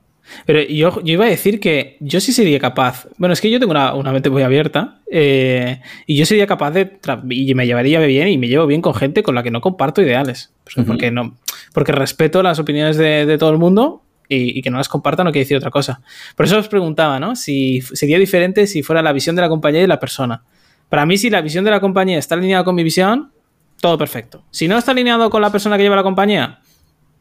Pero 0.46 0.62
yo, 0.62 1.00
iba 1.04 1.26
a 1.26 1.28
decir 1.28 1.60
que 1.60 1.96
yo 2.00 2.20
sí 2.20 2.32
sería 2.32 2.58
capaz. 2.58 3.06
Bueno, 3.18 3.32
es 3.32 3.40
que 3.40 3.50
yo 3.50 3.60
tengo 3.60 3.72
una, 3.72 4.12
mente 4.12 4.30
muy 4.30 4.42
abierta. 4.42 5.00
Eh, 5.10 5.80
y 6.06 6.16
yo 6.16 6.26
sería 6.26 6.46
capaz 6.46 6.72
de. 6.72 6.98
Y 7.30 7.54
me 7.54 7.66
llevaría 7.66 8.00
bien 8.00 8.28
y 8.28 8.38
me 8.38 8.48
llevo 8.48 8.66
bien 8.66 8.82
con 8.82 8.94
gente 8.94 9.22
con 9.22 9.34
la 9.34 9.42
que 9.42 9.50
no 9.50 9.60
comparto 9.60 10.02
ideales. 10.02 10.52
porque, 10.86 11.10
no, 11.10 11.36
porque 11.72 11.92
respeto 11.92 12.42
las 12.42 12.58
opiniones 12.58 12.96
de, 12.96 13.36
todo 13.38 13.50
el 13.50 13.58
mundo 13.58 14.02
y, 14.28 14.62
que 14.62 14.70
no 14.70 14.78
las 14.78 14.88
comparta 14.88 15.24
no 15.24 15.32
quiere 15.32 15.44
decir 15.44 15.56
otra 15.56 15.70
cosa. 15.70 16.00
Por 16.36 16.46
eso 16.46 16.58
os 16.58 16.68
preguntaba, 16.68 17.20
¿no? 17.20 17.36
Si 17.36 17.80
sería 17.80 18.18
diferente 18.18 18.66
si 18.66 18.82
fuera 18.82 19.02
la 19.02 19.12
visión 19.12 19.36
de 19.36 19.42
la 19.42 19.48
compañía 19.48 19.82
y 19.82 19.86
la 19.86 20.00
persona. 20.00 20.42
Para 20.88 21.06
mí, 21.06 21.18
si 21.18 21.30
la 21.30 21.40
visión 21.40 21.64
de 21.64 21.70
la 21.70 21.80
compañía 21.80 22.18
está 22.18 22.34
alineada 22.34 22.64
con 22.64 22.74
mi 22.74 22.84
visión, 22.84 23.32
todo 23.80 23.98
perfecto. 23.98 24.44
Si 24.50 24.68
no 24.68 24.78
está 24.78 24.92
alineado 24.92 25.28
con 25.28 25.42
la 25.42 25.50
persona 25.50 25.76
que 25.76 25.82
lleva 25.82 25.96
la 25.96 26.02
compañía, 26.02 26.60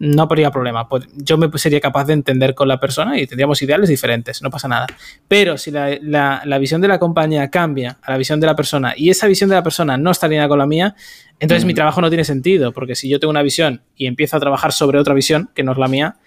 no 0.04 0.24
habría 0.24 0.52
problema. 0.52 0.88
Pues 0.90 1.08
yo 1.16 1.38
me 1.38 1.50
sería 1.58 1.80
capaz 1.80 2.06
de 2.06 2.14
entender 2.14 2.54
con 2.54 2.68
la 2.68 2.78
persona 2.78 3.18
y 3.18 3.26
tendríamos 3.26 3.62
ideales 3.62 3.88
diferentes, 3.88 4.42
no 4.42 4.50
pasa 4.50 4.68
nada. 4.68 4.88
Pero 5.30 5.58
si 5.58 5.72
la, 5.72 6.58
visión 6.60 6.82
de 6.82 6.90
la 6.90 7.00
compañía 7.00 7.50
cambia 7.50 7.98
a 8.02 8.12
la 8.12 8.18
visión 8.18 8.40
de 8.42 8.48
la 8.48 8.56
persona 8.56 8.94
y 8.98 9.10
esa 9.10 9.28
visión 9.28 9.50
de 9.50 9.56
la 9.56 9.64
persona 9.64 9.98
no 9.98 10.12
está 10.12 10.26
alineada 10.26 10.50
con 10.50 10.60
la 10.60 10.66
mía, 10.66 10.96
entonces 11.40 11.64
mi 11.64 11.72
mm. 11.72 11.76
trabajo 11.76 12.02
no 12.02 12.10
tiene 12.10 12.26
sentido, 12.26 12.74
porque 12.74 12.96
si 12.96 13.08
yo 13.08 13.18
tengo 13.20 13.32
una 13.32 13.42
visión 13.42 13.82
y 13.96 14.08
empiezo 14.08 14.36
a 14.36 14.42
trabajar 14.42 14.74
sobre 14.74 15.00
otra 15.00 15.14
visión, 15.14 15.50
que 15.56 15.64
no 15.64 15.72
es 15.72 15.78
la 15.78 15.88
mía, 15.88 16.18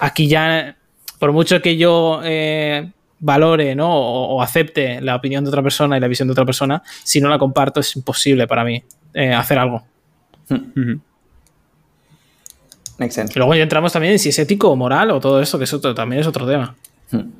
aquí 0.00 0.28
ya, 0.28 0.76
por 1.18 1.32
mucho 1.32 1.60
que 1.60 1.76
yo 1.76 2.20
eh, 2.24 2.90
valore 3.18 3.74
¿no? 3.74 3.94
O, 3.94 4.40
acepte 4.40 5.02
la 5.02 5.14
opinión 5.14 5.44
de 5.44 5.48
otra 5.48 5.62
persona 5.62 5.98
y 5.98 6.00
la 6.00 6.08
visión 6.08 6.26
de 6.26 6.32
otra 6.32 6.46
persona, 6.46 6.82
si 7.04 7.20
no 7.20 7.28
la 7.28 7.38
comparto 7.38 7.80
es 7.80 7.96
imposible 7.96 8.46
para 8.46 8.64
mí 8.64 8.82
eh, 9.12 9.34
hacer 9.34 9.58
algo. 9.58 9.84
Y 12.98 13.38
luego 13.38 13.54
ya 13.54 13.62
entramos 13.62 13.92
también 13.92 14.14
en 14.14 14.18
si 14.18 14.30
es 14.30 14.38
ético 14.38 14.70
o 14.70 14.76
moral 14.76 15.10
o 15.10 15.20
todo 15.20 15.40
eso, 15.40 15.58
que 15.58 15.64
eso 15.64 15.80
también 15.94 16.20
es 16.20 16.26
otro 16.26 16.46
tema. 16.46 16.74
Hmm. 17.10 17.30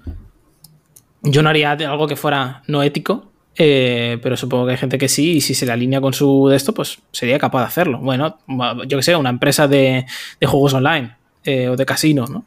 Yo 1.23 1.43
no 1.43 1.49
haría 1.49 1.73
algo 1.73 2.07
que 2.07 2.17
fuera 2.17 2.63
no 2.67 2.83
ético, 2.83 3.33
eh, 3.57 4.19
pero 4.23 4.37
supongo 4.37 4.67
que 4.67 4.73
hay 4.73 4.79
gente 4.79 4.99
que 4.99 5.09
sí, 5.09 5.37
y 5.37 5.41
si 5.41 5.55
se 5.55 5.65
le 5.65 5.73
alinea 5.73 6.01
con 6.01 6.13
su 6.13 6.49
de 6.49 6.57
esto, 6.57 6.75
pues 6.75 6.99
sería 7.11 7.39
capaz 7.39 7.61
de 7.61 7.67
hacerlo. 7.67 7.99
Bueno, 7.99 8.39
yo 8.87 8.99
que 8.99 9.03
sé, 9.03 9.17
una 9.17 9.31
empresa 9.31 9.67
de, 9.67 10.05
juegos 10.45 10.75
online 10.75 11.17
eh, 11.45 11.69
o 11.69 11.77
de 11.77 11.87
casino, 11.87 12.27
¿no? 12.27 12.45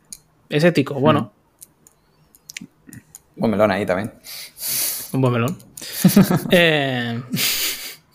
Es 0.50 0.64
ético, 0.64 0.96
hmm. 0.96 1.02
bueno. 1.02 1.32
Un 3.36 3.42
buen 3.42 3.52
melón 3.52 3.72
ahí 3.72 3.86
también. 3.86 4.14
Un 5.14 5.22
buen 5.22 5.34
melón. 5.34 5.58
eh, 6.52 7.20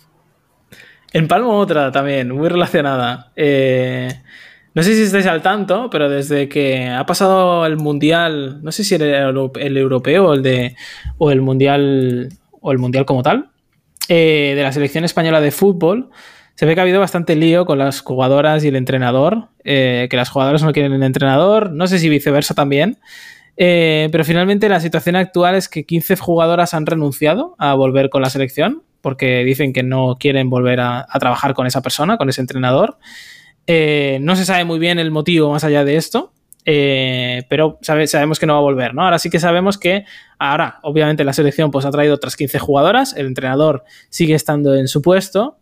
en 1.12 1.28
Palmo 1.28 1.58
otra 1.58 1.90
también, 1.90 2.30
muy 2.30 2.48
relacionada. 2.48 3.32
Eh, 3.34 4.22
no 4.74 4.82
sé 4.82 4.96
si 4.96 5.02
estáis 5.02 5.26
al 5.26 5.40
tanto, 5.40 5.88
pero 5.88 6.10
desde 6.10 6.48
que 6.48 6.88
ha 6.88 7.06
pasado 7.06 7.64
el 7.64 7.76
mundial, 7.76 8.60
no 8.62 8.72
sé 8.72 8.82
si 8.82 8.96
era 8.96 9.28
el, 9.28 9.76
europeo 9.76 10.34
o 11.18 11.30
el 11.30 11.40
mundial 11.40 12.28
o 12.60 12.72
el 12.72 12.78
mundial 12.78 13.04
como 13.04 13.22
tal, 13.22 13.50
eh, 14.08 14.54
de 14.56 14.62
la 14.62 14.72
selección 14.72 15.04
española 15.04 15.40
de 15.40 15.52
fútbol, 15.52 16.10
se 16.56 16.66
ve 16.66 16.74
que 16.74 16.80
ha 16.80 16.82
habido 16.82 16.98
bastante 16.98 17.36
lío 17.36 17.66
con 17.66 17.78
las 17.78 18.00
jugadoras 18.00 18.64
y 18.64 18.68
el 18.68 18.76
entrenador, 18.76 19.48
eh, 19.62 20.08
que 20.10 20.16
las 20.16 20.28
jugadoras 20.28 20.64
no 20.64 20.72
quieren 20.72 20.92
el 20.92 21.02
entrenador, 21.04 21.70
no 21.70 21.86
sé 21.86 22.00
si 22.00 22.08
viceversa 22.08 22.54
también. 22.54 22.98
Eh, 23.56 24.08
pero 24.10 24.24
finalmente 24.24 24.68
la 24.68 24.80
situación 24.80 25.14
actual 25.14 25.54
es 25.54 25.68
que 25.68 25.84
15 25.84 26.16
jugadoras 26.16 26.74
han 26.74 26.86
renunciado 26.86 27.54
a 27.58 27.74
volver 27.74 28.10
con 28.10 28.22
la 28.22 28.30
selección 28.30 28.82
porque 29.00 29.44
dicen 29.44 29.72
que 29.72 29.84
no 29.84 30.16
quieren 30.18 30.50
volver 30.50 30.80
a 30.80 31.06
trabajar 31.20 31.54
con 31.54 31.68
esa 31.68 31.80
persona, 31.82 32.16
con 32.16 32.28
ese 32.28 32.40
entrenador. 32.40 32.98
Eh, 33.66 34.18
no 34.20 34.36
se 34.36 34.44
sabe 34.44 34.64
muy 34.64 34.78
bien 34.78 34.98
el 34.98 35.10
motivo 35.10 35.50
más 35.50 35.64
allá 35.64 35.84
de 35.84 35.96
esto. 35.96 36.32
eh, 36.66 37.42
pero 37.50 37.78
sabemos 37.82 38.38
que 38.38 38.46
no 38.46 38.54
va 38.54 38.58
a 38.58 38.62
volver, 38.62 38.94
¿no? 38.94 39.02
Ahora 39.02 39.18
sí 39.18 39.28
que 39.28 39.38
sabemos 39.38 39.76
que 39.76 40.06
ahora, 40.38 40.78
obviamente, 40.82 41.22
la 41.22 41.34
selección 41.34 41.70
pues, 41.70 41.84
ha 41.84 41.90
traído 41.90 42.14
otras 42.14 42.36
15 42.36 42.58
jugadoras, 42.58 43.14
el 43.16 43.26
entrenador 43.26 43.84
sigue 44.08 44.34
estando 44.34 44.74
en 44.74 44.88
su 44.88 45.02
puesto 45.02 45.58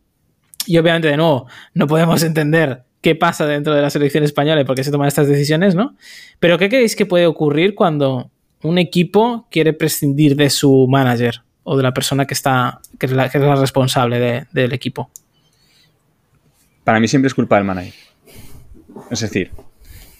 y 0.66 0.78
obviamente, 0.78 1.08
de 1.08 1.16
nuevo, 1.16 1.46
no 1.74 1.86
podemos 1.86 2.22
entender 2.24 2.84
qué 3.00 3.16
pasa 3.16 3.46
dentro 3.46 3.74
de 3.74 3.82
la 3.82 3.90
selección 3.90 4.24
española 4.24 4.60
y 4.60 4.64
por 4.64 4.76
qué 4.76 4.84
se 4.84 4.90
toman 4.90 5.08
estas 5.08 5.28
decisiones, 5.28 5.74
¿no? 5.74 5.96
Pero 6.38 6.56
¿qué 6.56 6.68
creéis 6.68 6.96
que 6.96 7.04
puede 7.04 7.26
ocurrir 7.26 7.74
cuando 7.74 8.30
un 8.62 8.78
equipo 8.78 9.46
quiere 9.50 9.72
prescindir 9.72 10.36
de 10.36 10.48
su 10.50 10.86
manager 10.88 11.42
o 11.64 11.76
de 11.76 11.82
la 11.82 11.92
persona 11.92 12.26
que 12.26 12.34
está, 12.34 12.80
que 12.98 13.06
es 13.06 13.12
la, 13.12 13.28
responsable 13.28 14.46
del 14.52 14.72
equipo? 14.72 15.10
Para 16.84 17.00
mí 17.00 17.08
siempre 17.08 17.28
es 17.28 17.34
culpa 17.34 17.56
del 17.56 17.64
manager. 17.64 17.94
Es 19.10 19.20
decir, 19.20 19.50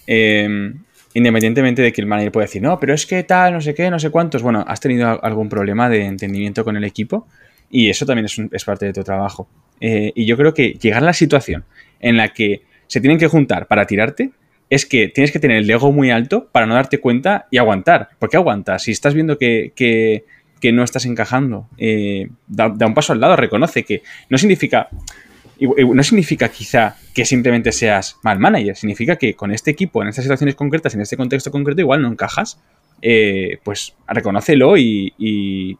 em, 0.07 0.83
independientemente 1.13 1.81
de 1.81 1.91
que 1.91 2.01
el 2.01 2.07
manager 2.07 2.31
pueda 2.31 2.45
decir, 2.45 2.61
no, 2.61 2.79
pero 2.79 2.93
es 2.93 3.05
que 3.05 3.23
tal, 3.23 3.53
no 3.53 3.61
sé 3.61 3.73
qué, 3.73 3.89
no 3.89 3.99
sé 3.99 4.09
cuántos, 4.09 4.41
bueno, 4.41 4.63
has 4.67 4.79
tenido 4.79 5.23
algún 5.23 5.49
problema 5.49 5.89
de 5.89 6.05
entendimiento 6.05 6.63
con 6.63 6.77
el 6.77 6.83
equipo 6.83 7.27
y 7.69 7.89
eso 7.89 8.05
también 8.05 8.27
es, 8.51 8.63
parte 8.65 8.85
de 8.85 8.93
tu 8.93 9.03
trabajo. 9.03 9.47
Eh, 9.79 10.11
y 10.15 10.25
yo 10.25 10.37
creo 10.37 10.53
que 10.53 10.73
llegar 10.73 11.03
a 11.03 11.07
la 11.07 11.13
situación 11.13 11.65
en 11.99 12.17
la 12.17 12.29
que 12.29 12.61
se 12.87 13.01
tienen 13.01 13.17
que 13.17 13.27
juntar 13.27 13.67
para 13.67 13.85
tirarte 13.85 14.31
es 14.69 14.85
que 14.85 15.07
tienes 15.07 15.31
que 15.31 15.39
tener 15.39 15.57
el 15.57 15.69
ego 15.69 15.91
muy 15.91 16.11
alto 16.11 16.49
para 16.51 16.65
no 16.65 16.75
darte 16.75 16.99
cuenta 16.99 17.47
y 17.51 17.57
aguantar. 17.57 18.09
¿Por 18.19 18.29
qué 18.29 18.37
aguantas? 18.37 18.83
Si 18.83 18.91
estás 18.91 19.13
viendo 19.13 19.37
que, 19.37 20.23
no 20.71 20.83
estás 20.83 21.05
encajando, 21.05 21.67
eh, 21.77 22.29
da, 22.47 22.67
un 22.67 22.93
paso 22.93 23.13
al 23.13 23.19
lado, 23.19 23.35
reconoce 23.35 23.83
que 23.83 24.01
no 24.29 24.37
significa 24.37 24.89
no 25.59 26.03
significa 26.03 26.49
quizá 26.49 26.95
que 27.13 27.25
simplemente 27.25 27.71
seas 27.71 28.17
mal 28.23 28.39
manager, 28.39 28.75
significa 28.75 29.15
que 29.15 29.35
con 29.35 29.51
este 29.51 29.71
equipo, 29.71 30.01
en 30.01 30.09
estas 30.09 30.25
situaciones 30.25 30.55
concretas, 30.55 30.95
en 30.95 31.01
este 31.01 31.17
contexto 31.17 31.51
concreto, 31.51 31.81
igual 31.81 32.01
no 32.01 32.09
encajas, 32.09 32.59
eh, 33.01 33.59
pues 33.63 33.95
reconócelo 34.07 34.77
y, 34.77 35.77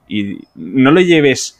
no 0.56 0.92
lo 0.92 1.02
lleves 1.02 1.60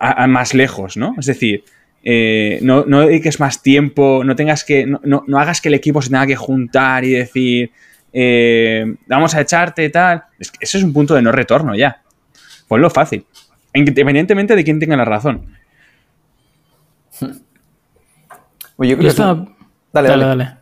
a, 0.00 0.26
más 0.26 0.54
lejos, 0.54 0.96
¿no? 0.96 1.14
Es 1.18 1.26
decir, 1.26 1.64
eh, 2.02 2.58
no, 2.62 2.84
no, 2.86 3.00
dediques 3.00 3.40
más 3.40 3.62
tiempo, 3.62 4.22
no 4.24 4.34
tengas 4.36 4.64
que, 4.64 4.86
no, 4.86 5.24
hagas 5.38 5.60
que 5.60 5.68
el 5.68 5.74
equipo 5.74 6.00
se 6.00 6.10
tenga 6.10 6.26
que 6.26 6.36
juntar 6.36 7.04
y 7.04 7.10
decir, 7.10 7.72
eh, 8.12 8.94
vamos 9.06 9.34
a 9.34 9.42
echarte 9.42 9.84
y 9.84 9.90
tal. 9.90 10.24
Es 10.38 10.52
eso 10.60 10.78
es 10.78 10.84
un 10.84 10.92
punto 10.92 11.14
de 11.14 11.22
no 11.22 11.30
retorno 11.30 11.74
ya. 11.74 12.02
Ponlo 12.66 12.90
fácil. 12.90 13.26
Independientemente 13.74 14.56
de 14.56 14.64
quién 14.64 14.80
tenga 14.80 14.96
la 14.96 15.04
razón. 15.04 15.57
Oye, 18.76 18.96
yo 19.00 19.08
estaba... 19.08 19.46
Dale, 19.92 20.08
dale, 20.08 20.24
dale, 20.24 20.54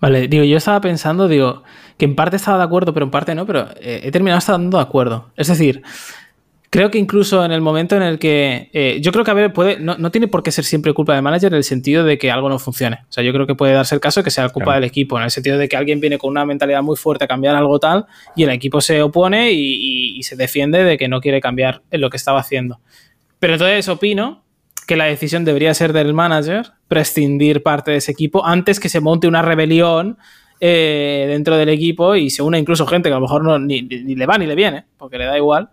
Vale, 0.00 0.28
digo, 0.28 0.44
yo 0.44 0.56
estaba 0.56 0.80
pensando, 0.80 1.28
digo, 1.28 1.62
que 1.98 2.06
en 2.06 2.16
parte 2.16 2.36
estaba 2.36 2.58
de 2.58 2.64
acuerdo, 2.64 2.94
pero 2.94 3.04
en 3.04 3.10
parte 3.10 3.34
no, 3.34 3.44
pero 3.44 3.68
eh, 3.80 4.00
he 4.04 4.10
terminado 4.10 4.38
estando 4.38 4.78
de 4.78 4.82
acuerdo. 4.82 5.30
Es 5.36 5.48
decir, 5.48 5.82
creo 6.70 6.90
que 6.90 6.96
incluso 6.96 7.44
en 7.44 7.52
el 7.52 7.60
momento 7.60 7.96
en 7.96 8.02
el 8.02 8.18
que. 8.18 8.70
Eh, 8.72 9.00
yo 9.02 9.12
creo 9.12 9.24
que 9.24 9.30
a 9.30 9.34
ver, 9.34 9.52
puede. 9.52 9.78
No, 9.78 10.10
tiene 10.10 10.26
por 10.26 10.42
qué 10.42 10.52
ser 10.52 10.64
siempre 10.64 10.94
culpa 10.94 11.12
del 11.12 11.22
manager 11.22 11.52
en 11.52 11.58
el 11.58 11.64
sentido 11.64 12.02
de 12.04 12.16
que 12.16 12.30
algo 12.30 12.48
no 12.48 12.58
funcione. 12.58 13.00
O 13.02 13.12
sea, 13.12 13.22
yo 13.22 13.32
creo 13.34 13.46
que 13.46 13.54
puede 13.54 13.74
darse 13.74 13.94
el 13.94 14.00
caso 14.00 14.20
de 14.20 14.24
que 14.24 14.30
sea 14.30 14.48
culpa 14.48 14.74
del 14.74 14.84
equipo, 14.84 15.18
en 15.18 15.24
el 15.24 15.30
sentido 15.30 15.58
de 15.58 15.68
que 15.68 15.76
alguien 15.76 16.00
viene 16.00 16.16
con 16.16 16.30
una 16.30 16.46
mentalidad 16.46 16.82
muy 16.82 16.96
fuerte 16.96 17.24
a 17.24 17.28
cambiar 17.28 17.54
algo 17.54 17.78
tal 17.78 18.06
y 18.34 18.44
el 18.44 18.50
equipo 18.50 18.80
se 18.80 19.02
opone 19.02 19.52
y, 19.52 20.16
y 20.16 20.22
se 20.22 20.36
defiende 20.36 20.82
de 20.82 20.96
que 20.96 21.08
no 21.08 21.20
quiere 21.20 21.42
cambiar 21.42 21.82
en 21.90 22.00
lo 22.00 22.08
que 22.08 22.16
estaba 22.16 22.40
haciendo. 22.40 22.80
Pero 23.38 23.54
entonces 23.54 23.88
opino 23.88 24.42
que 24.86 24.96
la 24.96 25.04
decisión 25.04 25.44
debería 25.44 25.72
ser 25.74 25.92
del 25.92 26.14
manager 26.14 26.72
prescindir 26.88 27.62
parte 27.62 27.92
de 27.92 27.98
ese 27.98 28.12
equipo 28.12 28.44
antes 28.44 28.80
que 28.80 28.88
se 28.88 29.00
monte 29.00 29.28
una 29.28 29.42
rebelión 29.42 30.18
eh, 30.60 31.26
dentro 31.28 31.56
del 31.56 31.70
equipo 31.70 32.16
y 32.16 32.28
se 32.28 32.42
una 32.42 32.58
incluso 32.58 32.86
gente 32.86 33.08
que 33.08 33.14
a 33.14 33.16
lo 33.16 33.22
mejor 33.22 33.42
no, 33.42 33.58
ni, 33.58 33.82
le 33.82 34.26
va 34.26 34.36
ni 34.36 34.46
le 34.46 34.54
viene, 34.54 34.84
porque 34.98 35.16
le 35.16 35.24
da 35.24 35.36
igual, 35.36 35.70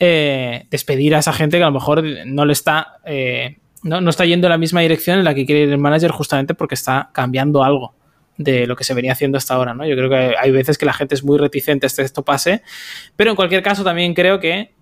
eh, 0.00 0.66
despedir 0.70 1.14
a 1.14 1.18
esa 1.18 1.32
gente 1.32 1.58
que 1.58 1.62
a 1.62 1.66
lo 1.66 1.72
mejor 1.72 2.02
no 2.26 2.44
le 2.44 2.52
está, 2.52 2.98
eh, 3.04 3.58
no, 3.84 4.10
está 4.10 4.24
yendo 4.24 4.48
en 4.48 4.50
la 4.50 4.58
misma 4.58 4.80
dirección 4.80 5.18
en 5.18 5.24
la 5.24 5.34
que 5.34 5.46
quiere 5.46 5.62
ir 5.62 5.68
el 5.68 5.78
manager 5.78 6.10
justamente 6.10 6.54
porque 6.54 6.74
está 6.74 7.10
cambiando 7.12 7.62
algo 7.62 7.94
de 8.36 8.66
lo 8.66 8.74
que 8.74 8.82
se 8.82 8.94
venía 8.94 9.12
haciendo 9.12 9.38
hasta 9.38 9.54
ahora, 9.54 9.74
¿no? 9.74 9.86
Yo 9.86 9.94
creo 9.94 10.10
que 10.10 10.34
hay 10.36 10.50
veces 10.50 10.78
que 10.78 10.86
la 10.86 10.92
gente 10.92 11.14
es 11.14 11.22
muy 11.22 11.38
reticente 11.38 11.86
a 11.86 11.90
que 11.94 12.02
esto 12.02 12.24
pase, 12.24 12.62
pero 13.14 13.30
en 13.30 13.36
cualquier 13.36 13.62
caso 13.62 13.84
también 13.84 14.14
creo 14.14 14.40
que 14.40 14.72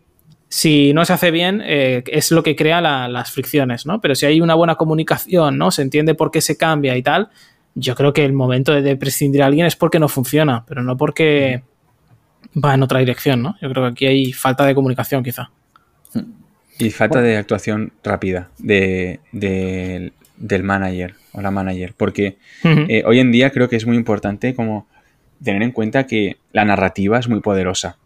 si 0.52 0.92
no 0.92 1.06
se 1.06 1.14
hace 1.14 1.30
bien, 1.30 1.62
eh, 1.64 2.04
es 2.08 2.30
lo 2.30 2.42
que 2.42 2.54
crea 2.54 2.82
las 2.82 3.30
fricciones, 3.30 3.86
¿no? 3.86 4.02
Pero 4.02 4.14
si 4.14 4.26
hay 4.26 4.42
una 4.42 4.54
buena 4.54 4.74
comunicación, 4.74 5.56
¿no? 5.56 5.70
Se 5.70 5.80
entiende 5.80 6.14
por 6.14 6.30
qué 6.30 6.42
se 6.42 6.58
cambia 6.58 6.94
y 6.94 7.02
tal, 7.02 7.30
yo 7.74 7.94
creo 7.94 8.12
que 8.12 8.22
el 8.22 8.34
momento 8.34 8.78
de 8.78 8.96
prescindir 8.96 9.42
a 9.42 9.46
alguien 9.46 9.64
es 9.64 9.76
porque 9.76 9.98
no 9.98 10.10
funciona, 10.10 10.62
pero 10.68 10.82
no 10.82 10.98
porque 10.98 11.62
va 12.62 12.74
en 12.74 12.82
otra 12.82 12.98
dirección, 12.98 13.40
¿no? 13.40 13.56
Yo 13.62 13.70
creo 13.70 13.84
que 13.84 13.90
aquí 13.92 14.06
hay 14.06 14.32
falta 14.34 14.66
de 14.66 14.74
comunicación, 14.74 15.24
quizá. 15.24 15.50
Y 16.78 16.90
falta 16.90 17.22
de 17.22 17.38
actuación 17.38 17.94
rápida 18.04 18.50
de, 18.58 19.20
del 20.36 20.62
manager 20.64 21.14
o 21.32 21.40
la 21.40 21.50
manager, 21.50 21.94
porque 21.96 22.36
eh, 22.62 23.02
hoy 23.06 23.20
en 23.20 23.32
día 23.32 23.48
creo 23.52 23.70
que 23.70 23.76
es 23.76 23.86
muy 23.86 23.96
importante 23.96 24.54
como 24.54 24.86
tener 25.42 25.62
en 25.62 25.72
cuenta 25.72 26.06
que 26.06 26.36
la 26.52 26.66
narrativa 26.66 27.18
es 27.18 27.26
muy 27.26 27.40
poderosa 27.40 27.96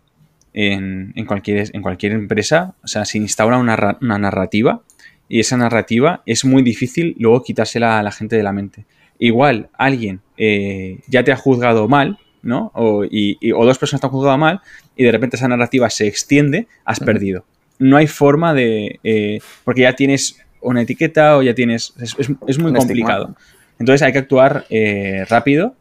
en, 0.57 1.27
cualquier, 1.27 1.71
en 1.75 1.83
cualquier 1.83 2.13
empresa, 2.13 2.75
o 2.83 2.89
sea, 2.89 3.05
se 3.05 3.19
instaura 3.19 3.59
una, 3.59 3.77
narrativa 4.01 4.81
y 5.29 5.41
esa 5.41 5.59
narrativa 5.59 6.23
es 6.25 6.47
muy 6.47 6.63
difícil 6.63 7.15
luego 7.19 7.43
quitársela 7.43 7.99
a 7.99 8.03
la 8.03 8.11
gente 8.11 8.37
de 8.37 8.43
la 8.43 8.53
mente. 8.53 8.87
Igual 9.19 9.69
alguien 9.75 10.21
eh, 10.39 11.01
ya 11.09 11.23
te 11.25 11.33
ha 11.33 11.37
juzgado 11.37 11.89
mal, 11.89 12.19
¿no? 12.43 12.73
O, 12.75 13.05
dos 13.05 13.79
personas 13.79 14.01
te 14.01 14.07
han 14.07 14.11
juzgado 14.11 14.39
mal 14.39 14.63
y 14.97 15.05
de 15.05 15.13
repente 15.13 15.37
esa 15.37 15.47
narrativa 15.47 15.91
se 15.91 16.07
extiende, 16.07 16.69
has 16.87 17.01
perdido. 17.01 17.45
No 17.79 17.99
hay 17.99 18.07
forma 18.07 18.55
de... 18.55 18.99
Eh, 19.05 19.41
porque 19.63 19.83
ya 19.83 19.93
tienes 19.93 20.39
una 20.63 20.81
etiqueta 20.81 21.37
o 21.37 21.43
ya 21.43 21.55
tienes... 21.55 21.93
Es, 22.01 22.59
muy 22.59 22.73
complicado. 22.73 23.37
Entonces 23.79 24.01
hay 24.01 24.13
que 24.13 24.21
actuar 24.21 24.65
eh, 24.71 25.27
rápido, 25.29 25.75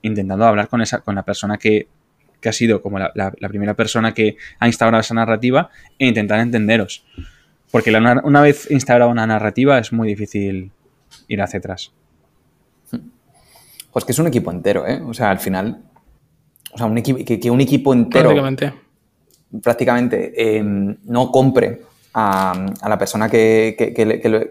intentando 0.00 0.44
hablar 0.44 0.68
con, 0.68 0.80
esa, 0.80 1.00
con 1.00 1.16
la 1.16 1.24
persona 1.24 1.58
que 1.58 1.88
que 2.44 2.50
ha 2.50 2.52
sido 2.52 2.82
como 2.82 2.98
la, 2.98 3.32
primera 3.48 3.72
persona 3.72 4.12
que 4.12 4.36
ha 4.60 4.66
instaurado 4.66 5.00
esa 5.00 5.14
narrativa, 5.14 5.70
e 5.98 6.06
intentar 6.06 6.40
entenderos. 6.40 7.02
Porque 7.70 7.90
una 7.90 8.42
vez 8.42 8.70
instaurada 8.70 9.10
una 9.10 9.26
narrativa 9.26 9.78
es 9.78 9.94
muy 9.94 10.08
difícil 10.08 10.70
ir 11.26 11.40
hacia 11.40 11.58
atrás. 11.58 11.90
Pues 13.94 14.04
que 14.04 14.12
es 14.12 14.18
un 14.18 14.26
equipo 14.26 14.50
entero, 14.50 14.86
¿eh? 14.86 15.00
O 15.00 15.14
sea, 15.14 15.30
al 15.30 15.38
final, 15.38 15.84
o 16.70 16.76
sea, 16.76 16.86
un 16.86 17.02
que, 17.02 17.50
un 17.50 17.62
equipo 17.62 17.94
entero 17.94 18.28
prácticamente, 18.28 18.74
prácticamente 19.62 20.58
em, 20.58 20.98
no 21.04 21.32
compre 21.32 21.80
a, 22.14 22.88
la 22.88 22.96
persona 22.96 23.28
que, 23.28 23.76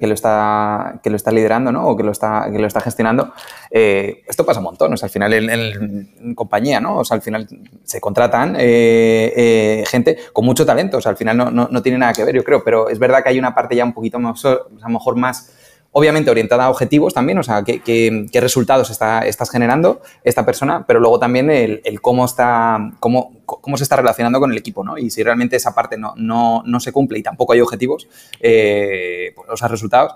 lo, 0.02 0.14
está, 0.14 1.00
que 1.02 1.10
lo 1.10 1.16
está 1.16 1.32
liderando 1.32 1.72
¿no? 1.72 1.88
o 1.88 1.96
que 1.96 2.04
lo 2.04 2.12
está, 2.12 2.50
que 2.52 2.60
lo 2.60 2.68
está 2.68 2.82
gestionando, 2.82 3.34
eh, 3.72 4.22
esto 4.28 4.46
pasa 4.46 4.60
un 4.60 4.66
montón. 4.66 4.94
Al 5.02 5.10
final 5.10 5.34
en, 5.34 6.36
compañía, 6.36 6.82
¿no? 6.82 6.98
O 6.98 7.06
sea, 7.06 7.16
al 7.16 7.22
final 7.22 7.48
se 7.84 8.02
contratan 8.02 8.56
eh, 8.58 9.34
eh, 9.36 9.84
gente 9.88 10.18
con 10.34 10.46
mucho 10.46 10.66
talento. 10.66 10.98
O 10.98 11.02
sea, 11.02 11.12
al 11.12 11.18
final 11.18 11.38
no, 11.38 11.52
no, 11.52 11.70
no, 11.72 11.82
tiene 11.82 11.98
nada 11.98 12.14
que 12.14 12.26
ver, 12.26 12.36
yo 12.36 12.44
creo, 12.44 12.64
pero 12.64 12.90
es 12.90 13.00
verdad 13.00 13.24
que 13.24 13.30
hay 13.30 13.40
una 13.40 13.56
parte 13.56 13.76
ya 13.76 13.86
un 13.86 13.94
poquito 13.94 14.20
más, 14.20 14.44
a 14.46 14.60
lo 14.82 14.90
mejor 14.90 15.16
más 15.16 15.52
obviamente 15.94 16.30
orientada 16.30 16.66
a 16.66 16.70
objetivos 16.70 17.14
también, 17.14 17.38
o 17.38 17.44
sea, 17.44 17.64
qué, 17.64 17.80
qué, 17.82 18.42
resultados 18.42 18.90
está, 18.90 19.26
estás 19.26 19.50
generando 19.50 20.02
esta 20.24 20.46
persona, 20.46 20.86
pero 20.86 21.00
luego 21.00 21.20
también 21.20 21.50
el, 21.50 21.82
cómo, 22.02 22.26
está, 22.26 22.92
cómo, 23.00 23.42
cómo, 23.46 23.78
se 23.78 23.84
está 23.84 23.96
relacionando 23.96 24.40
con 24.40 24.52
el 24.52 24.58
equipo, 24.58 24.84
¿no? 24.84 24.98
Y 24.98 25.10
si 25.10 25.24
realmente 25.24 25.56
esa 25.56 25.74
parte 25.74 25.98
no, 25.98 26.14
no, 26.18 26.64
no 26.66 26.80
se 26.80 26.92
cumple 26.92 27.20
y 27.20 27.24
tampoco 27.24 27.54
hay 27.54 27.62
objetivos, 27.62 28.08
eh, 28.40 29.34
pues, 29.36 29.60
sea, 29.60 29.68
resultados, 29.68 30.16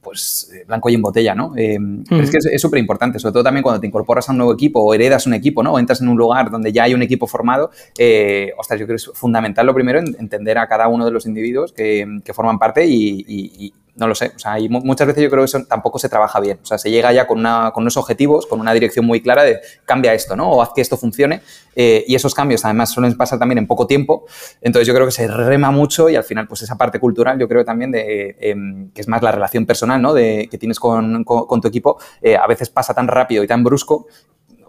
pues 0.00 0.50
eh, 0.54 0.64
blanco 0.66 0.88
y 0.88 0.94
en 0.94 1.02
botella, 1.02 1.34
¿no? 1.34 1.52
Eh, 1.56 1.78
es 2.10 2.30
que 2.30 2.38
es 2.38 2.60
súper 2.60 2.78
importante, 2.78 3.18
sobre 3.18 3.32
todo 3.32 3.44
también 3.44 3.62
cuando 3.62 3.80
te 3.80 3.86
incorporas 3.86 4.28
a 4.28 4.32
un 4.32 4.38
nuevo 4.38 4.52
equipo 4.52 4.80
o 4.80 4.94
heredas 4.94 5.26
un 5.26 5.34
equipo, 5.34 5.62
¿no? 5.62 5.74
O 5.74 5.78
entras 5.78 6.00
en 6.00 6.08
un 6.08 6.16
lugar 6.16 6.50
donde 6.50 6.72
ya 6.72 6.84
hay 6.84 6.94
un 6.94 7.02
equipo 7.02 7.26
formado, 7.26 7.70
eh, 7.98 8.52
ostras, 8.56 8.80
yo 8.80 8.86
creo 8.86 8.96
que 8.96 9.02
es 9.02 9.10
fundamental 9.14 9.66
lo 9.66 9.74
primero 9.74 9.98
entender 9.98 10.58
a 10.58 10.68
cada 10.68 10.88
uno 10.88 11.04
de 11.04 11.10
los 11.10 11.26
individuos 11.26 11.72
que, 11.72 12.20
forman 12.32 12.58
parte 12.58 12.86
y, 12.86 13.72
no 14.00 14.08
lo 14.08 14.14
sé, 14.14 14.32
o 14.34 14.38
sea, 14.38 14.56
muchas 14.68 15.06
veces 15.06 15.22
yo 15.22 15.30
creo 15.30 15.44
que 15.44 15.64
tampoco 15.68 15.98
se 15.98 16.08
trabaja 16.08 16.40
bien, 16.40 16.58
o 16.62 16.64
sea, 16.64 16.78
se 16.78 16.90
llega 16.90 17.12
ya 17.12 17.26
con, 17.26 17.38
una, 17.38 17.70
unos 17.76 17.98
objetivos, 17.98 18.46
con 18.46 18.58
una 18.58 18.72
dirección 18.72 19.04
muy 19.04 19.20
clara 19.20 19.44
de 19.44 19.60
cambia 19.84 20.14
esto, 20.14 20.34
¿no? 20.34 20.50
O 20.50 20.62
haz 20.62 20.70
que 20.74 20.80
esto 20.80 20.96
funcione 20.96 21.42
eh, 21.76 22.02
y 22.08 22.14
esos 22.14 22.34
cambios 22.34 22.64
además 22.64 22.90
suelen 22.90 23.14
pasar 23.14 23.38
también 23.38 23.58
en 23.58 23.66
poco 23.66 23.86
tiempo, 23.86 24.24
entonces 24.62 24.88
yo 24.88 24.94
creo 24.94 25.06
que 25.06 25.12
se 25.12 25.28
rema 25.28 25.70
mucho 25.70 26.08
y 26.08 26.16
al 26.16 26.24
final 26.24 26.48
pues 26.48 26.62
esa 26.62 26.76
parte 26.78 26.98
cultural 26.98 27.38
yo 27.38 27.46
creo 27.46 27.62
también 27.62 27.92
de, 27.92 28.36
em, 28.40 28.90
que 28.90 29.02
es 29.02 29.08
más 29.08 29.22
la 29.22 29.32
relación 29.32 29.66
personal, 29.66 30.00
¿no? 30.00 30.14
De, 30.14 30.48
que 30.50 30.56
tienes 30.56 30.80
con, 30.80 31.24
tu 31.24 31.68
equipo, 31.68 31.98
eh, 32.22 32.36
a 32.36 32.46
veces 32.46 32.70
pasa 32.70 32.94
tan 32.94 33.06
rápido 33.06 33.44
y 33.44 33.46
tan 33.46 33.62
brusco 33.62 34.06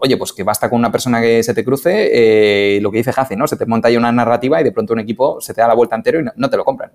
oye, 0.04 0.16
pues 0.16 0.32
que 0.32 0.42
basta 0.42 0.68
con 0.68 0.80
una 0.80 0.90
persona 0.90 1.20
que 1.20 1.44
se 1.44 1.54
te 1.54 1.64
cruce, 1.64 2.10
eh, 2.12 2.80
lo 2.80 2.90
que 2.90 2.98
dice 2.98 3.12
Jace, 3.12 3.36
¿no? 3.36 3.46
Se 3.46 3.56
te 3.56 3.66
monta 3.66 3.86
ahí 3.86 3.96
una 3.96 4.10
narrativa 4.10 4.60
y 4.60 4.64
de 4.64 4.72
pronto 4.72 4.92
un 4.94 4.98
equipo 4.98 5.40
se 5.40 5.54
te 5.54 5.60
da 5.60 5.68
la 5.68 5.74
vuelta 5.74 5.94
entero 5.94 6.18
y 6.18 6.24
no, 6.34 6.50
te 6.50 6.56
lo 6.56 6.64
compran. 6.64 6.90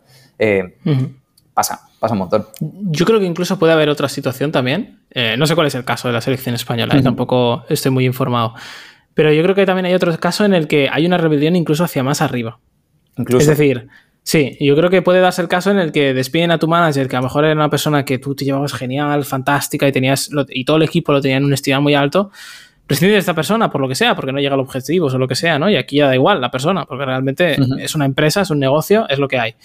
Pasa, 1.58 1.90
pasa 2.00 2.14
un 2.14 2.20
montón. 2.20 2.46
Yo 2.60 3.04
creo 3.04 3.20
que 3.20 3.26
incluso 3.26 3.58
puede 3.58 3.74
haber 3.74 3.90
otra 3.90 4.08
situación 4.10 4.52
también. 4.52 5.00
Eh, 5.10 5.36
no 5.40 5.48
sé 5.48 5.56
cuál 5.56 5.66
es 5.66 5.74
el 5.74 5.84
caso 5.84 6.08
de 6.08 6.14
la 6.14 6.22
selección 6.22 6.54
española, 6.54 6.94
uh 6.94 7.00
-huh. 7.00 7.04
tampoco 7.04 7.66
estoy 7.68 7.90
muy 7.90 8.06
informado. 8.06 8.54
Pero 9.16 9.34
yo 9.34 9.42
creo 9.42 9.56
que 9.56 9.66
también 9.66 9.88
hay 9.88 9.96
otro 9.96 10.16
caso 10.20 10.46
en 10.46 10.54
el 10.54 10.68
que 10.68 10.88
hay 10.92 11.08
una 11.08 11.18
rebelión 11.18 11.56
incluso 11.56 11.84
hacia 11.84 12.04
más 12.04 12.22
arriba. 12.22 12.60
Incluso. 13.18 13.42
Es 13.42 13.58
decir, 13.58 13.88
sí, 14.22 14.56
yo 14.60 14.76
creo 14.76 14.92
que 14.92 15.02
puede 15.02 15.20
darse 15.20 15.42
el 15.42 15.48
caso 15.48 15.72
en 15.72 15.80
el 15.80 15.92
que 15.92 16.14
despiden 16.14 16.52
a 16.52 16.60
tu 16.60 16.68
manager, 16.68 17.08
que 17.08 17.16
a 17.16 17.22
lo 17.22 17.24
mejor 17.24 17.44
era 17.44 17.56
una 17.56 17.72
persona 17.72 18.06
que 18.06 18.20
tú 18.20 18.36
te 18.36 18.46
llevabas 18.46 18.74
genial, 18.74 19.26
fantástica 19.26 19.88
y 19.88 19.92
tenías 19.92 20.30
y 20.50 20.64
todo 20.64 20.78
el 20.78 20.84
equipo 20.84 21.12
lo 21.12 21.22
tenía 21.22 21.38
en 21.38 21.46
un 21.46 21.54
estima 21.54 21.80
muy 21.80 21.96
alto. 21.96 22.30
Prescindir 22.86 23.14
de 23.16 23.20
esta 23.20 23.34
persona 23.34 23.72
por 23.72 23.82
lo 23.82 23.88
que 23.88 23.96
sea, 23.96 24.14
porque 24.16 24.32
no 24.32 24.40
llega 24.40 24.54
al 24.54 24.60
objetivo 24.60 25.08
o 25.08 25.18
lo 25.18 25.28
que 25.28 25.34
sea, 25.34 25.58
¿no? 25.58 25.72
Y 25.72 25.76
aquí 25.76 25.96
ya 25.98 26.06
da 26.06 26.14
igual 26.14 26.40
la 26.40 26.52
persona, 26.52 26.86
porque 26.86 27.04
realmente 27.04 27.56
uh 27.60 27.64
-huh. 27.64 27.82
es 27.82 27.96
una 27.96 28.06
empresa, 28.06 28.42
es 28.42 28.52
un 28.52 28.60
negocio, 28.60 29.10
es 29.10 29.18
lo 29.18 29.28
que 29.28 29.40
hay. 29.40 29.56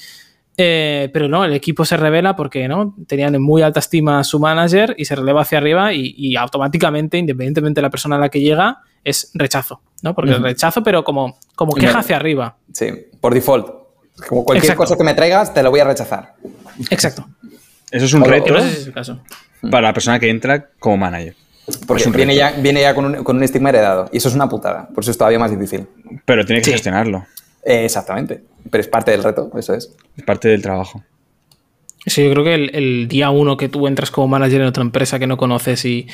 Eh, 0.57 1.09
pero 1.13 1.29
no, 1.29 1.45
el 1.45 1.55
equipo 1.55 1.85
se 1.85 1.97
revela 1.97 2.37
porque 2.37 2.69
no 2.69 2.95
tenían 3.07 3.35
en 3.35 3.43
muy 3.43 3.63
alta 3.63 3.81
estima 3.81 4.19
a 4.19 4.25
su 4.25 4.39
manager 4.39 4.95
y 4.99 5.07
se 5.07 5.15
releva 5.17 5.43
hacia 5.43 5.59
arriba 5.59 5.95
y, 5.95 6.15
y 6.17 6.37
automáticamente, 6.37 7.17
independientemente 7.17 7.81
de 7.81 7.83
la 7.83 7.91
persona 7.91 8.17
a 8.17 8.19
la 8.19 8.29
que 8.29 8.41
llega, 8.41 8.83
es 9.05 9.31
rechazo, 9.35 9.81
¿no? 10.03 10.15
Porque 10.15 10.33
uh 10.33 10.37
-huh. 10.37 10.43
rechazo, 10.43 10.83
pero 10.83 11.05
como, 11.05 11.39
como 11.55 11.73
queja 11.73 12.01
hacia 12.01 12.17
arriba. 12.17 12.57
Sí, 12.73 12.91
por 13.21 13.35
default. 13.35 13.67
Como 14.29 14.45
cualquier 14.45 14.65
Exacto. 14.65 14.83
cosa 14.85 14.97
que 14.97 15.05
me 15.05 15.15
traigas, 15.15 15.53
te 15.55 15.63
lo 15.63 15.71
voy 15.71 15.81
a 15.81 15.85
rechazar. 15.85 16.35
Exacto. 16.91 17.27
Eso 17.91 18.05
es 18.05 18.13
un 18.13 18.25
reto 18.25 18.53
no 18.53 18.61
sé 18.61 18.71
si 18.71 18.81
es 18.83 18.87
el 18.87 18.93
caso. 18.93 19.21
para 19.71 19.89
la 19.89 19.93
persona 19.93 20.19
que 20.19 20.31
entra 20.31 20.71
como 20.79 20.97
manager. 20.99 21.35
Porque 21.87 22.11
viene 22.11 22.35
ya, 22.35 22.53
viene 22.53 22.81
ya 22.81 22.95
con 22.95 23.05
un, 23.05 23.25
con 23.25 23.37
un, 23.37 23.43
estigma 23.43 23.69
heredado. 23.69 24.09
Y 24.13 24.17
eso 24.17 24.29
es 24.29 24.35
una 24.35 24.49
putada. 24.49 24.89
Por 24.89 25.05
eso 25.05 25.11
es 25.11 25.19
todavía 25.19 25.39
más 25.39 25.51
difícil. 25.51 25.87
Pero 26.25 26.45
tiene 26.45 26.61
que 26.61 26.67
sí. 26.67 26.73
gestionarlo. 26.73 27.25
Eh, 27.65 27.85
exactamente. 27.85 28.43
Pero 28.71 28.81
es 28.81 28.89
parte 28.89 29.11
del 29.11 29.23
reto, 29.23 29.51
eso 29.57 29.75
es. 29.75 29.93
Es 30.17 30.25
parte 30.25 30.49
del 30.49 30.63
trabajo. 30.63 31.03
Sí, 32.07 32.25
yo 32.25 32.31
creo 32.33 32.45
que 32.45 32.55
el, 32.55 32.75
el, 32.75 33.09
día 33.09 33.31
uno 33.31 33.57
que 33.57 33.69
tú 33.69 33.87
entras 33.87 34.11
como 34.11 34.29
manager 34.29 34.61
en 34.61 34.67
otra 34.67 34.83
empresa 34.83 35.19
que 35.19 35.29
no 35.29 35.37
conoces 35.37 35.85
y, 35.85 36.09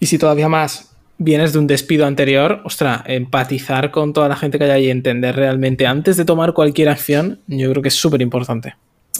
y 0.00 0.06
si 0.06 0.18
todavía 0.18 0.48
más 0.48 0.90
vienes 1.18 1.52
de 1.52 1.58
un 1.58 1.66
despido 1.66 2.06
anterior, 2.06 2.60
ostra, 2.64 3.04
empatizar 3.06 3.90
con 3.90 4.12
toda 4.12 4.28
la 4.28 4.36
gente 4.36 4.58
que 4.58 4.64
hay 4.64 4.70
ahí 4.70 4.86
y 4.86 4.90
entender 4.90 5.36
realmente 5.36 5.86
antes 5.86 6.16
de 6.16 6.24
tomar 6.24 6.54
cualquier 6.54 6.88
acción, 6.88 7.40
yo 7.46 7.70
creo 7.70 7.82
que 7.82 7.88
es 7.88 7.94
súper 7.94 8.22
importante. 8.22 8.74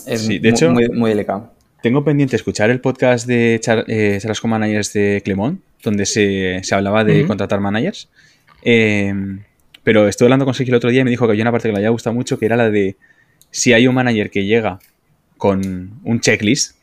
Es 0.06 0.22
sí, 0.22 0.38
de 0.38 0.48
hecho, 0.48 0.70
muy, 0.70 0.88
muy, 0.88 1.10
delicado. 1.10 1.52
Tengo 1.82 2.04
pendiente 2.04 2.36
escuchar 2.36 2.70
el 2.70 2.80
podcast 2.80 3.26
de 3.26 3.58
Char 3.60 3.84
eh, 3.88 4.18
Charlas 4.20 4.40
con 4.40 4.50
Managers 4.50 4.92
de 4.92 5.22
Clemón, 5.24 5.62
donde 5.82 6.06
se, 6.06 6.60
se 6.62 6.74
hablaba 6.74 7.04
de 7.04 7.20
uh 7.20 7.24
-huh. 7.24 7.26
contratar 7.28 7.60
managers. 7.60 8.08
Eh, 8.62 9.12
pero 9.84 10.08
estuve 10.08 10.26
hablando 10.26 10.44
con 10.44 10.54
Sergio 10.54 10.72
el 10.72 10.76
otro 10.76 10.90
día 10.90 11.00
y 11.00 11.04
me 11.04 11.10
dijo 11.10 11.26
que 11.26 11.32
había 11.32 11.44
una 11.44 11.52
parte 11.52 11.68
que 11.68 11.72
le 11.72 11.78
había 11.78 11.90
gustado 11.90 12.14
mucho, 12.14 12.38
que 12.38 12.46
era 12.46 12.56
la 12.56 12.70
de 12.70 12.96
si 13.50 13.72
hay 13.72 13.86
un 13.86 13.94
manager 13.94 14.30
que 14.30 14.44
llega 14.44 14.78
con 15.36 16.00
un 16.04 16.20
checklist 16.20 16.76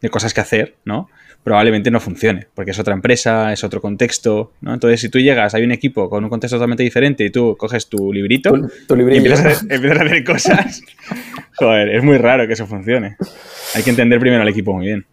de 0.00 0.10
cosas 0.10 0.34
que 0.34 0.40
hacer, 0.40 0.76
¿no? 0.84 1.08
Probablemente 1.44 1.90
no 1.90 2.00
funcione, 2.00 2.46
porque 2.54 2.70
es 2.70 2.78
otra 2.78 2.94
empresa, 2.94 3.52
es 3.52 3.64
otro 3.64 3.80
contexto, 3.80 4.52
¿no? 4.60 4.74
Entonces, 4.74 5.00
si 5.00 5.08
tú 5.08 5.18
llegas, 5.18 5.54
hay 5.54 5.64
un 5.64 5.72
equipo 5.72 6.08
con 6.08 6.24
un 6.24 6.30
contexto 6.30 6.56
totalmente 6.56 6.82
diferente 6.82 7.24
y 7.24 7.30
tú 7.30 7.56
coges 7.56 7.88
tu 7.88 8.12
librito, 8.12 8.52
tu, 8.52 8.96
tu 8.96 9.08
y 9.08 9.16
empiezas 9.16 9.62
a, 9.62 9.74
empiezas 9.74 9.98
a, 9.98 10.04
hacer 10.04 10.24
cosas, 10.24 10.82
joder, 11.56 11.88
es 11.90 12.02
muy 12.02 12.18
raro 12.18 12.46
que 12.46 12.52
eso 12.52 12.66
funcione. 12.66 13.16
Hay 13.74 13.82
que 13.82 13.90
entender 13.90 14.20
primero 14.20 14.42
al 14.42 14.48
equipo 14.48 14.72
muy 14.72 14.86
bien. 14.86 15.06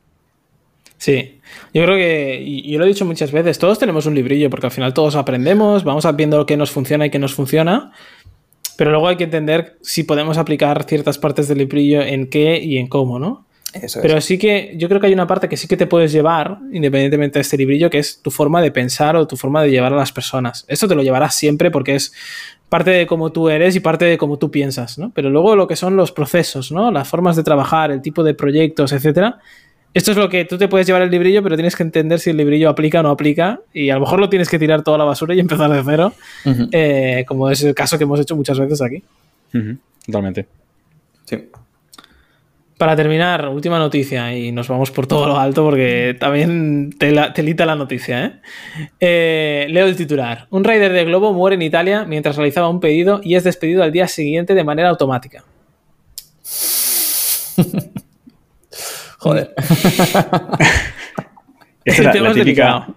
Sí, 0.99 1.39
yo 1.73 1.83
creo 1.85 1.95
que, 1.95 2.43
y 2.45 2.69
yo 2.69 2.77
lo 2.77 2.83
he 2.83 2.89
dicho 2.89 3.05
muchas 3.05 3.31
veces, 3.31 3.57
todos 3.57 3.79
tenemos 3.79 4.05
un 4.05 4.15
librillo, 4.15 4.49
porque 4.49 4.67
al 4.67 4.71
final 4.71 4.93
todos 4.93 5.15
aprendemos, 5.15 5.85
vamos 5.85 6.05
viendo 6.17 6.45
qué 6.45 6.57
nos 6.57 6.71
funciona 6.71 7.05
y 7.05 7.09
qué 7.09 7.19
nos 7.19 7.33
funciona, 7.33 7.93
pero 8.77 8.91
luego 8.91 9.07
hay 9.07 9.15
que 9.15 9.23
entender 9.23 9.77
si 9.81 10.03
podemos 10.03 10.37
aplicar 10.37 10.83
ciertas 10.83 11.17
partes 11.17 11.47
del 11.47 11.59
librillo 11.59 12.01
en 12.01 12.29
qué 12.29 12.59
y 12.61 12.77
en 12.77 12.87
cómo, 12.87 13.17
¿no? 13.17 13.47
Eso 13.73 13.99
Pero 14.01 14.17
es. 14.17 14.25
sí 14.25 14.37
que 14.37 14.73
yo 14.77 14.89
creo 14.89 14.99
que 14.99 15.07
hay 15.07 15.13
una 15.13 15.27
parte 15.27 15.47
que 15.47 15.55
sí 15.55 15.67
que 15.67 15.77
te 15.77 15.87
puedes 15.87 16.11
llevar, 16.11 16.57
independientemente 16.73 17.39
de 17.39 17.41
este 17.41 17.55
librillo, 17.55 17.89
que 17.89 17.99
es 17.99 18.21
tu 18.21 18.29
forma 18.29 18.61
de 18.61 18.71
pensar 18.71 19.15
o 19.15 19.25
tu 19.25 19.37
forma 19.37 19.63
de 19.63 19.71
llevar 19.71 19.93
a 19.93 19.95
las 19.95 20.11
personas. 20.11 20.65
Esto 20.67 20.87
te 20.87 20.95
lo 20.95 21.03
llevarás 21.03 21.35
siempre 21.35 21.71
porque 21.71 21.95
es 21.95 22.11
parte 22.67 22.91
de 22.91 23.07
cómo 23.07 23.31
tú 23.31 23.47
eres 23.47 23.75
y 23.75 23.79
parte 23.79 24.05
de 24.05 24.17
cómo 24.17 24.37
tú 24.37 24.51
piensas, 24.51 24.97
¿no? 24.97 25.11
Pero 25.13 25.29
luego 25.29 25.55
lo 25.55 25.67
que 25.67 25.75
son 25.75 25.95
los 25.95 26.11
procesos, 26.11 26.71
¿no? 26.71 26.91
Las 26.91 27.07
formas 27.07 27.35
de 27.35 27.43
trabajar, 27.43 27.91
el 27.91 28.01
tipo 28.01 28.23
de 28.23 28.33
proyectos, 28.33 28.91
etcétera. 28.91 29.39
Esto 29.93 30.11
es 30.11 30.17
lo 30.17 30.29
que 30.29 30.45
tú 30.45 30.57
te 30.57 30.67
puedes 30.67 30.85
llevar 30.85 31.01
el 31.01 31.09
librillo, 31.09 31.41
pero 31.41 31.55
tienes 31.55 31.75
que 31.75 31.83
entender 31.83 32.19
si 32.19 32.29
el 32.29 32.37
librillo 32.37 32.69
aplica 32.69 32.99
o 32.99 33.03
no 33.03 33.09
aplica. 33.09 33.61
Y 33.73 33.89
a 33.89 33.95
lo 33.95 34.01
mejor 34.01 34.19
lo 34.19 34.29
tienes 34.29 34.47
que 34.49 34.59
tirar 34.59 34.83
toda 34.83 34.97
la 34.97 35.03
basura 35.03 35.33
y 35.33 35.39
empezar 35.47 35.71
de 35.71 35.81
cero, 35.83 36.13
uh 36.45 36.49
-huh. 36.49 36.69
eh, 36.71 37.25
como 37.27 37.49
es 37.49 37.63
el 37.63 37.73
caso 37.73 37.97
que 37.97 38.03
hemos 38.03 38.19
hecho 38.19 38.35
muchas 38.35 38.59
veces 38.59 38.81
aquí. 38.81 39.03
Uh 39.53 39.57
-huh. 39.57 39.77
Totalmente. 40.05 40.45
Sí. 41.25 41.49
Para 42.77 42.95
terminar, 42.95 43.49
última 43.49 43.77
noticia 43.77 44.33
y 44.33 44.53
nos 44.53 44.69
vamos 44.69 44.89
por 44.89 45.05
todo 45.05 45.27
lo 45.27 45.37
alto 45.37 45.65
porque 45.65 46.15
también 46.17 46.91
te 46.97 47.13
telita 47.35 47.65
la 47.65 47.75
noticia. 47.75 48.25
¿eh? 48.25 48.31
Eh, 49.01 49.67
leo 49.69 49.85
el 49.85 49.97
titular. 49.97 50.47
Un 50.49 50.63
rider 50.63 50.93
de 50.93 51.03
Globo 51.03 51.33
muere 51.33 51.55
en 51.55 51.61
Italia 51.61 52.05
mientras 52.05 52.37
realizaba 52.37 52.69
un 52.69 52.79
pedido 52.79 53.19
y 53.21 53.35
es 53.35 53.43
despedido 53.43 53.83
al 53.83 53.91
día 53.91 54.07
siguiente 54.07 54.53
de 54.53 54.63
manera 54.63 54.87
automática. 54.87 55.43
Joder. 59.29 59.53
esta, 61.85 62.01
es 62.11 62.15
la, 62.15 62.29
la 62.29 62.33
típica, 62.33 62.87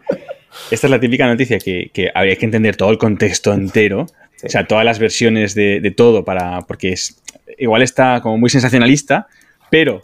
esta 0.70 0.86
es 0.86 0.90
la 0.90 0.98
típica 0.98 1.26
noticia 1.26 1.58
que, 1.58 1.90
que, 1.92 2.10
habría 2.14 2.36
que 2.36 2.46
entender 2.46 2.74
todo 2.74 2.90
el 2.90 2.96
contexto 2.96 3.52
entero. 3.52 4.06
Sí. 4.36 4.46
O 4.46 4.48
sea, 4.48 4.66
todas 4.66 4.82
las 4.82 4.98
versiones 4.98 5.54
de, 5.54 5.80
de 5.80 5.90
todo 5.90 6.24
para. 6.24 6.62
Porque 6.62 6.92
es. 6.92 7.22
Igual 7.58 7.82
está 7.82 8.22
como 8.22 8.38
muy 8.38 8.48
sensacionalista, 8.48 9.26
pero 9.70 10.00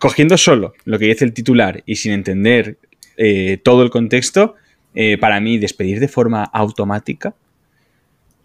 cogiendo 0.00 0.36
solo 0.36 0.74
lo 0.84 0.98
que 0.98 1.06
dice 1.06 1.24
el 1.24 1.32
titular 1.32 1.84
y 1.86 1.94
sin 1.94 2.10
entender 2.10 2.78
eh, 3.16 3.60
todo 3.62 3.84
el 3.84 3.90
contexto, 3.90 4.56
eh, 4.96 5.16
para 5.16 5.38
mí 5.38 5.58
despedir 5.58 6.00
de 6.00 6.08
forma 6.08 6.42
automática, 6.42 7.34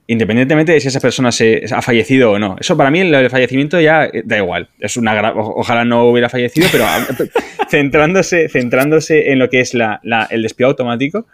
independientemente 0.07 0.73
de 0.73 0.79
si 0.79 0.89
esa 0.89 0.99
persona 0.99 1.31
se, 1.31 1.63
ha 1.71 1.81
fallecido 1.81 2.31
o 2.31 2.39
no, 2.39 2.55
eso 2.59 2.75
para 2.75 2.91
mí 2.91 2.99
el, 2.99 3.29
fallecimiento 3.29 3.79
ya 3.79 4.05
eh, 4.05 4.23
da 4.25 4.37
igual, 4.37 4.69
es 4.79 4.97
una 4.97 5.33
ojalá 5.33 5.85
no 5.85 6.05
hubiera 6.05 6.29
fallecido, 6.29 6.67
pero 6.71 6.85
centrándose, 7.69 8.49
centrándose 8.49 9.31
en 9.31 9.39
lo 9.39 9.49
que 9.49 9.61
es 9.61 9.73
el 9.73 10.41
despido 10.41 10.69
automático, 10.69 11.25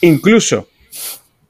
incluso 0.00 0.68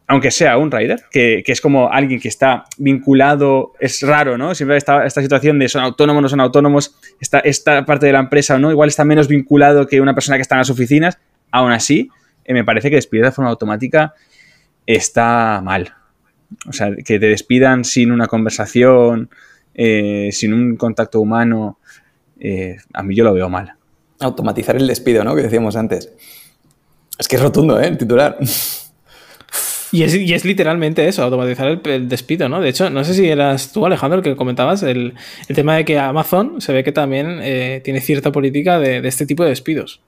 aunque 0.07 0.31
sea 0.31 0.59
un 0.59 0.71
rider, 0.71 1.03
que, 1.11 1.43
es 1.47 1.61
como 1.61 1.91
alguien 1.91 2.21
que 2.21 2.29
está 2.29 2.65
vinculado, 2.77 3.73
es 3.81 4.03
raro, 4.03 4.37
¿no? 4.37 4.55
Siempre 4.55 4.77
esta, 4.77 5.07
esta 5.07 5.23
situación 5.23 5.59
de 5.59 5.69
son 5.69 5.83
autónomos, 5.83 6.23
no 6.23 6.29
son 6.29 6.41
autónomos, 6.41 6.95
esta, 7.21 7.41
esta 7.41 7.87
parte 7.87 8.07
de 8.07 8.13
la 8.13 8.19
empresa, 8.19 8.59
¿no? 8.59 8.71
Igual 8.71 8.91
está 8.91 9.05
menos 9.05 9.29
vinculado 9.29 9.87
que 9.87 10.03
una 10.03 10.15
persona 10.15 10.37
que 10.37 10.43
está 10.43 10.57
en 10.57 10.61
las 10.61 10.71
oficinas, 10.71 11.19
aún 11.51 11.73
así, 11.73 12.11
eh, 12.45 12.53
me 12.53 12.65
parece 12.65 12.91
que 12.91 12.97
despedir 12.97 13.25
de 13.25 13.33
forma 13.33 13.51
automática 13.51 14.13
está 14.87 15.63
mal. 15.65 15.95
O 16.69 16.73
sea, 16.73 16.95
que 16.95 17.19
te 17.19 17.27
despidan 17.27 17.85
sin 17.85 18.13
una 18.13 18.27
conversación, 18.27 19.31
eh, 19.75 20.31
sin 20.33 20.55
un 20.55 20.77
contacto 20.77 21.21
humano, 21.21 21.79
eh, 22.41 22.77
a 22.93 23.03
mí 23.03 23.15
yo 23.15 23.25
lo 23.25 23.35
veo 23.35 23.49
mal. 23.49 23.75
Automatizar 24.21 24.77
el 24.77 24.87
despido, 24.87 25.25
¿no? 25.25 25.35
Que 25.35 25.43
decíamos 25.43 25.77
antes. 25.77 26.13
Es 27.19 27.29
que 27.29 27.37
es 27.37 27.43
rotundo, 27.43 27.81
¿eh? 27.81 27.89
El 27.89 27.99
titular. 27.99 28.39
Y 29.93 30.03
es, 30.03 30.13
y 30.17 30.35
es, 30.35 30.45
literalmente 30.45 31.07
eso, 31.07 31.23
automatizar 31.23 31.69
el, 31.69 31.81
el, 31.85 32.09
despido, 32.09 32.49
¿no? 32.49 32.61
De 32.61 32.69
hecho, 32.69 32.91
no 32.91 33.05
sé 33.05 33.15
si 33.15 33.29
eras 33.29 33.73
tú, 33.73 33.87
Alejandro, 33.87 34.19
el 34.19 34.25
que 34.25 34.35
comentabas 34.35 34.83
el, 34.83 35.15
el 35.47 35.55
tema 35.55 35.77
de 35.77 35.85
que 35.85 36.01
Amazon 36.01 36.61
se 36.61 36.73
ve 36.73 36.83
que 36.83 36.91
también 36.91 37.39
eh, 37.43 37.81
tiene 37.85 38.01
cierta 38.01 38.33
política 38.33 38.81
de, 38.81 39.01
de, 39.01 39.09
este 39.09 39.25
tipo 39.25 39.45
de 39.45 39.51
despidos. 39.51 40.01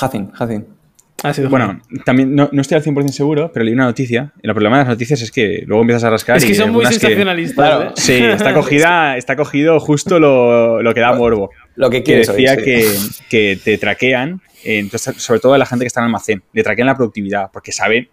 Hacin, 0.00 0.30
Hacin. 0.38 0.77
Ah, 1.24 1.34
sí, 1.34 1.42
bueno, 1.42 1.80
también 2.04 2.34
no, 2.34 2.48
no, 2.52 2.60
estoy 2.60 2.76
al 2.76 2.84
100% 2.84 3.08
seguro, 3.08 3.50
pero 3.52 3.64
leí 3.64 3.74
una 3.74 3.86
noticia. 3.86 4.32
Y 4.40 4.46
el 4.46 4.54
problema 4.54 4.78
de 4.78 4.84
las 4.84 4.90
noticias 4.90 5.20
es 5.20 5.32
que 5.32 5.64
luego 5.66 5.82
empiezas 5.82 6.04
a 6.04 6.10
rascar. 6.10 6.36
Es 6.36 6.44
que 6.44 6.54
son 6.54 6.70
muy 6.70 6.86
sensacionalistas. 6.86 7.54
Que, 7.56 7.74
claro, 7.76 7.90
¿eh? 7.90 7.92
Sí, 7.96 8.14
está, 8.22 8.54
cogida, 8.54 9.16
está 9.16 9.34
cogido 9.34 9.80
justo 9.80 10.20
lo, 10.20 10.80
lo 10.80 10.94
que 10.94 11.00
da 11.00 11.12
morbo. 11.14 11.50
Lo 11.74 11.90
que 11.90 12.04
quieres. 12.04 12.30
Que 12.30 12.32
decía 12.34 12.52
oír, 12.52 12.84
sí. 12.84 13.24
que, 13.28 13.56
que 13.56 13.60
te 13.62 13.78
traquean, 13.78 14.40
entonces, 14.64 15.16
sobre 15.22 15.40
todo 15.40 15.54
a 15.54 15.58
la 15.58 15.66
gente 15.66 15.84
que 15.84 15.88
está 15.88 16.00
en 16.00 16.06
almacén, 16.06 16.42
le 16.52 16.62
traquean 16.62 16.86
la 16.86 16.96
productividad, 16.96 17.50
porque 17.52 17.72
saben 17.72 18.08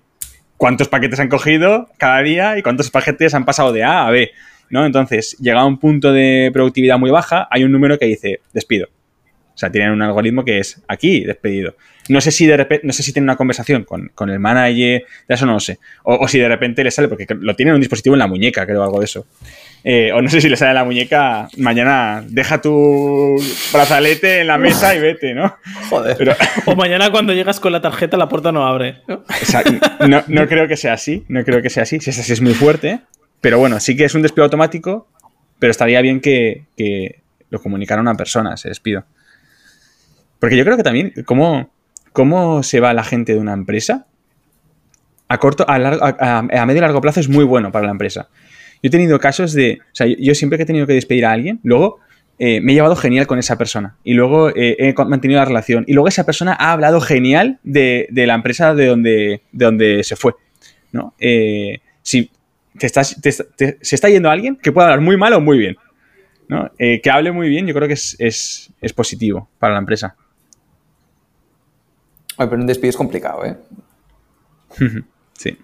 cuántos 0.58 0.88
paquetes 0.88 1.20
han 1.20 1.30
cogido 1.30 1.90
cada 1.98 2.22
día 2.22 2.58
y 2.58 2.64
cuántos 2.64 2.90
paquetes 2.90 3.34
han 3.34 3.46
pasado 3.46 3.72
de 3.72 3.84
A 3.84 4.08
a 4.08 4.12
B, 4.12 4.32
¿no? 4.70 4.86
Entonces, 4.86 5.38
llega 5.40 5.62
a 5.62 5.66
un 5.66 5.80
punto 5.80 6.12
de 6.12 6.50
productividad 6.54 6.98
muy 6.98 7.12
baja, 7.12 7.48
hay 7.52 7.64
un 7.64 7.72
número 7.72 7.98
que 7.98 8.06
dice 8.06 8.42
despido. 8.54 8.88
O 9.56 9.58
sea, 9.58 9.72
tienen 9.72 9.92
un 9.92 10.02
algoritmo 10.02 10.44
que 10.44 10.60
es 10.60 10.82
aquí, 10.90 11.22
despedido. 11.22 11.76
No 12.10 12.20
sé 12.20 12.32
si 12.32 12.46
de 12.46 12.58
repente, 12.58 12.86
no 12.86 12.92
sé 12.92 13.04
si 13.04 13.14
tienen 13.14 13.30
una 13.30 13.38
conversación 13.38 13.86
con, 13.86 14.12
con 14.14 14.30
el 14.30 14.38
manager, 14.38 15.06
de 15.28 15.34
eso 15.34 15.46
no 15.46 15.54
lo 15.54 15.60
sé. 15.62 15.80
O, 16.04 16.16
o, 16.16 16.28
si 16.28 16.40
de 16.40 16.50
repente 16.50 16.84
le 16.84 16.92
sale, 16.92 17.08
porque 17.08 17.26
lo 17.40 17.56
tienen 17.56 17.72
en 17.72 17.76
un 17.76 17.82
dispositivo 17.82 18.16
en 18.16 18.20
la 18.20 18.28
muñeca, 18.28 18.66
creo, 18.66 18.84
algo 18.84 19.00
de 19.00 19.06
eso. 19.06 19.26
Eh, 19.86 20.12
o 20.12 20.22
no 20.22 20.30
sé 20.30 20.42
si 20.42 20.50
le 20.50 20.58
sale 20.58 20.72
en 20.72 20.76
la 20.76 20.84
muñeca, 20.84 21.48
mañana 21.58 22.22
deja 22.28 22.60
tu 22.60 23.42
brazalete 23.72 24.42
en 24.42 24.48
la 24.48 24.58
mesa 24.58 24.94
y 24.94 25.00
vete, 25.00 25.34
¿no? 25.34 25.56
Joder. 25.90 26.18
Pero, 26.18 26.36
o 26.66 26.76
mañana 26.76 27.12
cuando 27.12 27.34
llegas 27.34 27.62
con 27.62 27.72
la 27.72 27.82
tarjeta 27.82 28.18
la 28.18 28.28
puerta 28.28 28.52
no 28.52 28.68
abre. 28.68 29.02
¿no? 29.08 29.24
O 29.42 29.46
sea, 29.46 29.64
no, 30.06 30.22
no 30.28 30.48
creo 30.48 30.68
que 30.68 30.76
sea 30.76 30.94
así, 30.94 31.24
no 31.30 31.46
creo 31.46 31.62
que 31.62 31.70
sea 31.70 31.84
así. 31.84 32.02
Si 32.02 32.10
es 32.10 32.20
así 32.20 32.34
es 32.34 32.42
muy 32.42 32.54
fuerte, 32.54 33.00
pero 33.40 33.58
bueno, 33.58 33.80
sí 33.80 33.96
que 33.96 34.04
es 34.04 34.16
un 34.16 34.22
despido 34.22 34.44
automático, 34.44 35.08
pero 35.60 35.72
estaría 35.72 36.02
bien 36.02 36.20
que, 36.20 36.66
que 36.76 37.22
lo 37.50 37.62
comunicara 37.62 38.00
a 38.00 38.02
una 38.02 38.16
persona, 38.16 38.56
ese 38.56 38.70
despido. 38.70 39.06
Porque 40.46 40.58
yo 40.58 40.64
creo 40.64 40.78
que 40.78 40.84
también, 40.84 41.12
¿cómo, 41.26 41.72
cómo 42.14 42.62
se 42.62 42.80
va 42.80 42.94
la 42.94 43.04
gente 43.04 43.34
de 43.34 43.40
una 43.40 43.54
empresa? 43.54 44.06
A 45.28 45.40
corto, 45.40 45.68
a, 45.68 45.80
largo, 45.80 46.06
a, 46.06 46.44
medio 46.44 46.78
y 46.78 46.82
largo 46.82 47.02
plazo 47.02 47.20
es 47.20 47.28
muy 47.28 47.44
bueno 47.44 47.72
para 47.72 47.88
la 47.88 47.92
empresa. 47.92 48.30
Yo 48.84 48.90
he 48.90 48.92
tenido 48.92 49.20
casos 49.20 49.54
de, 49.54 49.80
o 49.82 49.96
sea, 49.96 50.06
yo 50.06 50.36
siempre 50.36 50.60
que 50.60 50.62
he 50.62 50.66
tenido 50.68 50.86
que 50.86 50.94
despedir 50.94 51.26
a 51.26 51.32
alguien, 51.32 51.60
luego 51.64 51.98
eh, 52.38 52.62
me 52.62 52.74
he 52.74 52.76
llevado 52.76 52.96
genial 52.96 53.26
con 53.26 53.40
esa 53.40 53.58
persona 53.58 53.96
y 54.04 54.14
luego 54.14 54.50
eh, 54.50 54.76
he 54.78 54.94
mantenido 54.94 55.40
la 55.40 55.46
relación 55.46 55.84
y 55.88 55.94
luego 55.94 56.10
esa 56.10 56.28
persona 56.28 56.56
ha 56.60 56.74
hablado 56.74 57.02
genial 57.02 57.58
de, 57.64 58.08
la 58.12 58.36
empresa 58.36 58.76
de 58.76 58.86
donde, 58.86 59.42
de 59.52 59.66
donde 59.66 60.04
se 60.04 60.16
fue. 60.16 60.34
¿no? 60.92 61.16
Eh, 61.20 61.80
si 62.04 62.30
te 62.78 62.86
estás, 62.86 63.20
te, 63.20 63.32
se 63.32 63.96
está 63.96 64.10
yendo 64.10 64.30
alguien 64.30 64.58
que 64.58 64.72
pueda 64.72 64.90
hablar 64.90 65.02
muy 65.02 65.18
mal 65.18 65.34
o 65.34 65.42
muy 65.42 65.58
bien. 65.58 65.76
¿no? 66.48 66.72
Que 66.78 67.10
hable 67.12 67.32
muy 67.32 67.50
bien, 67.50 67.66
yo 67.66 67.74
creo 67.74 67.88
que 67.88 67.96
es, 67.96 68.16
es 68.20 68.94
positivo 68.94 69.50
para 69.58 69.74
la 69.74 69.80
empresa. 69.80 70.16
Oye, 72.38 72.48
pero 72.48 72.62
un 72.62 72.68
despido 72.68 72.90
es 72.90 72.98
complicado, 72.98 73.46
¿eh? 73.46 73.58
sí. 75.34 75.58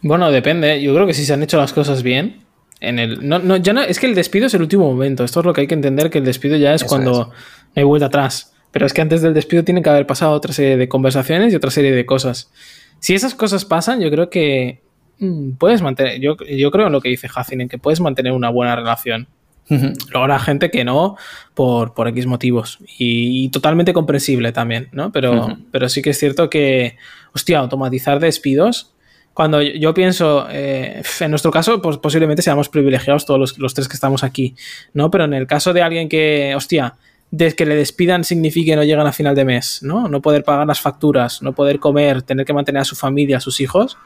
Bueno, 0.00 0.30
depende. 0.30 0.82
Yo 0.82 0.94
creo 0.94 1.06
que 1.06 1.14
si 1.14 1.24
se 1.24 1.32
han 1.32 1.42
hecho 1.42 1.56
las 1.58 1.72
cosas 1.72 2.02
bien, 2.02 2.44
en 2.80 2.98
el. 2.98 3.26
No, 3.26 3.38
no, 3.38 3.56
ya 3.56 3.72
no, 3.72 3.82
es 3.82 3.98
que 3.98 4.06
el 4.06 4.14
despido 4.14 4.46
es 4.46 4.54
el 4.54 4.62
último 4.62 4.86
momento. 4.90 5.24
Esto 5.24 5.40
es 5.40 5.46
lo 5.46 5.52
que 5.52 5.62
hay 5.62 5.66
que 5.66 5.74
entender, 5.74 6.10
que 6.10 6.18
el 6.18 6.24
despido 6.24 6.56
ya 6.56 6.74
es 6.74 6.82
Eso 6.82 6.88
cuando 6.88 7.10
es. 7.12 7.18
no 7.28 7.32
hay 7.74 7.84
vuelta 7.84 8.06
atrás. 8.06 8.54
Pero 8.70 8.86
es 8.86 8.92
que 8.92 9.02
antes 9.02 9.22
del 9.22 9.34
despido 9.34 9.62
tiene 9.62 9.82
que 9.82 9.90
haber 9.90 10.06
pasado 10.06 10.32
otra 10.32 10.52
serie 10.52 10.76
de 10.76 10.88
conversaciones 10.88 11.52
y 11.52 11.56
otra 11.56 11.70
serie 11.70 11.92
de 11.92 12.04
cosas. 12.04 12.50
Si 12.98 13.14
esas 13.14 13.34
cosas 13.34 13.64
pasan, 13.64 14.00
yo 14.00 14.10
creo 14.10 14.30
que 14.30 14.82
mmm, 15.18 15.52
puedes 15.52 15.80
mantener. 15.80 16.20
Yo, 16.20 16.36
yo 16.38 16.70
creo 16.70 16.86
en 16.86 16.92
lo 16.92 17.00
que 17.00 17.08
dice 17.08 17.28
Hacin, 17.32 17.60
en 17.60 17.68
que 17.68 17.78
puedes 17.78 18.00
mantener 18.00 18.32
una 18.32 18.50
buena 18.50 18.74
relación. 18.76 19.28
Luego 19.68 19.98
habrá 20.14 20.38
gente 20.38 20.70
que 20.70 20.84
no, 20.84 21.16
por, 21.54 21.94
por 21.94 22.08
X 22.08 22.26
motivos. 22.26 22.78
Y, 22.98 23.44
y, 23.44 23.48
totalmente 23.48 23.92
comprensible 23.92 24.52
también, 24.52 24.88
¿no? 24.92 25.10
Pero, 25.10 25.32
uh 25.32 25.48
-huh. 25.48 25.64
pero 25.70 25.88
sí 25.88 26.02
que 26.02 26.10
es 26.10 26.18
cierto 26.18 26.50
que, 26.50 26.96
hostia, 27.34 27.60
automatizar 27.60 28.20
despidos. 28.20 28.92
Cuando 29.32 29.62
yo 29.62 29.94
pienso, 29.94 30.46
eh, 30.50 31.02
en 31.20 31.30
nuestro 31.30 31.50
caso, 31.50 31.82
pues 31.82 31.98
posiblemente 31.98 32.42
seamos 32.42 32.68
privilegiados 32.68 33.26
todos 33.26 33.40
los, 33.40 33.58
los, 33.58 33.74
tres 33.74 33.88
que 33.88 33.94
estamos 33.94 34.22
aquí, 34.22 34.54
¿no? 34.92 35.10
Pero 35.10 35.24
en 35.24 35.34
el 35.34 35.46
caso 35.46 35.72
de 35.72 35.82
alguien 35.82 36.08
que, 36.08 36.54
hostia, 36.54 36.94
de 37.32 37.52
que 37.52 37.66
le 37.66 37.74
despidan 37.74 38.22
signifique 38.22 38.70
que 38.70 38.76
no 38.76 38.84
llegan 38.84 39.08
a 39.08 39.12
final 39.12 39.34
de 39.34 39.44
mes, 39.44 39.80
¿no? 39.82 40.06
No 40.06 40.22
poder 40.22 40.44
pagar 40.44 40.68
las 40.68 40.80
facturas, 40.80 41.42
no 41.42 41.52
poder 41.52 41.80
comer, 41.80 42.22
tener 42.22 42.46
que 42.46 42.52
mantener 42.52 42.82
a 42.82 42.84
su 42.84 42.94
familia, 42.94 43.38
a 43.38 43.40
sus 43.40 43.60
hijos, 43.60 43.96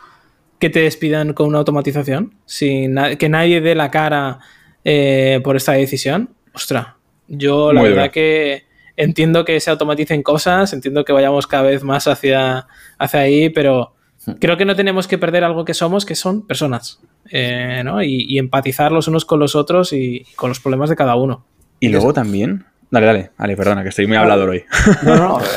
que 0.58 0.70
te 0.70 0.80
despidan 0.80 1.34
con 1.34 1.46
una 1.46 1.58
automatización, 1.58 2.34
sin 2.46 2.94
na 2.94 3.16
que 3.16 3.28
nadie 3.28 3.60
dé 3.60 3.74
la 3.74 3.90
cara 3.90 4.40
eh, 4.84 5.40
por 5.44 5.56
esta 5.56 5.72
decisión, 5.72 6.30
ostra, 6.52 6.96
yo 7.26 7.72
la 7.72 7.80
Muy 7.80 7.90
verdad 7.90 8.04
bien. 8.04 8.12
que 8.12 8.64
entiendo 8.96 9.44
que 9.44 9.60
se 9.60 9.70
automaticen 9.70 10.22
cosas, 10.22 10.72
entiendo 10.72 11.04
que 11.04 11.12
vayamos 11.12 11.46
cada 11.46 11.64
vez 11.64 11.84
más 11.84 12.08
hacia, 12.08 12.66
hacia 12.98 13.20
ahí, 13.20 13.48
pero 13.50 13.94
creo 14.40 14.56
que 14.56 14.64
no 14.64 14.74
tenemos 14.76 15.06
que 15.06 15.18
perder 15.18 15.44
algo 15.44 15.64
que 15.64 15.74
somos, 15.74 16.04
que 16.04 16.14
son 16.14 16.46
personas, 16.46 17.00
eh, 17.30 17.82
¿no? 17.84 18.02
Y, 18.02 18.26
y, 18.28 18.38
empatizar 18.38 18.90
los 18.90 19.06
unos 19.08 19.24
con 19.24 19.38
los 19.38 19.54
otros 19.54 19.92
y, 19.92 20.26
y 20.28 20.34
con 20.34 20.48
los 20.50 20.60
problemas 20.60 20.90
de 20.90 20.96
cada 20.96 21.14
uno. 21.14 21.44
Y 21.80 21.88
luego 21.88 22.12
también, 22.12 22.64
Dale, 22.90 23.06
dale, 23.06 23.32
dale, 23.36 23.54
perdona, 23.54 23.82
que 23.82 23.90
estoy 23.90 24.06
muy 24.06 24.16
hablador 24.16 24.48
hoy. 24.48 24.64
No, 25.02 25.16
no, 25.16 25.28
no. 25.28 25.38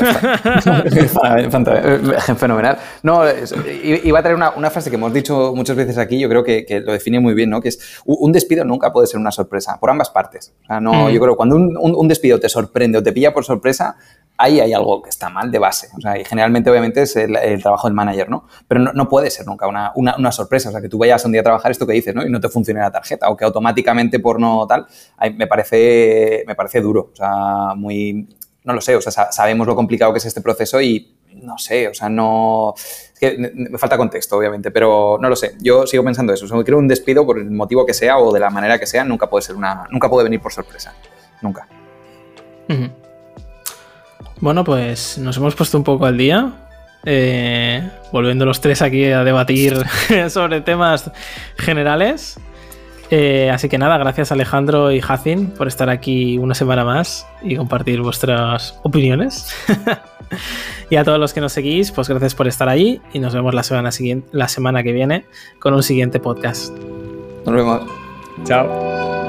fenomenal. 2.36 2.76
No, 3.02 3.22
iba 3.82 4.18
a 4.18 4.22
traer 4.22 4.36
una, 4.36 4.50
una, 4.50 4.68
frase 4.68 4.90
que 4.90 4.96
hemos 4.96 5.14
dicho 5.14 5.54
muchas 5.54 5.74
veces 5.74 5.96
aquí, 5.96 6.20
yo 6.20 6.28
creo 6.28 6.44
que, 6.44 6.66
que, 6.66 6.80
lo 6.80 6.92
define 6.92 7.20
muy 7.20 7.32
bien, 7.32 7.48
¿no? 7.48 7.62
Que 7.62 7.70
es, 7.70 8.02
un 8.04 8.32
despido 8.32 8.66
nunca 8.66 8.92
puede 8.92 9.06
ser 9.06 9.18
una 9.18 9.32
sorpresa, 9.32 9.80
por 9.80 9.88
ambas 9.88 10.10
partes. 10.10 10.52
O 10.64 10.66
sea, 10.66 10.78
no, 10.80 11.06
mm. 11.06 11.10
yo 11.10 11.20
creo 11.20 11.32
que 11.32 11.36
cuando 11.36 11.56
un, 11.56 11.74
un, 11.80 11.94
un, 11.94 12.08
despido 12.08 12.38
te 12.38 12.50
sorprende 12.50 12.98
o 12.98 13.02
te 13.02 13.12
pilla 13.12 13.32
por 13.32 13.46
sorpresa, 13.46 13.96
ahí 14.42 14.60
hay 14.60 14.72
algo 14.72 15.02
que 15.02 15.10
está 15.10 15.28
mal 15.28 15.50
de 15.50 15.58
base. 15.58 15.88
O 15.96 16.00
sea, 16.00 16.18
y 16.18 16.24
generalmente, 16.24 16.70
obviamente, 16.70 17.02
es 17.02 17.16
el, 17.16 17.36
el 17.36 17.62
trabajo 17.62 17.86
del 17.86 17.94
manager, 17.94 18.28
¿no? 18.28 18.44
Pero 18.66 18.80
no, 18.80 18.92
no 18.92 19.08
puede 19.08 19.30
ser 19.30 19.46
nunca 19.46 19.66
una, 19.66 19.92
una, 19.94 20.16
una, 20.16 20.32
sorpresa. 20.32 20.68
O 20.68 20.72
sea, 20.72 20.80
que 20.80 20.88
tú 20.88 20.98
vayas 20.98 21.24
un 21.24 21.32
día 21.32 21.40
a 21.40 21.44
trabajar 21.44 21.70
esto 21.70 21.86
que 21.86 21.92
dices, 21.92 22.14
¿no? 22.14 22.26
Y 22.26 22.30
no 22.30 22.40
te 22.40 22.48
funcione 22.48 22.80
la 22.80 22.90
tarjeta. 22.90 23.28
O 23.28 23.36
que 23.36 23.44
automáticamente 23.44 24.18
por 24.18 24.40
no 24.40 24.66
tal, 24.66 24.86
me 25.36 25.46
parece, 25.46 26.44
me 26.46 26.54
parece 26.54 26.80
duro. 26.80 27.10
O 27.12 27.16
sea, 27.16 27.21
muy... 27.76 28.28
No 28.64 28.72
lo 28.72 28.80
sé. 28.80 28.94
O 28.96 29.00
sea, 29.00 29.32
sabemos 29.32 29.66
lo 29.66 29.74
complicado 29.74 30.12
que 30.12 30.18
es 30.18 30.24
este 30.24 30.40
proceso 30.40 30.80
y 30.80 31.14
no 31.42 31.58
sé, 31.58 31.88
o 31.88 31.94
sea, 31.94 32.08
no... 32.08 32.74
Me 33.20 33.78
falta 33.78 33.96
contexto, 33.96 34.36
obviamente, 34.36 34.72
pero 34.72 35.16
no 35.20 35.28
lo 35.28 35.36
sé. 35.36 35.54
Yo 35.60 35.86
sigo 35.86 36.02
pensando 36.02 36.32
eso. 36.32 36.44
O 36.44 36.48
sea, 36.48 36.62
creo 36.64 36.78
un 36.78 36.88
despido 36.88 37.24
por 37.24 37.38
el 37.38 37.50
motivo 37.50 37.86
que 37.86 37.94
sea 37.94 38.18
o 38.18 38.32
de 38.32 38.40
la 38.40 38.50
manera 38.50 38.80
que 38.80 38.86
sea, 38.86 39.04
nunca 39.04 39.30
puede 39.30 39.42
ser 39.42 39.54
una... 39.54 39.86
Nunca 39.90 40.10
puede 40.10 40.24
venir 40.24 40.40
por 40.40 40.52
sorpresa. 40.52 40.92
Nunca. 41.40 41.68
Bueno, 44.40 44.64
pues 44.64 45.18
nos 45.18 45.36
hemos 45.36 45.54
puesto 45.54 45.78
un 45.78 45.84
poco 45.84 46.06
al 46.06 46.18
día. 46.18 46.52
Eh, 47.04 47.88
volviendo 48.12 48.44
los 48.44 48.60
tres 48.60 48.82
aquí 48.82 49.04
a 49.06 49.22
debatir 49.22 49.76
sobre 50.28 50.60
temas 50.60 51.10
generales. 51.58 52.38
Eh, 53.14 53.50
así 53.50 53.68
que 53.68 53.76
nada, 53.76 53.98
gracias 53.98 54.32
Alejandro 54.32 54.90
y 54.90 55.02
Hacin 55.06 55.48
por 55.48 55.68
estar 55.68 55.90
aquí 55.90 56.38
una 56.38 56.54
semana 56.54 56.82
más 56.82 57.26
y 57.42 57.56
compartir 57.56 58.00
vuestras 58.00 58.80
opiniones. 58.84 59.54
y 60.90 60.96
a 60.96 61.04
todos 61.04 61.18
los 61.18 61.34
que 61.34 61.42
nos 61.42 61.52
seguís, 61.52 61.92
pues 61.92 62.08
gracias 62.08 62.34
por 62.34 62.48
estar 62.48 62.70
ahí 62.70 63.02
y 63.12 63.18
nos 63.18 63.34
vemos 63.34 63.52
la 63.52 63.64
semana, 63.64 63.92
siguiente, 63.92 64.26
la 64.32 64.48
semana 64.48 64.82
que 64.82 64.92
viene 64.92 65.26
con 65.58 65.74
un 65.74 65.82
siguiente 65.82 66.20
podcast. 66.20 66.74
Nos 67.44 67.54
vemos. 67.54 67.82
Chao. 68.44 69.21